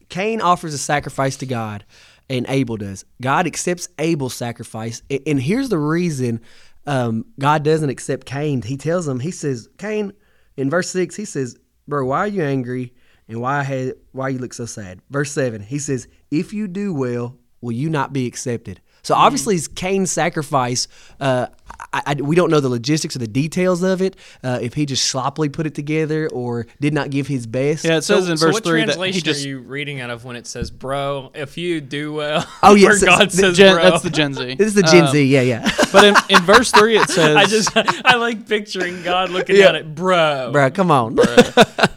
Cain 0.08 0.40
offers 0.40 0.74
a 0.74 0.78
sacrifice 0.78 1.36
to 1.38 1.46
God, 1.46 1.84
and 2.30 2.46
Abel 2.48 2.76
does. 2.76 3.04
God 3.20 3.46
accepts 3.46 3.88
Abel's 3.98 4.34
sacrifice, 4.34 5.02
a- 5.10 5.26
and 5.28 5.40
here's 5.40 5.68
the 5.68 5.78
reason 5.78 6.40
um, 6.86 7.26
God 7.38 7.62
doesn't 7.64 7.90
accept 7.90 8.26
Cain. 8.26 8.62
He 8.62 8.76
tells 8.78 9.06
him, 9.06 9.20
he 9.20 9.30
says, 9.30 9.68
Cain, 9.76 10.12
in 10.56 10.70
verse 10.70 10.88
six, 10.88 11.14
he 11.16 11.26
says, 11.26 11.58
"Bro, 11.88 12.06
why 12.06 12.18
are 12.18 12.28
you 12.28 12.42
angry, 12.42 12.92
and 13.26 13.40
why 13.40 13.62
had 13.62 13.94
why 14.12 14.28
you 14.28 14.38
look 14.38 14.52
so 14.52 14.66
sad?" 14.66 15.00
Verse 15.10 15.32
seven, 15.32 15.62
he 15.62 15.78
says, 15.78 16.06
"If 16.30 16.52
you 16.52 16.68
do 16.68 16.92
well, 16.92 17.38
will 17.62 17.72
you 17.72 17.88
not 17.88 18.12
be 18.12 18.26
accepted?" 18.26 18.80
So 19.02 19.14
obviously, 19.14 19.56
it's 19.56 19.68
Cain's 19.68 20.10
sacrifice. 20.12 20.88
Uh, 21.20 21.46
I, 21.92 22.02
I- 22.06 22.14
we 22.22 22.34
don't 22.36 22.50
know 22.50 22.60
the 22.60 22.68
logistics 22.68 23.14
or 23.16 23.20
the 23.20 23.26
details 23.28 23.82
of 23.82 24.02
it. 24.02 24.16
Uh, 24.42 24.58
if 24.60 24.74
he 24.74 24.84
just 24.86 25.06
sloppily 25.06 25.48
put 25.48 25.66
it 25.66 25.74
together 25.74 26.28
or 26.32 26.66
did 26.80 26.92
not 26.92 27.10
give 27.10 27.26
his 27.26 27.46
best. 27.46 27.84
Yeah, 27.84 27.96
it 27.98 28.02
says 28.02 28.28
in 28.28 28.36
verse 28.36 28.54
what 28.54 28.64
three 28.64 28.80
that 28.80 28.86
translation 28.86 29.14
he 29.14 29.20
just 29.22 29.44
are 29.44 29.48
you 29.48 29.60
reading 29.60 30.00
out 30.00 30.10
of 30.10 30.24
when 30.24 30.36
it 30.36 30.46
says 30.46 30.70
"bro"? 30.70 31.30
If 31.34 31.56
you 31.56 31.80
do 31.80 32.12
well, 32.12 32.46
Oh, 32.62 32.74
yeah, 32.74 32.92
so- 32.94 33.06
God 33.06 33.32
says 33.32 33.56
Gen, 33.56 33.74
"bro." 33.74 33.82
that's 33.90 34.02
the 34.02 34.10
Gen 34.10 34.34
Z. 34.34 34.54
This 34.58 34.68
is 34.68 34.74
the 34.74 34.82
Gen 34.82 35.04
Um, 35.04 35.12
Z. 35.12 35.24
Yeah, 35.24 35.42
yeah. 35.42 35.70
But 35.92 36.04
in, 36.04 36.14
in 36.28 36.42
verse 36.42 36.70
three, 36.72 36.98
it 36.98 37.08
says 37.08 37.36
I 37.36 37.44
just 37.46 37.70
I 37.74 38.16
like 38.16 38.46
picturing 38.48 39.02
God 39.02 39.30
looking 39.30 39.56
Yeah. 39.56 39.68
at 39.68 39.74
it, 39.76 39.94
bro. 39.94 40.50
Bruh, 40.54 40.74
come 40.74 40.90
on. 40.90 41.16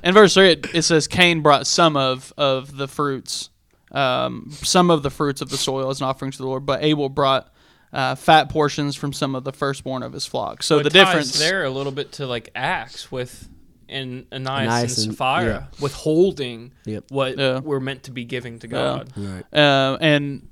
in 0.04 0.14
verse 0.14 0.34
three, 0.34 0.52
it, 0.52 0.68
it 0.74 0.82
says 0.84 1.08
Cain 1.08 1.42
brought 1.42 1.68
some 1.68 1.98
of 1.98 2.32
of 2.38 2.78
the 2.78 2.88
fruits, 2.88 3.50
um, 3.92 4.50
some 4.52 4.90
of 4.90 5.04
the 5.04 5.10
fruits 5.10 5.42
of 5.42 5.50
the 5.50 5.58
soil 5.58 5.90
as 5.90 6.00
an 6.02 6.08
offering 6.08 6.32
to 6.32 6.38
the 6.38 6.46
Lord, 6.46 6.66
but 6.66 6.84
Abel 6.84 7.10
brought 7.10 7.52
uh, 7.94 8.16
fat 8.16 8.50
portions 8.50 8.96
from 8.96 9.12
some 9.14 9.36
of 9.36 9.44
the 9.44 9.52
firstborn 9.52 10.02
of 10.04 10.14
his 10.14 10.26
flock. 10.26 10.64
So 10.64 10.76
Well, 10.78 10.84
the 10.84 10.88
it 10.90 10.94
ties 10.94 11.06
difference 11.08 11.40
there 11.40 11.66
a 11.66 11.70
little 11.70 11.92
bit 11.92 12.14
to 12.14 12.28
like 12.28 12.50
Acts 12.56 13.12
with 13.12 13.50
and 13.90 14.26
Ananias, 14.32 14.68
Ananias 14.70 14.98
and 15.00 15.08
and- 15.08 15.18
Sapphira 15.18 15.70
withholding 15.82 16.72
Yep. 16.86 17.04
what 17.10 17.38
Yeah. 17.38 17.60
we're 17.60 17.82
meant 17.82 18.04
to 18.04 18.12
be 18.12 18.24
giving 18.24 18.60
to 18.60 18.68
God. 18.68 19.12
Right. 19.18 19.44
uh, 19.54 19.98
and 20.00 20.48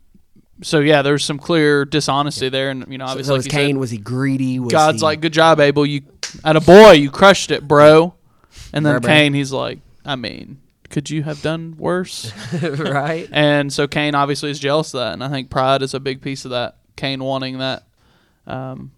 so 0.62 0.80
yeah, 0.80 1.02
there's 1.02 1.24
some 1.24 1.40
clear 1.40 1.86
dishonesty 1.86 2.50
there, 2.50 2.70
and 2.70 2.86
you 2.90 2.98
know 2.98 3.06
obviously 3.06 3.28
so 3.30 3.34
like 3.36 3.38
was 3.40 3.46
you 3.46 3.52
Cain? 3.52 3.76
said, 3.76 3.78
was 3.80 3.92
he 3.92 3.98
greedy? 3.98 4.60
Was 4.60 4.74
God's 4.74 5.00
he, 5.00 5.06
like, 5.06 5.22
"Good 5.22 5.32
job, 5.32 5.62
Abel. 5.62 5.86
You, 5.86 6.02
at 6.44 6.58
a 6.58 6.60
boy, 6.60 6.92
you 6.92 7.10
crushed 7.10 7.52
it, 7.52 7.66
bro." 7.66 8.14
And 8.74 8.86
then 8.86 8.96
Bruh, 8.96 9.00
bruh. 9.00 9.08
Cain, 9.08 9.34
he's 9.34 9.54
like, 9.54 9.80
"I 10.06 10.18
mean, 10.18 10.60
could 10.90 11.10
you 11.10 11.24
have 11.24 11.42
done 11.42 11.76
worse?" 11.78 12.32
right? 12.62 13.28
And 13.32 13.72
so 13.72 13.88
Cain 13.88 14.16
obviously 14.16 14.52
is 14.52 14.60
jealous 14.60 14.94
of 14.94 15.00
that, 15.00 15.14
and 15.14 15.24
I 15.24 15.30
think 15.30 15.50
pride 15.50 15.82
is 15.82 15.94
a 15.94 16.00
big 16.00 16.22
piece 16.22 16.46
of 16.46 16.52
that. 16.52 16.78
Cain 16.96 17.24
wanting 17.24 17.60
that, 17.60 17.84
um, 18.46 18.92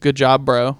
good 0.00 0.16
job, 0.16 0.44
bro. 0.44 0.78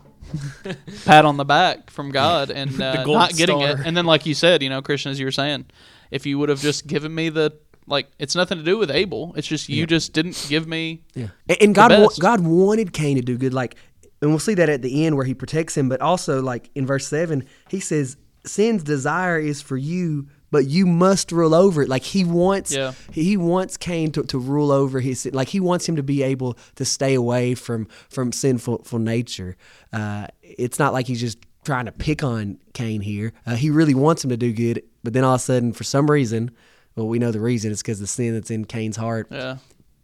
Pat 1.04 1.24
on 1.24 1.36
the 1.36 1.44
back 1.44 1.90
from 1.90 2.10
God, 2.10 2.50
and 2.50 2.80
uh, 2.82 3.04
gold 3.04 3.16
not 3.16 3.34
getting 3.34 3.60
star. 3.60 3.80
it. 3.80 3.86
And 3.86 3.96
then, 3.96 4.06
like 4.06 4.26
you 4.26 4.34
said, 4.34 4.62
you 4.62 4.68
know, 4.68 4.82
Christian, 4.82 5.12
as 5.12 5.18
you 5.18 5.26
were 5.26 5.32
saying, 5.32 5.66
if 6.10 6.26
you 6.26 6.38
would 6.38 6.48
have 6.48 6.60
just 6.60 6.86
given 6.86 7.14
me 7.14 7.28
the 7.28 7.56
like, 7.86 8.08
it's 8.18 8.34
nothing 8.34 8.58
to 8.58 8.64
do 8.64 8.78
with 8.78 8.90
Abel. 8.90 9.32
It's 9.36 9.46
just 9.46 9.68
you 9.68 9.86
just 9.86 10.12
didn't 10.12 10.46
give 10.48 10.66
me. 10.66 11.02
Yeah, 11.14 11.28
and, 11.48 11.58
and 11.62 11.74
God, 11.74 11.92
wa- 11.92 12.08
best. 12.08 12.20
God 12.20 12.40
wanted 12.40 12.92
Cain 12.92 13.16
to 13.16 13.22
do 13.22 13.38
good. 13.38 13.54
Like, 13.54 13.76
and 14.20 14.30
we'll 14.30 14.38
see 14.40 14.54
that 14.54 14.68
at 14.68 14.82
the 14.82 15.06
end 15.06 15.16
where 15.16 15.24
He 15.24 15.34
protects 15.34 15.76
him. 15.76 15.88
But 15.88 16.00
also, 16.00 16.42
like 16.42 16.70
in 16.74 16.86
verse 16.86 17.06
seven, 17.06 17.44
He 17.70 17.80
says, 17.80 18.16
"Sin's 18.44 18.82
desire 18.82 19.38
is 19.38 19.62
for 19.62 19.76
you, 19.76 20.28
but 20.50 20.66
you 20.66 20.86
must 20.86 21.32
rule 21.32 21.54
over 21.54 21.82
it." 21.82 21.88
Like 21.88 22.02
He 22.02 22.24
wants, 22.24 22.74
Yeah. 22.74 22.92
he, 23.12 23.36
wants 23.36 23.76
Cain 23.76 24.12
to, 24.12 24.22
to 24.24 24.38
rule 24.38 24.70
over 24.72 25.00
his. 25.00 25.28
Like 25.32 25.48
He 25.48 25.60
wants 25.60 25.88
him 25.88 25.96
to 25.96 26.02
be 26.02 26.22
able 26.22 26.56
to 26.76 26.84
stay 26.84 27.14
away 27.14 27.54
from 27.54 27.86
from 28.08 28.32
sinful 28.32 28.98
nature. 28.98 29.56
Uh, 29.92 30.26
it's 30.42 30.78
not 30.78 30.92
like 30.92 31.06
He's 31.06 31.20
just 31.20 31.38
trying 31.64 31.86
to 31.86 31.92
pick 31.92 32.22
on 32.22 32.58
Cain 32.74 33.00
here. 33.00 33.32
Uh, 33.46 33.56
he 33.56 33.70
really 33.70 33.94
wants 33.94 34.22
him 34.22 34.30
to 34.30 34.36
do 34.36 34.52
good, 34.52 34.82
but 35.02 35.12
then 35.12 35.24
all 35.24 35.34
of 35.34 35.40
a 35.40 35.42
sudden, 35.42 35.72
for 35.72 35.84
some 35.84 36.10
reason. 36.10 36.50
Well, 36.94 37.08
we 37.08 37.18
know 37.18 37.30
the 37.30 37.40
reason. 37.40 37.72
It's 37.72 37.82
because 37.82 38.00
the 38.00 38.06
sin 38.06 38.32
that's 38.32 38.50
in 38.50 38.64
Cain's 38.64 38.96
heart. 38.96 39.28
Yeah, 39.30 39.58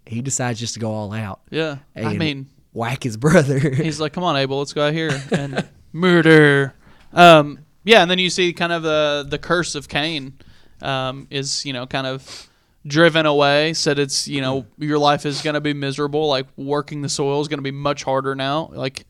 He 0.04 0.20
decides 0.20 0.60
just 0.60 0.74
to 0.74 0.80
go 0.80 0.90
all 0.92 1.10
out 1.14 1.40
yeah. 1.50 1.78
I 1.96 2.18
mean, 2.18 2.48
whack 2.74 3.02
his 3.04 3.16
brother. 3.16 3.58
he's 3.58 3.98
like, 3.98 4.12
"Come 4.12 4.24
on, 4.24 4.36
Abel, 4.36 4.58
let's 4.58 4.74
go 4.74 4.86
out 4.88 4.92
here 4.92 5.10
and 5.32 5.66
murder." 5.92 6.74
Um, 7.14 7.60
yeah, 7.84 8.02
and 8.02 8.10
then 8.10 8.18
you 8.18 8.30
see 8.30 8.52
kind 8.52 8.72
of 8.72 8.82
the 8.82 9.26
the 9.28 9.38
curse 9.38 9.74
of 9.74 9.88
Cain 9.88 10.34
um, 10.80 11.26
is 11.30 11.64
you 11.64 11.72
know 11.72 11.86
kind 11.86 12.06
of 12.06 12.48
driven 12.86 13.26
away. 13.26 13.72
Said 13.74 13.98
it's 13.98 14.26
you 14.28 14.40
know 14.40 14.66
your 14.78 14.98
life 14.98 15.26
is 15.26 15.42
going 15.42 15.54
to 15.54 15.60
be 15.60 15.72
miserable. 15.74 16.28
Like 16.28 16.46
working 16.56 17.02
the 17.02 17.08
soil 17.08 17.40
is 17.40 17.48
going 17.48 17.58
to 17.58 17.62
be 17.62 17.70
much 17.70 18.04
harder 18.04 18.34
now. 18.34 18.70
Like, 18.72 19.04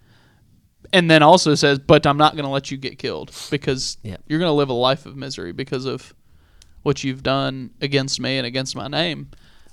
and 0.93 1.11
then 1.11 1.23
also 1.23 1.55
says, 1.55 1.79
"But 1.79 2.07
I'm 2.07 2.17
not 2.19 2.35
going 2.35 2.45
to 2.45 2.51
let 2.51 2.71
you 2.71 2.77
get 2.77 2.99
killed 2.99 3.33
because 3.51 3.99
Yeah. 4.03 4.17
you're 4.27 4.39
going 4.39 4.49
to 4.51 4.55
live 4.55 4.69
a 4.69 4.75
life 4.75 5.07
of 5.07 5.17
misery 5.17 5.53
because 5.53 5.85
of 5.87 6.15
what 6.83 7.05
you've 7.05 7.23
done 7.23 7.71
against 7.81 8.21
me 8.21 8.39
and 8.39 8.47
against 8.47 8.75
my 8.77 8.89
name." 8.89 9.31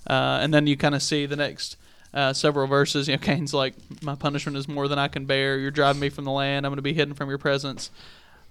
Uh, 0.07 0.39
and 0.41 0.53
then 0.53 0.65
you 0.65 0.77
kind 0.77 0.95
of 0.95 1.03
see 1.03 1.25
the 1.25 1.35
next 1.35 1.75
uh, 2.13 2.33
several 2.33 2.67
verses. 2.67 3.07
You 3.07 3.15
know, 3.15 3.19
Cain's 3.21 3.53
like, 3.53 3.75
"My 4.01 4.15
punishment 4.15 4.57
is 4.57 4.67
more 4.67 4.87
than 4.87 4.97
I 4.97 5.07
can 5.09 5.25
bear. 5.25 5.57
You're 5.59 5.71
driving 5.71 5.99
me 5.99 6.09
from 6.09 6.23
the 6.25 6.31
land. 6.31 6.65
I'm 6.65 6.71
going 6.71 6.77
to 6.77 6.81
be 6.81 6.93
hidden 6.93 7.13
from 7.13 7.29
your 7.29 7.37
presence. 7.37 7.91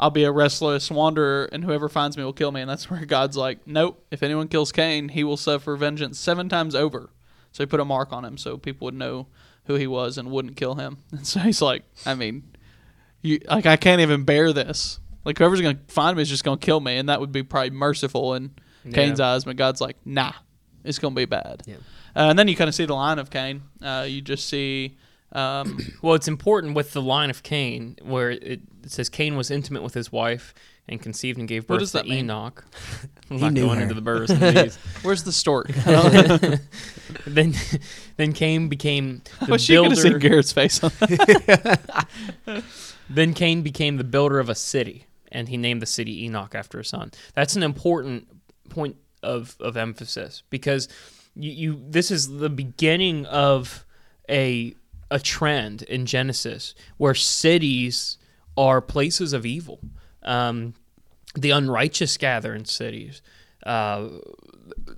I'll 0.00 0.10
be 0.10 0.24
a 0.24 0.32
restless 0.32 0.90
wanderer, 0.90 1.48
and 1.52 1.64
whoever 1.64 1.88
finds 1.88 2.16
me 2.16 2.24
will 2.24 2.32
kill 2.32 2.52
me." 2.52 2.60
And 2.60 2.70
that's 2.70 2.90
where 2.90 3.04
God's 3.04 3.36
like, 3.36 3.66
"Nope. 3.66 4.04
If 4.10 4.22
anyone 4.22 4.48
kills 4.48 4.72
Cain, 4.72 5.08
he 5.10 5.24
will 5.24 5.36
suffer 5.36 5.76
vengeance 5.76 6.18
seven 6.18 6.48
times 6.48 6.74
over." 6.74 7.10
So 7.52 7.62
he 7.62 7.66
put 7.66 7.80
a 7.80 7.84
mark 7.84 8.12
on 8.12 8.24
him 8.24 8.38
so 8.38 8.56
people 8.56 8.84
would 8.86 8.94
know 8.94 9.26
who 9.64 9.74
he 9.74 9.86
was 9.86 10.18
and 10.18 10.30
wouldn't 10.30 10.56
kill 10.56 10.76
him. 10.76 10.98
And 11.12 11.26
so 11.26 11.40
he's 11.40 11.62
like, 11.62 11.84
"I 12.06 12.14
mean, 12.14 12.44
you 13.22 13.40
like 13.48 13.66
I 13.66 13.76
can't 13.76 14.00
even 14.00 14.24
bear 14.24 14.52
this. 14.52 15.00
Like 15.24 15.38
whoever's 15.38 15.60
going 15.60 15.76
to 15.76 15.92
find 15.92 16.16
me 16.16 16.22
is 16.22 16.28
just 16.28 16.44
going 16.44 16.58
to 16.58 16.64
kill 16.64 16.80
me, 16.80 16.96
and 16.96 17.08
that 17.08 17.20
would 17.20 17.32
be 17.32 17.42
probably 17.42 17.70
merciful 17.70 18.34
in 18.34 18.52
Cain's 18.92 19.20
eyes." 19.20 19.44
But 19.44 19.56
God's 19.56 19.80
like, 19.80 19.96
"Nah, 20.04 20.32
it's 20.84 20.98
going 20.98 21.14
to 21.14 21.18
be 21.18 21.24
bad." 21.26 21.62
Yeah. 21.66 21.76
Uh, 22.16 22.30
and 22.30 22.38
then 22.38 22.48
you 22.48 22.56
kind 22.56 22.68
of 22.68 22.74
see 22.74 22.86
the 22.86 22.94
line 22.94 23.18
of 23.18 23.30
Cain. 23.30 23.62
Uh, 23.82 24.06
you 24.08 24.20
just 24.20 24.48
see, 24.48 24.96
um, 25.32 25.78
Well, 26.02 26.14
it's 26.14 26.28
important 26.28 26.74
with 26.74 26.92
the 26.92 27.02
line 27.02 27.30
of 27.30 27.42
Cain, 27.42 27.96
where 28.02 28.30
it, 28.30 28.42
it 28.42 28.60
says 28.86 29.08
Cain 29.08 29.36
was 29.36 29.50
intimate 29.50 29.82
with 29.82 29.94
his 29.94 30.10
wife 30.12 30.54
and 30.88 31.00
conceived 31.02 31.38
and 31.38 31.46
gave 31.46 31.66
birth 31.66 31.74
What 31.76 31.80
does 31.80 31.92
to 31.92 31.98
that 31.98 32.06
mean? 32.08 32.24
Enoch. 32.24 32.64
I'm 33.30 33.38
not 33.38 33.54
going 33.54 33.76
her. 33.76 33.82
into 33.82 33.94
the 33.94 34.00
verse. 34.12 34.30
and 34.30 34.56
these. 34.56 34.76
where's 35.02 35.22
the 35.24 35.32
stork? 35.32 35.68
then, 37.26 37.54
then 38.16 38.32
Cain 38.32 38.68
became 38.68 39.22
I 39.40 39.46
the 39.46 39.52
wish 39.52 39.68
you 39.68 39.82
could 39.82 39.92
have 39.92 40.02
builder. 40.02 40.18
Garrett's 40.18 40.52
face 40.52 40.82
on. 40.82 40.90
Then 43.10 43.34
Cain 43.34 43.62
became 43.62 43.96
the 43.96 44.04
builder 44.04 44.38
of 44.38 44.48
a 44.48 44.54
city, 44.54 45.06
and 45.32 45.48
he 45.48 45.56
named 45.56 45.80
the 45.82 45.86
city 45.86 46.24
Enoch 46.24 46.54
after 46.54 46.78
his 46.78 46.88
son. 46.88 47.10
That's 47.34 47.56
an 47.56 47.62
important 47.62 48.28
point 48.68 48.96
of, 49.22 49.56
of 49.60 49.76
emphasis 49.76 50.42
because 50.50 50.88
you, 51.34 51.50
you 51.50 51.82
this 51.88 52.10
is 52.10 52.28
the 52.38 52.50
beginning 52.50 53.24
of 53.26 53.84
a 54.28 54.74
a 55.10 55.18
trend 55.18 55.82
in 55.82 56.06
Genesis 56.06 56.74
where 56.96 57.14
cities 57.14 58.18
are 58.56 58.80
places 58.80 59.32
of 59.32 59.46
evil. 59.46 59.80
Um, 60.22 60.74
the 61.34 61.50
unrighteous 61.50 62.16
gather 62.16 62.54
in 62.54 62.64
cities. 62.64 63.22
Uh, 63.64 64.08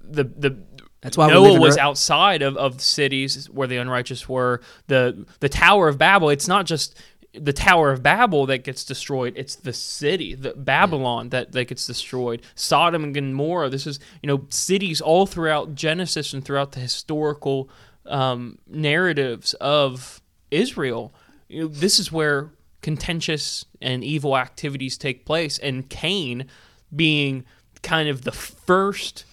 the 0.03 0.25
the 0.25 0.59
That's 1.01 1.17
why 1.17 1.29
Noah 1.29 1.61
was 1.61 1.77
outside 1.77 2.43
of, 2.43 2.57
of 2.57 2.81
cities 2.81 3.49
where 3.51 3.69
the 3.69 3.77
unrighteous 3.77 4.29
were. 4.29 4.61
The 4.87 5.27
the 5.41 5.49
Tower 5.49 5.89
of 5.89 5.99
Babel. 5.99 6.31
It's 6.31 6.49
not 6.49 6.67
just 6.67 6.99
the 7.33 7.53
Tower 7.53 7.93
of 7.93 8.03
Babel 8.03 8.47
that 8.47 8.65
gets 8.65 8.85
destroyed. 8.85 9.35
It's 9.37 9.55
the 9.55 9.73
city, 9.73 10.35
the 10.35 10.53
Babylon 10.55 11.29
that, 11.29 11.53
that 11.53 11.67
gets 11.67 11.87
destroyed. 11.87 12.43
Sodom 12.55 13.05
and 13.05 13.15
Gomorrah. 13.15 13.69
This 13.69 13.87
is 13.87 14.01
you 14.23 14.27
know 14.27 14.47
cities 14.49 15.01
all 15.01 15.27
throughout 15.27 15.75
Genesis 15.75 16.33
and 16.33 16.45
throughout 16.45 16.73
the 16.73 16.81
historical 16.81 17.69
um, 18.07 18.59
narratives 18.67 19.55
of 19.55 20.21
Israel. 20.51 21.13
You 21.49 21.63
know, 21.63 21.69
this 21.69 21.99
is 21.99 22.11
where 22.11 22.51
contentious 22.83 23.65
and 23.81 24.03
evil 24.03 24.37
activities 24.37 24.97
take 24.97 25.25
place, 25.25 25.59
and 25.59 25.89
Cain 25.89 26.47
being 26.95 27.45
kind 27.83 28.09
of 28.09 28.23
the 28.23 28.33
first 28.33 29.25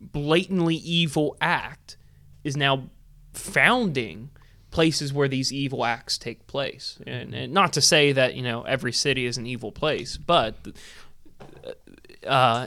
blatantly 0.00 0.76
evil 0.76 1.36
act 1.40 1.96
is 2.42 2.56
now 2.56 2.90
founding 3.32 4.30
places 4.70 5.12
where 5.12 5.28
these 5.28 5.52
evil 5.52 5.84
acts 5.84 6.18
take 6.18 6.46
place. 6.46 6.98
And, 7.06 7.32
and 7.34 7.52
not 7.52 7.72
to 7.74 7.80
say 7.80 8.12
that, 8.12 8.34
you 8.34 8.42
know, 8.42 8.62
every 8.62 8.92
city 8.92 9.24
is 9.24 9.38
an 9.38 9.46
evil 9.46 9.70
place, 9.70 10.16
but 10.16 10.56
uh, 12.26 12.66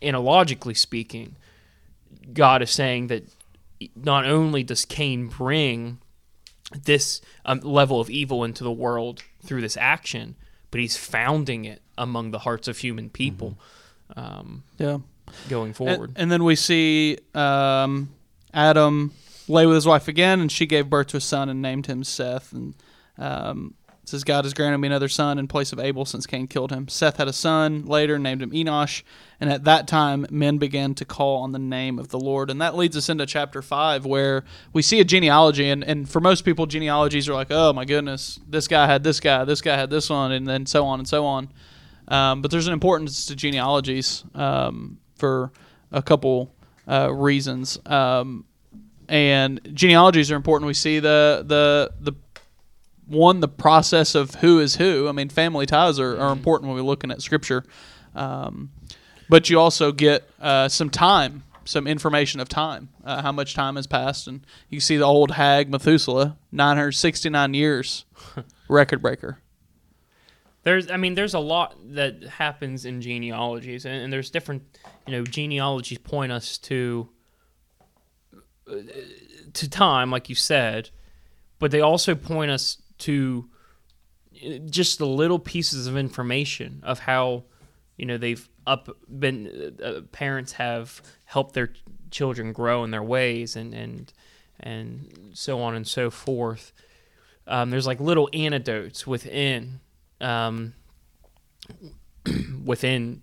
analogically 0.00 0.74
speaking, 0.74 1.36
God 2.32 2.62
is 2.62 2.70
saying 2.70 3.08
that 3.08 3.24
not 3.94 4.24
only 4.26 4.62
does 4.62 4.84
Cain 4.84 5.28
bring 5.28 5.98
this 6.84 7.20
um, 7.44 7.60
level 7.60 8.00
of 8.00 8.10
evil 8.10 8.44
into 8.44 8.62
the 8.64 8.70
world 8.72 9.22
through 9.44 9.60
this 9.60 9.76
action, 9.76 10.36
but 10.70 10.80
he's 10.80 10.96
founding 10.96 11.64
it 11.64 11.82
among 11.98 12.30
the 12.30 12.40
hearts 12.40 12.68
of 12.68 12.78
human 12.78 13.10
people 13.10 13.58
um, 14.16 14.62
Yeah. 14.78 14.98
going 15.48 15.68
And, 15.68 15.76
forward. 15.76 16.12
and 16.16 16.30
then 16.30 16.44
we 16.44 16.54
see 16.56 17.18
um, 17.34 18.10
Adam 18.54 19.12
lay 19.48 19.66
with 19.66 19.74
his 19.74 19.86
wife 19.86 20.06
again, 20.08 20.40
and 20.40 20.50
she 20.50 20.66
gave 20.66 20.88
birth 20.88 21.08
to 21.08 21.16
a 21.16 21.20
son 21.20 21.48
and 21.48 21.60
named 21.60 21.86
him 21.86 22.04
Seth. 22.04 22.52
And 22.52 22.74
um, 23.18 23.74
says, 24.04 24.24
God 24.24 24.44
has 24.44 24.54
granted 24.54 24.78
me 24.78 24.86
another 24.86 25.08
son 25.08 25.38
in 25.38 25.46
place 25.46 25.72
of 25.72 25.78
Abel 25.78 26.04
since 26.04 26.26
Cain 26.26 26.46
killed 26.46 26.72
him. 26.72 26.88
Seth 26.88 27.18
had 27.18 27.28
a 27.28 27.32
son 27.32 27.84
later, 27.84 28.18
named 28.18 28.42
him 28.42 28.50
Enosh. 28.50 29.02
And 29.38 29.50
at 29.50 29.64
that 29.64 29.86
time, 29.86 30.26
men 30.30 30.58
began 30.58 30.94
to 30.94 31.04
call 31.04 31.42
on 31.42 31.52
the 31.52 31.58
name 31.58 31.98
of 31.98 32.08
the 32.08 32.18
Lord. 32.18 32.50
And 32.50 32.60
that 32.60 32.76
leads 32.76 32.96
us 32.96 33.08
into 33.08 33.26
chapter 33.26 33.62
5, 33.62 34.04
where 34.04 34.44
we 34.72 34.82
see 34.82 35.00
a 35.00 35.04
genealogy. 35.04 35.68
And, 35.68 35.84
and 35.84 36.08
for 36.08 36.20
most 36.20 36.44
people, 36.44 36.66
genealogies 36.66 37.28
are 37.28 37.34
like, 37.34 37.50
oh 37.50 37.72
my 37.72 37.84
goodness, 37.84 38.40
this 38.48 38.68
guy 38.68 38.86
had 38.86 39.04
this 39.04 39.20
guy, 39.20 39.44
this 39.44 39.60
guy 39.60 39.76
had 39.76 39.90
this 39.90 40.10
one, 40.10 40.32
and 40.32 40.46
then 40.46 40.66
so 40.66 40.84
on 40.86 40.98
and 40.98 41.08
so 41.08 41.24
on. 41.26 41.50
Um, 42.08 42.42
but 42.42 42.50
there's 42.50 42.66
an 42.66 42.72
importance 42.72 43.26
to 43.26 43.36
genealogies 43.36 44.24
um, 44.34 44.98
for 45.16 45.52
a 45.92 46.02
couple 46.02 46.52
uh, 46.88 47.12
reasons. 47.12 47.78
Um, 47.86 48.44
and 49.08 49.60
genealogies 49.74 50.30
are 50.30 50.36
important. 50.36 50.66
We 50.66 50.74
see 50.74 51.00
the 51.00 51.44
the 51.46 51.92
the 52.00 52.12
one 53.10 53.40
the 53.40 53.48
process 53.48 54.14
of 54.14 54.36
who 54.36 54.60
is 54.60 54.76
who. 54.76 55.08
I 55.08 55.12
mean, 55.12 55.28
family 55.28 55.66
ties 55.66 55.98
are, 55.98 56.18
are 56.18 56.32
important 56.32 56.68
when 56.68 56.76
we're 56.76 56.86
looking 56.86 57.10
at 57.10 57.20
scripture. 57.20 57.64
Um, 58.14 58.70
but 59.28 59.50
you 59.50 59.58
also 59.58 59.92
get 59.92 60.28
uh, 60.40 60.68
some 60.68 60.90
time, 60.90 61.42
some 61.64 61.86
information 61.86 62.40
of 62.40 62.48
time, 62.48 62.88
uh, 63.04 63.22
how 63.22 63.32
much 63.32 63.54
time 63.54 63.76
has 63.76 63.86
passed, 63.86 64.26
and 64.26 64.46
you 64.68 64.80
see 64.80 64.96
the 64.96 65.04
old 65.04 65.32
hag 65.32 65.70
Methuselah, 65.70 66.36
969 66.52 67.54
years, 67.54 68.04
record 68.68 69.02
breaker. 69.02 69.38
There's, 70.62 70.90
I 70.90 70.96
mean, 70.96 71.14
there's 71.14 71.34
a 71.34 71.40
lot 71.40 71.76
that 71.94 72.22
happens 72.24 72.84
in 72.84 73.00
genealogies, 73.00 73.84
and, 73.84 74.02
and 74.02 74.12
there's 74.12 74.30
different, 74.30 74.62
you 75.06 75.12
know, 75.12 75.24
genealogies 75.24 75.98
point 75.98 76.32
us 76.32 76.58
to 76.58 77.08
uh, 78.70 78.76
to 79.52 79.68
time, 79.68 80.10
like 80.10 80.28
you 80.28 80.34
said, 80.36 80.90
but 81.58 81.70
they 81.72 81.80
also 81.80 82.14
point 82.14 82.50
us 82.50 82.76
to 83.00 83.48
just 84.66 84.98
the 84.98 85.06
little 85.06 85.38
pieces 85.38 85.86
of 85.86 85.96
information 85.96 86.80
of 86.84 87.00
how, 87.00 87.44
you 87.96 88.06
know, 88.06 88.16
they've 88.16 88.48
up 88.66 88.88
been 89.18 89.74
uh, 89.82 89.84
uh, 89.84 90.00
parents 90.12 90.52
have 90.52 91.02
helped 91.24 91.54
their 91.54 91.72
children 92.10 92.52
grow 92.52 92.84
in 92.84 92.90
their 92.90 93.02
ways, 93.02 93.56
and 93.56 93.74
and 93.74 94.12
and 94.60 95.30
so 95.32 95.60
on 95.60 95.74
and 95.74 95.86
so 95.86 96.10
forth. 96.10 96.72
Um, 97.46 97.70
there's 97.70 97.86
like 97.86 98.00
little 98.00 98.28
anecdotes 98.32 99.06
within 99.06 99.80
um, 100.20 100.74
within 102.64 103.22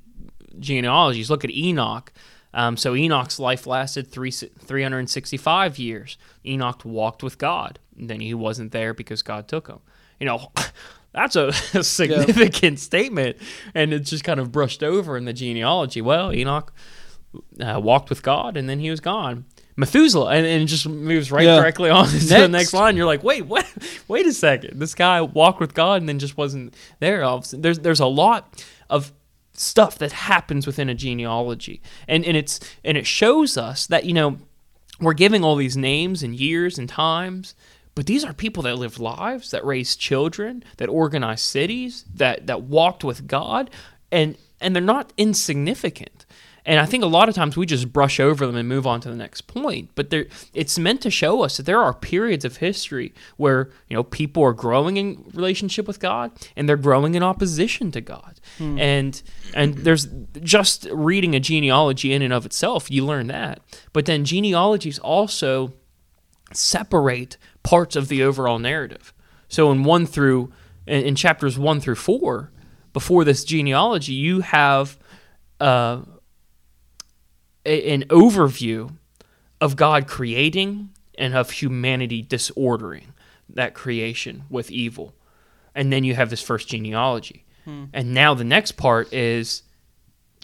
genealogies. 0.60 1.30
Look 1.30 1.44
at 1.44 1.52
Enoch. 1.52 2.12
Um, 2.54 2.78
so 2.78 2.96
Enoch's 2.96 3.40
life 3.40 3.68
lasted 3.68 4.08
three, 4.10 4.32
365 4.32 5.78
years. 5.80 6.18
Enoch 6.46 6.82
walked 6.86 7.24
with 7.24 7.38
God. 7.38 7.80
And 7.98 8.10
then 8.10 8.20
he 8.20 8.34
wasn't 8.34 8.72
there 8.72 8.94
because 8.94 9.22
God 9.22 9.48
took 9.48 9.68
him. 9.68 9.80
You 10.20 10.26
know, 10.28 10.52
that's 11.14 11.36
a, 11.36 11.48
a 11.74 11.84
significant 11.84 12.80
statement. 12.80 13.38
And 13.76 13.94
it's 13.94 14.10
just 14.10 14.24
kind 14.24 14.40
of 14.40 14.52
brushed 14.52 14.84
over 14.84 15.18
in 15.18 15.26
the 15.26 15.34
genealogy. 15.34 16.02
Well, 16.02 16.32
Enoch 16.34 16.74
uh, 17.60 17.80
walked 17.84 18.10
with 18.10 18.24
God 18.24 18.58
and 18.58 18.70
then 18.70 18.80
he 18.80 18.90
was 18.90 19.00
gone. 19.00 19.46
Methuselah, 19.80 20.32
and, 20.32 20.44
and 20.48 20.68
just 20.68 20.88
moves 20.90 21.32
right 21.32 21.46
Yeah. 21.46 21.58
directly 21.58 21.92
on 21.92 22.08
to 22.08 22.12
the 22.18 22.36
Next. 22.40 22.52
next 22.52 22.74
line. 22.74 22.98
You're 22.98 23.06
like, 23.06 23.24
wait, 23.24 23.46
what? 23.46 23.72
Wait 24.08 24.26
a 24.26 24.34
second. 24.34 24.80
This 24.80 24.96
guy 24.96 25.22
walked 25.22 25.60
with 25.60 25.76
God 25.76 26.02
and 26.02 26.10
then 26.10 26.18
just 26.18 26.36
wasn't 26.36 26.74
there. 27.00 27.24
All 27.24 27.38
of 27.38 27.44
a 27.44 27.46
sudden- 27.46 27.62
There's 27.62 27.78
there's 27.80 28.00
a 28.00 28.08
lot 28.08 28.64
of 28.90 29.12
stuff 29.60 29.98
that 29.98 30.12
happens 30.12 30.66
within 30.66 30.90
a 30.90 30.96
genealogy, 30.96 31.82
and 32.08 32.24
and 32.26 32.38
it's 32.38 32.60
and 32.84 32.98
it 32.98 33.06
shows 33.08 33.58
us 33.58 33.88
that 33.88 34.06
you 34.06 34.14
know 34.14 34.38
we're 35.00 35.14
giving 35.14 35.44
all 35.44 35.56
these 35.56 35.78
names 35.78 36.24
and 36.24 36.36
years 36.36 36.78
and 36.78 36.88
times. 36.88 37.56
But 37.96 38.06
these 38.06 38.24
are 38.24 38.32
people 38.32 38.62
that 38.64 38.76
lived 38.76 39.00
lives, 39.00 39.50
that 39.50 39.66
raised 39.66 40.00
children, 40.00 40.64
that 40.78 40.88
organized 40.88 41.46
cities, 41.46 42.06
that 42.14 42.46
that 42.46 42.62
walked 42.62 43.04
with 43.04 43.28
God, 43.28 43.72
and 44.12 44.38
and 44.62 44.76
they're 44.76 44.84
not 44.84 45.14
insignificant. 45.18 46.27
And 46.68 46.82
I 46.82 46.86
think 46.86 47.02
a 47.02 47.08
lot 47.08 47.30
of 47.30 47.34
times 47.34 47.56
we 47.56 47.66
just 47.66 47.94
brush 47.94 48.20
over 48.20 48.46
them 48.46 48.58
and 48.58 48.68
move 48.68 48.86
on 48.86 49.00
to 49.02 49.10
the 49.10 49.16
next 49.16 49.48
point. 49.48 49.90
But 49.96 50.10
there, 50.10 50.28
it's 50.54 50.78
meant 50.78 51.00
to 51.02 51.10
show 51.10 51.42
us 51.42 51.56
that 51.56 51.64
there 51.64 51.82
are 51.82 51.94
periods 51.94 52.44
of 52.44 52.58
history 52.58 53.14
where 53.38 53.70
you 53.88 53.96
know 53.96 54.04
people 54.04 54.44
are 54.44 54.52
growing 54.52 54.98
in 54.98 55.24
relationship 55.34 55.88
with 55.88 56.02
God 56.02 56.34
and 56.58 56.68
they're 56.68 56.76
growing 56.76 57.16
in 57.16 57.24
opposition 57.24 57.90
to 57.94 58.02
God. 58.02 58.42
And 58.60 59.22
and 59.56 59.76
there's 59.76 60.08
just 60.42 60.88
reading 60.92 61.36
a 61.36 61.40
genealogy 61.40 62.12
in 62.12 62.22
and 62.22 62.34
of 62.34 62.46
itself, 62.46 62.92
you 62.92 63.06
learn 63.06 63.28
that. 63.28 63.62
But 63.94 64.06
then 64.06 64.26
genealogies 64.26 65.00
also 65.00 65.74
separate 66.54 67.38
parts 67.64 67.96
of 67.96 68.10
the 68.10 68.24
overall 68.24 68.60
narrative. 68.60 69.14
So 69.48 69.72
in 69.72 69.86
one 69.86 70.06
through 70.06 70.52
in, 70.86 71.04
in 71.06 71.16
chapters 71.16 71.58
one 71.58 71.80
through 71.80 71.96
four, 71.96 72.52
before 72.92 73.24
this 73.24 73.46
genealogy, 73.46 74.14
you 74.14 74.42
have 74.42 74.98
uh, 75.62 76.02
a, 77.68 77.94
an 77.94 78.04
overview 78.06 78.96
of 79.62 79.76
God 79.76 80.08
creating 80.08 80.90
and 81.18 81.36
of 81.36 81.52
humanity 81.52 82.22
disordering 82.22 83.14
that 83.50 83.74
creation 83.74 84.44
with 84.50 84.72
evil, 84.72 85.14
and 85.76 85.92
then 85.92 86.04
you 86.04 86.16
have 86.16 86.30
this 86.30 86.42
first 86.42 86.68
genealogy, 86.68 87.46
hmm. 87.66 87.86
and 87.94 88.14
now 88.14 88.34
the 88.34 88.44
next 88.44 88.74
part 88.74 89.12
is 89.14 89.64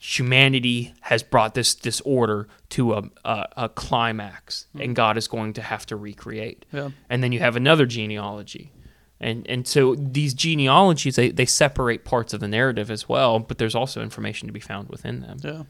humanity 0.01 0.93
has 0.99 1.23
brought 1.23 1.53
this 1.53 1.73
disorder 1.73 2.45
to 2.67 2.91
a, 2.91 3.03
a, 3.23 3.47
a 3.55 3.69
climax 3.69 4.67
hmm. 4.73 4.81
and 4.81 4.95
God 4.97 5.17
is 5.17 5.29
going 5.29 5.53
to 5.53 5.61
have 5.61 5.85
to 5.85 5.95
recreate. 5.95 6.65
Yeah. 6.73 6.89
And 7.09 7.23
then 7.23 7.31
you 7.31 7.39
have 7.39 7.55
another 7.55 7.85
genealogy. 7.85 8.73
And 9.21 9.47
and 9.47 9.65
so 9.65 9.95
these 9.95 10.33
genealogies 10.33 11.15
they, 11.15 11.29
they 11.29 11.45
separate 11.45 12.03
parts 12.03 12.33
of 12.33 12.41
the 12.41 12.49
narrative 12.49 12.91
as 12.91 13.07
well, 13.07 13.39
but 13.39 13.57
there's 13.57 13.75
also 13.75 14.01
information 14.01 14.49
to 14.49 14.51
be 14.51 14.59
found 14.59 14.89
within 14.89 15.21
them. 15.21 15.37
Yeah. 15.41 15.63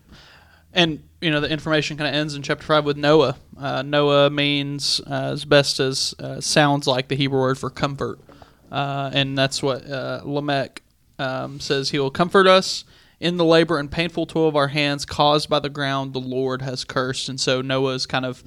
And 0.74 1.04
you 1.22 1.30
know 1.30 1.40
the 1.40 1.50
information 1.50 1.98
kind 1.98 2.08
of 2.08 2.16
ends 2.16 2.36
in 2.36 2.42
chapter 2.42 2.66
five 2.66 2.84
with 2.84 2.98
Noah. 2.98 3.38
Uh, 3.58 3.84
Noah 3.84 4.30
means 4.30 5.00
uh, 5.08 5.32
as 5.32 5.46
best 5.46 5.80
as 5.80 6.16
uh, 6.20 6.42
sounds 6.42 6.88
like 6.88 7.08
the 7.08 7.16
Hebrew 7.16 7.40
word 7.40 7.60
for 7.60 7.70
comfort, 7.70 8.20
uh, 8.72 9.12
and 9.14 9.38
that's 9.38 9.62
what 9.62 9.90
uh, 9.90 10.22
Lamech 10.26 10.82
um, 11.20 11.60
says. 11.60 11.92
He 11.92 12.00
will 12.00 12.12
comfort 12.12 12.48
us 12.48 12.86
in 13.20 13.38
the 13.38 13.46
labor 13.46 13.78
and 13.78 13.90
painful 13.90 14.26
toil 14.26 14.50
of 14.50 14.56
our 14.56 14.68
hands 14.70 15.06
caused 15.06 15.48
by 15.48 15.60
the 15.60 15.70
ground 15.70 16.14
the 16.14 16.20
Lord 16.20 16.62
has 16.64 16.84
cursed. 16.84 17.30
And 17.30 17.40
so 17.40 17.62
Noah's 17.62 18.06
kind 18.06 18.26
of 18.26 18.44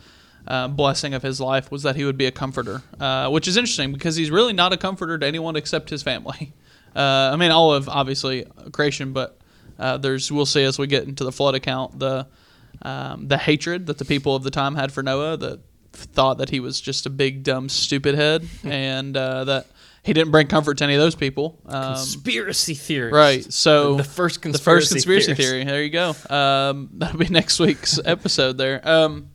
uh, 0.46 0.68
blessing 0.68 1.14
of 1.14 1.22
his 1.22 1.40
life 1.40 1.70
was 1.70 1.82
that 1.84 1.96
he 1.96 2.04
would 2.04 2.18
be 2.18 2.26
a 2.26 2.32
comforter, 2.32 2.82
which 3.30 3.48
is 3.48 3.56
interesting 3.56 3.92
because 3.92 4.16
he's 4.16 4.30
really 4.30 4.52
not 4.52 4.72
a 4.72 4.76
comforter 4.76 5.16
to 5.16 5.26
anyone 5.26 5.56
except 5.56 5.88
his 5.88 6.02
family. 6.02 6.52
I 6.94 7.36
mean, 7.36 7.52
all 7.52 7.72
of 7.72 7.88
obviously 7.88 8.44
creation, 8.72 9.12
but 9.12 9.38
uh, 9.78 9.96
there's 9.96 10.30
we'll 10.32 10.46
see 10.46 10.64
as 10.64 10.78
we 10.78 10.86
get 10.86 11.04
into 11.04 11.24
the 11.24 11.32
flood 11.32 11.54
account 11.54 11.98
the 11.98 12.26
um, 12.82 13.28
the 13.28 13.38
hatred 13.38 13.86
that 13.86 13.98
the 13.98 14.04
people 14.04 14.34
of 14.36 14.42
the 14.42 14.50
time 14.50 14.74
had 14.74 14.92
for 14.92 15.02
Noah 15.02 15.36
that 15.38 15.60
thought 15.92 16.38
that 16.38 16.50
he 16.50 16.60
was 16.60 16.80
just 16.80 17.06
a 17.06 17.10
big 17.10 17.42
dumb 17.42 17.68
stupid 17.68 18.14
head 18.14 18.46
and 18.64 19.16
uh, 19.16 19.44
that 19.44 19.66
he 20.02 20.12
didn't 20.12 20.30
bring 20.30 20.46
comfort 20.46 20.78
to 20.78 20.84
any 20.84 20.94
of 20.94 21.00
those 21.00 21.14
people. 21.16 21.58
Um, 21.66 21.94
Conspiracy 21.94 22.74
theory. 22.74 23.10
right. 23.10 23.50
So 23.52 23.96
The 23.96 24.04
first 24.04 24.42
the 24.42 24.52
first 24.58 24.90
conspiracy 24.90 24.94
conspiracy 24.94 25.34
theorist. 25.34 25.40
theory. 25.40 25.64
There 25.64 25.82
you 25.82 25.90
go. 25.90 26.14
Um, 26.30 26.90
that'll 26.92 27.18
be 27.18 27.26
next 27.30 27.58
week's 27.58 27.98
episode 28.04 28.56
there. 28.58 28.86
Um, 28.86 29.30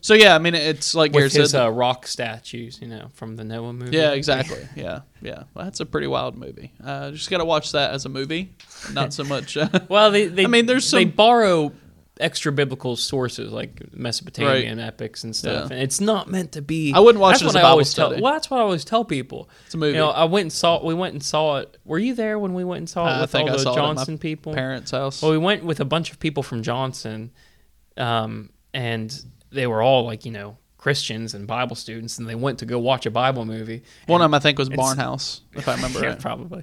so 0.00 0.14
yeah, 0.14 0.34
I 0.34 0.38
mean 0.38 0.54
it's 0.54 0.94
like 0.94 1.12
With 1.12 1.32
his 1.32 1.50
said. 1.52 1.62
uh, 1.66 1.70
rock 1.70 2.06
statues, 2.06 2.78
you 2.80 2.88
know, 2.88 3.08
from 3.14 3.36
the 3.36 3.44
Noah 3.44 3.72
movie. 3.72 3.96
yeah, 3.96 4.12
exactly. 4.12 4.66
Yeah, 4.76 5.00
yeah. 5.22 5.44
Well, 5.54 5.64
that's 5.64 5.80
a 5.80 5.86
pretty 5.86 6.06
wild 6.06 6.36
movie. 6.36 6.72
Uh, 6.82 7.10
just 7.10 7.30
got 7.30 7.38
to 7.38 7.44
watch 7.44 7.72
that 7.72 7.92
as 7.92 8.04
a 8.04 8.08
movie, 8.08 8.52
not 8.92 9.12
so 9.12 9.24
much. 9.24 9.56
Uh, 9.56 9.68
Well, 9.88 10.10
they, 10.10 10.26
they 10.26 10.44
I 10.44 10.48
mean, 10.48 10.66
there's 10.66 10.90
they 10.90 11.04
some- 11.04 11.10
borrow 11.12 11.72
extra 12.20 12.50
biblical 12.50 12.96
sources 12.96 13.52
like 13.52 13.94
Mesopotamian 13.94 14.80
epics 14.80 15.22
and 15.22 15.36
stuff, 15.36 15.68
Yeah. 15.70 15.74
and 15.76 15.82
it's 15.84 16.00
not 16.00 16.28
meant 16.28 16.50
to 16.52 16.62
be. 16.62 16.92
I 16.92 16.98
wouldn't 16.98 17.20
watch 17.20 17.34
that's 17.34 17.42
it 17.42 17.46
as 17.46 17.54
what 17.54 17.62
a 17.62 17.66
I 17.66 17.70
Bible 17.70 17.84
study. 17.84 18.14
Tell, 18.16 18.22
well, 18.24 18.32
that's 18.32 18.50
what 18.50 18.58
I 18.58 18.62
always 18.62 18.84
tell 18.84 19.04
people. 19.04 19.48
It's 19.66 19.74
a 19.74 19.78
movie. 19.78 19.92
You 19.92 19.98
know, 19.98 20.10
I 20.10 20.24
went 20.24 20.42
and 20.46 20.52
saw. 20.52 20.84
We 20.84 20.94
went 20.94 21.12
and 21.14 21.22
saw 21.22 21.58
it. 21.58 21.76
Were 21.84 21.98
you 22.00 22.14
there 22.14 22.38
when 22.40 22.54
we 22.54 22.64
went 22.64 22.78
and 22.78 22.90
saw 22.90 23.18
it 23.18 23.20
with 23.20 23.30
think 23.30 23.48
all 23.48 23.54
I 23.54 23.56
the 23.58 23.62
saw 23.62 23.72
it 23.72 23.76
my 23.76 23.80
Johnson 23.94 24.18
people? 24.18 24.52
parents' 24.52 24.90
house. 24.90 25.22
Well, 25.22 25.30
we 25.30 25.38
went 25.38 25.62
with 25.64 25.78
a 25.78 25.84
bunch 25.84 26.10
of 26.10 26.18
people 26.18 26.42
from 26.42 26.62
Johnson, 26.64 27.30
um, 27.96 28.50
and 28.74 29.16
they 29.50 29.66
were 29.66 29.82
all 29.82 30.04
like 30.04 30.24
you 30.24 30.32
know 30.32 30.56
Christians 30.76 31.34
and 31.34 31.44
Bible 31.46 31.74
students, 31.74 32.18
and 32.18 32.28
they 32.28 32.36
went 32.36 32.60
to 32.60 32.64
go 32.66 32.78
watch 32.78 33.04
a 33.04 33.10
Bible 33.10 33.44
movie. 33.44 33.82
One 34.06 34.20
of 34.20 34.26
them 34.26 34.34
I 34.34 34.38
think 34.38 34.58
was 34.58 34.68
Barnhouse, 34.68 35.40
if 35.54 35.66
I 35.68 35.74
remember 35.74 36.00
yeah, 36.02 36.08
right. 36.10 36.20
probably. 36.20 36.62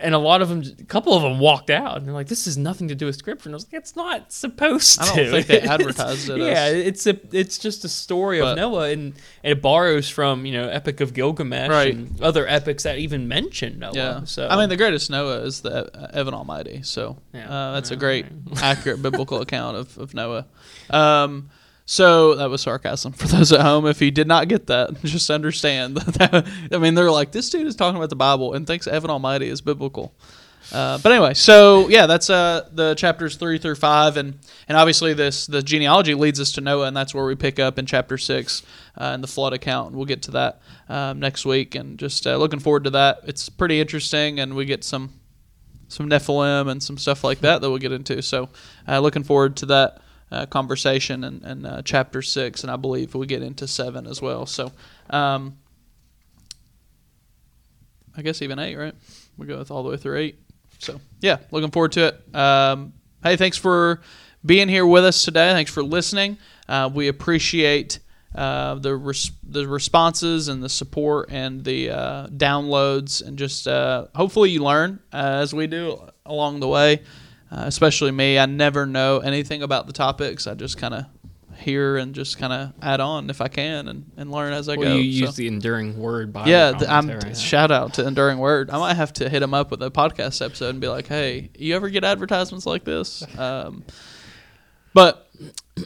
And 0.00 0.14
a 0.14 0.18
lot 0.18 0.40
of 0.40 0.48
them, 0.48 0.62
a 0.80 0.84
couple 0.84 1.12
of 1.12 1.22
them 1.22 1.38
walked 1.38 1.68
out, 1.68 1.98
and 1.98 2.06
they're 2.06 2.14
like, 2.14 2.28
"This 2.28 2.46
has 2.46 2.56
nothing 2.56 2.88
to 2.88 2.94
do 2.94 3.04
with 3.04 3.16
scripture." 3.16 3.50
And 3.50 3.54
I 3.54 3.56
was 3.56 3.66
like, 3.66 3.74
"It's 3.74 3.94
not 3.94 4.32
supposed 4.32 4.98
to." 5.02 5.12
I 5.12 5.14
don't 5.16 5.30
think 5.30 5.46
they 5.46 5.60
advertised 5.76 6.30
it 6.30 6.38
yeah, 6.38 6.52
as- 6.54 6.74
it's 6.86 7.06
a, 7.06 7.20
it's 7.36 7.58
just 7.58 7.84
a 7.84 7.88
story 7.90 8.40
But- 8.40 8.52
of 8.52 8.56
Noah, 8.56 8.88
and, 8.88 9.12
and 9.44 9.52
it 9.52 9.60
borrows 9.60 10.08
from 10.08 10.46
you 10.46 10.54
know 10.54 10.66
Epic 10.70 11.02
of 11.02 11.12
Gilgamesh 11.12 11.68
Right. 11.68 11.94
and 11.94 12.18
other 12.22 12.48
epics 12.48 12.84
that 12.84 12.96
even 12.96 13.28
mention 13.28 13.78
Noah. 13.78 13.92
Yeah. 13.94 14.24
So 14.24 14.48
I 14.48 14.56
mean, 14.56 14.70
the 14.70 14.78
greatest 14.78 15.10
Noah 15.10 15.40
is 15.42 15.60
the 15.60 15.94
uh, 15.94 16.10
Evan 16.14 16.32
Almighty. 16.32 16.80
So 16.82 17.18
Yeah. 17.34 17.50
uh, 17.54 17.72
that's 17.74 17.90
a 17.90 17.94
Yeah, 17.94 17.98
great, 18.00 18.26
accurate 18.62 19.02
biblical 19.02 19.42
account 19.42 19.76
of, 19.76 19.98
of 19.98 20.14
Noah. 20.14 20.46
Um, 20.88 21.50
so 21.84 22.34
that 22.36 22.50
was 22.50 22.62
sarcasm 22.62 23.12
for 23.12 23.26
those 23.28 23.52
at 23.52 23.60
home. 23.60 23.86
If 23.86 24.00
you 24.00 24.10
did 24.10 24.28
not 24.28 24.48
get 24.48 24.66
that, 24.68 25.00
just 25.04 25.30
understand 25.30 25.96
that. 25.96 26.46
I 26.72 26.78
mean, 26.78 26.94
they're 26.94 27.10
like, 27.10 27.32
this 27.32 27.50
dude 27.50 27.66
is 27.66 27.76
talking 27.76 27.96
about 27.96 28.10
the 28.10 28.16
Bible 28.16 28.54
and 28.54 28.66
thinks 28.66 28.86
Evan 28.86 29.10
Almighty 29.10 29.48
is 29.48 29.60
biblical. 29.60 30.14
Uh, 30.72 30.98
but 30.98 31.10
anyway, 31.10 31.34
so 31.34 31.88
yeah, 31.88 32.06
that's 32.06 32.30
uh, 32.30 32.68
the 32.72 32.94
chapters 32.94 33.36
three 33.36 33.58
through 33.58 33.74
five, 33.74 34.16
and 34.16 34.38
and 34.68 34.76
obviously 34.76 35.14
this 35.14 35.46
the 35.46 35.62
genealogy 35.62 36.14
leads 36.14 36.38
us 36.38 36.52
to 36.52 36.60
Noah, 36.60 36.86
and 36.86 36.96
that's 36.96 37.14
where 37.14 37.24
we 37.24 37.34
pick 37.34 37.58
up 37.58 37.78
in 37.78 37.86
chapter 37.86 38.16
six 38.16 38.62
uh, 38.96 39.12
in 39.14 39.20
the 39.20 39.26
flood 39.26 39.52
account. 39.52 39.94
We'll 39.94 40.04
get 40.04 40.22
to 40.22 40.30
that 40.32 40.60
um, 40.88 41.18
next 41.18 41.44
week, 41.44 41.74
and 41.74 41.98
just 41.98 42.26
uh, 42.26 42.36
looking 42.36 42.60
forward 42.60 42.84
to 42.84 42.90
that. 42.90 43.20
It's 43.24 43.48
pretty 43.48 43.80
interesting, 43.80 44.38
and 44.38 44.54
we 44.54 44.64
get 44.64 44.84
some 44.84 45.14
some 45.88 46.08
Nephilim 46.08 46.70
and 46.70 46.80
some 46.80 46.98
stuff 46.98 47.24
like 47.24 47.40
that 47.40 47.60
that 47.60 47.68
we'll 47.68 47.78
get 47.78 47.92
into. 47.92 48.22
So 48.22 48.48
uh, 48.86 49.00
looking 49.00 49.24
forward 49.24 49.56
to 49.56 49.66
that 49.66 50.00
uh, 50.30 50.46
conversation 50.46 51.24
and, 51.24 51.42
and 51.42 51.66
uh, 51.66 51.82
chapter 51.84 52.22
six, 52.22 52.62
and 52.62 52.70
I 52.70 52.76
believe 52.76 53.14
we 53.14 53.26
get 53.26 53.42
into 53.42 53.66
seven 53.66 54.06
as 54.06 54.22
well. 54.22 54.46
So, 54.46 54.72
um, 55.10 55.58
I 58.16 58.22
guess 58.22 58.42
even 58.42 58.58
eight, 58.58 58.76
right? 58.76 58.94
We 59.36 59.46
go 59.46 59.58
with 59.58 59.70
all 59.70 59.82
the 59.82 59.90
way 59.90 59.96
through 59.96 60.18
eight. 60.18 60.38
So, 60.78 61.00
yeah, 61.20 61.38
looking 61.50 61.70
forward 61.70 61.92
to 61.92 62.06
it. 62.08 62.34
Um, 62.34 62.92
hey, 63.22 63.36
thanks 63.36 63.56
for 63.56 64.00
being 64.44 64.68
here 64.68 64.86
with 64.86 65.04
us 65.04 65.24
today. 65.24 65.52
Thanks 65.52 65.70
for 65.70 65.82
listening. 65.82 66.38
Uh, 66.68 66.90
we 66.92 67.08
appreciate 67.08 67.98
uh, 68.34 68.76
the 68.76 68.94
res- 68.94 69.32
the 69.42 69.66
responses 69.66 70.48
and 70.48 70.62
the 70.62 70.68
support 70.68 71.28
and 71.30 71.64
the 71.64 71.90
uh, 71.90 72.26
downloads 72.28 73.26
and 73.26 73.36
just 73.36 73.66
uh, 73.66 74.06
hopefully 74.14 74.50
you 74.50 74.62
learn 74.62 75.00
uh, 75.12 75.40
as 75.42 75.52
we 75.52 75.66
do 75.66 76.00
along 76.24 76.60
the 76.60 76.68
way. 76.68 77.02
Uh, 77.50 77.64
especially 77.66 78.10
me, 78.12 78.38
I 78.38 78.46
never 78.46 78.86
know 78.86 79.18
anything 79.18 79.62
about 79.62 79.86
the 79.86 79.92
topics. 79.92 80.46
I 80.46 80.54
just 80.54 80.78
kind 80.78 80.94
of 80.94 81.04
hear 81.56 81.96
and 81.98 82.14
just 82.14 82.38
kind 82.38 82.52
of 82.52 82.72
add 82.80 83.00
on 83.00 83.28
if 83.28 83.40
I 83.40 83.48
can 83.48 83.88
and, 83.88 84.10
and 84.16 84.30
learn 84.30 84.52
as 84.54 84.68
I 84.68 84.76
Well, 84.76 84.88
go. 84.88 84.94
you 84.96 85.20
So- 85.20 85.26
use 85.26 85.36
the 85.36 85.46
enduring 85.48 85.98
word 85.98 86.32
Bible 86.32 86.48
yeah, 86.50 86.70
th- 86.72 86.82
I'm 86.88 87.06
commentary. 87.08 87.34
shout 87.34 87.70
out 87.70 87.94
to 87.94 88.06
Enduring 88.06 88.38
Word. 88.38 88.70
I 88.70 88.78
might 88.78 88.94
have 88.94 89.12
to 89.14 89.28
hit 89.28 89.42
him 89.42 89.52
up 89.52 89.70
with 89.70 89.82
a 89.82 89.90
podcast 89.90 90.42
episode 90.44 90.70
and 90.70 90.80
be 90.80 90.88
like, 90.88 91.06
"Hey, 91.08 91.50
you 91.58 91.74
ever 91.76 91.88
get 91.90 92.02
advertisements 92.04 92.64
like 92.66 92.84
this?" 92.84 93.22
Um, 93.36 93.84
but 94.94 95.28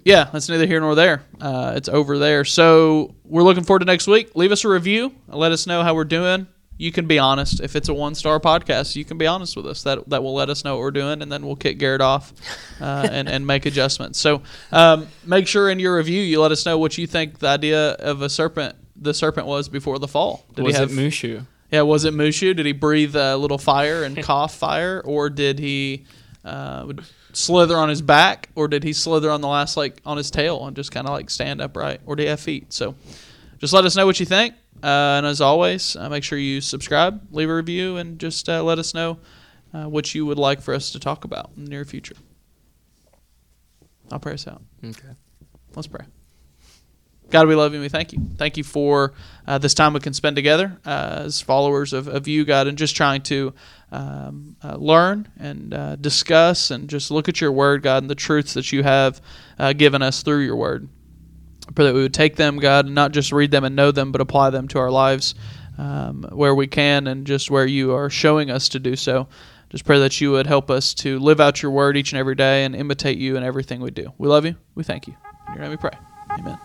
yeah, 0.05 0.29
that's 0.33 0.49
neither 0.49 0.67
here 0.67 0.81
nor 0.81 0.95
there. 0.95 1.23
Uh, 1.41 1.73
it's 1.77 1.89
over 1.89 2.19
there. 2.19 2.45
So 2.45 3.15
we're 3.25 3.43
looking 3.43 3.65
forward 3.65 3.81
to 3.81 3.85
next 3.87 4.07
week. 4.07 4.35
Leave 4.37 4.53
us 4.53 4.65
a 4.65 4.69
review. 4.69 5.15
Let 5.29 5.51
us 5.53 5.67
know 5.67 5.83
how 5.83 5.95
we're 5.95 6.05
doing. 6.05 6.47
You 6.77 6.91
can 6.91 7.07
be 7.07 7.19
honest. 7.19 7.61
If 7.61 7.77
it's 7.77 7.89
a 7.89 7.95
one 7.95 8.15
star 8.15 8.41
podcast, 8.41 8.97
you 8.97 9.05
can 9.05 9.17
be 9.17 9.27
honest 9.27 9.57
with 9.57 9.67
us. 9.67 9.83
That 9.85 10.09
that 10.11 10.23
will 10.23 10.35
let 10.35 10.51
us 10.51 10.65
know 10.65 10.75
what 10.75 10.81
we're 10.81 10.91
doing, 10.91 11.23
and 11.23 11.31
then 11.31 11.47
we'll 11.47 11.57
kick 11.57 11.79
Garrett 11.79 12.01
off 12.01 12.33
uh, 12.81 13.09
and 13.13 13.29
and 13.29 13.47
make 13.47 13.67
adjustments. 13.67 14.19
So 14.19 14.43
um, 14.73 15.09
make 15.25 15.47
sure 15.47 15.71
in 15.71 15.79
your 15.79 15.97
review 15.97 16.21
you 16.21 16.41
let 16.41 16.53
us 16.53 16.67
know 16.67 16.79
what 16.79 16.99
you 16.99 17.07
think 17.07 17.39
the 17.39 17.49
idea 17.49 17.93
of 17.93 18.23
a 18.23 18.29
serpent 18.29 18.77
the 18.97 19.15
serpent 19.15 19.47
was 19.47 19.69
before 19.69 19.99
the 19.99 20.09
fall. 20.09 20.45
Did 20.55 20.65
was 20.65 20.75
he 20.75 20.81
have 20.81 20.91
it 20.91 20.95
Mushu? 20.95 21.47
yeah, 21.71 21.83
was 21.83 22.05
it 22.05 22.15
Mushu? 22.15 22.55
Did 22.55 22.67
he 22.67 22.73
breathe 22.73 23.17
a 23.17 23.37
little 23.37 23.59
fire 23.59 24.05
and 24.05 24.17
cough 24.23 24.55
fire, 24.55 25.01
or 25.05 25.31
did 25.31 25.59
he 25.59 26.05
uh, 26.45 26.93
slither 27.33 27.77
on 27.77 27.89
his 27.89 28.03
back, 28.03 28.49
or 28.55 28.69
did 28.69 28.85
he 28.85 28.93
slither 28.93 29.31
on 29.31 29.41
the 29.41 29.49
last 29.49 29.77
like 29.77 30.01
on 30.05 30.17
his 30.17 30.31
tail 30.31 30.67
and 30.67 30.77
just 30.77 30.93
kind 30.93 31.07
of 31.07 31.13
like 31.13 31.31
stand 31.31 31.61
upright, 31.61 32.01
or 32.07 32.17
did 32.17 32.25
he 32.25 32.29
have 32.29 32.41
feet? 32.41 32.73
So, 32.73 32.95
just 33.59 33.73
let 33.73 33.85
us 33.85 33.97
know 33.97 34.07
what 34.07 34.21
you 34.21 34.27
think, 34.27 34.55
uh, 34.85 35.17
and 35.17 35.25
as 35.27 35.41
always, 35.41 35.97
uh, 35.97 36.11
make 36.11 36.23
sure 36.23 36.39
you 36.39 36.61
subscribe, 36.61 37.27
leave 37.31 37.49
a 37.49 37.55
review, 37.55 37.97
and 37.97 38.19
just 38.19 38.49
uh, 38.49 38.63
let 38.63 38.79
us 38.79 38.93
know 38.93 39.19
uh, 39.73 39.85
what 39.85 40.15
you 40.15 40.27
would 40.27 40.39
like 40.39 40.61
for 40.61 40.75
us 40.75 40.93
to 40.93 41.01
talk 41.01 41.25
about 41.25 41.51
in 41.57 41.65
the 41.65 41.71
near 41.71 41.87
future. 41.87 42.17
I'll 44.13 44.21
pray 44.21 44.35
us 44.35 44.47
out. 44.47 44.63
Okay. 44.85 45.09
Let's 45.75 45.89
pray. 45.89 46.05
God, 47.31 47.49
we 47.49 47.55
love 47.55 47.73
you 47.73 47.79
and 47.79 47.83
we 47.83 47.89
thank 47.89 48.13
you. 48.13 48.21
Thank 48.37 48.59
you 48.59 48.63
for 48.63 49.15
uh, 49.47 49.57
this 49.57 49.73
time 49.73 49.95
we 49.95 50.01
can 50.01 50.13
spend 50.13 50.37
together 50.37 50.79
uh, 50.85 51.23
as 51.25 51.41
followers 51.41 51.93
of, 51.95 52.07
of 52.07 52.29
you, 52.29 52.45
God, 52.45 52.67
and 52.67 52.77
just 52.77 52.95
trying 52.95 53.23
to 53.23 53.55
um, 53.91 54.57
uh, 54.63 54.77
learn 54.77 55.29
and 55.39 55.73
uh, 55.73 55.97
discuss 55.97 56.71
and 56.71 56.89
just 56.89 57.11
look 57.11 57.29
at 57.29 57.41
your 57.41 57.51
word, 57.51 57.83
God, 57.83 58.03
and 58.03 58.11
the 58.11 58.15
truths 58.15 58.53
that 58.55 58.71
you 58.71 58.83
have 58.83 59.23
uh, 59.59 59.73
given 59.73 60.03
us 60.03 60.23
through 60.23 60.45
your 60.45 60.57
word. 60.57 60.89
Pray 61.75 61.87
that 61.87 61.95
we 61.95 62.03
would 62.03 62.15
take 62.15 62.37
them, 62.37 62.59
God, 62.59 62.87
and 62.87 62.95
not 62.95 63.13
just 63.13 63.33
read 63.33 63.51
them 63.51 63.65
and 63.65 63.75
know 63.75 63.91
them, 63.91 64.13
but 64.13 64.21
apply 64.21 64.51
them 64.51 64.69
to 64.69 64.79
our 64.79 64.91
lives 64.91 65.35
um, 65.79 66.25
where 66.31 66.55
we 66.55 66.67
can 66.67 67.07
and 67.07 67.27
just 67.27 67.51
where 67.51 67.67
you 67.67 67.93
are 67.95 68.11
showing 68.11 68.51
us 68.51 68.69
to 68.71 68.79
do 68.79 68.97
so. 68.97 69.29
Just 69.71 69.85
pray 69.85 69.99
that 70.01 70.21
you 70.21 70.31
would 70.33 70.47
help 70.47 70.71
us 70.71 70.95
to 70.95 71.19
live 71.19 71.41
out 71.41 71.63
your 71.63 71.73
word 71.73 71.97
each 71.97 72.13
and 72.13 72.21
every 72.21 72.35
day 72.35 72.65
and 72.65 72.77
imitate 72.77 73.19
you 73.19 73.37
in 73.37 73.43
everything 73.43 73.81
we 73.81 73.91
do. 73.91 74.13
We 74.19 74.29
love 74.29 74.45
you. 74.45 74.55
We 74.75 74.85
thank 74.85 75.07
you. 75.07 75.17
In 75.49 75.55
your 75.55 75.63
name 75.63 75.71
we 75.71 75.77
pray. 75.77 75.93
Amen. 76.31 76.59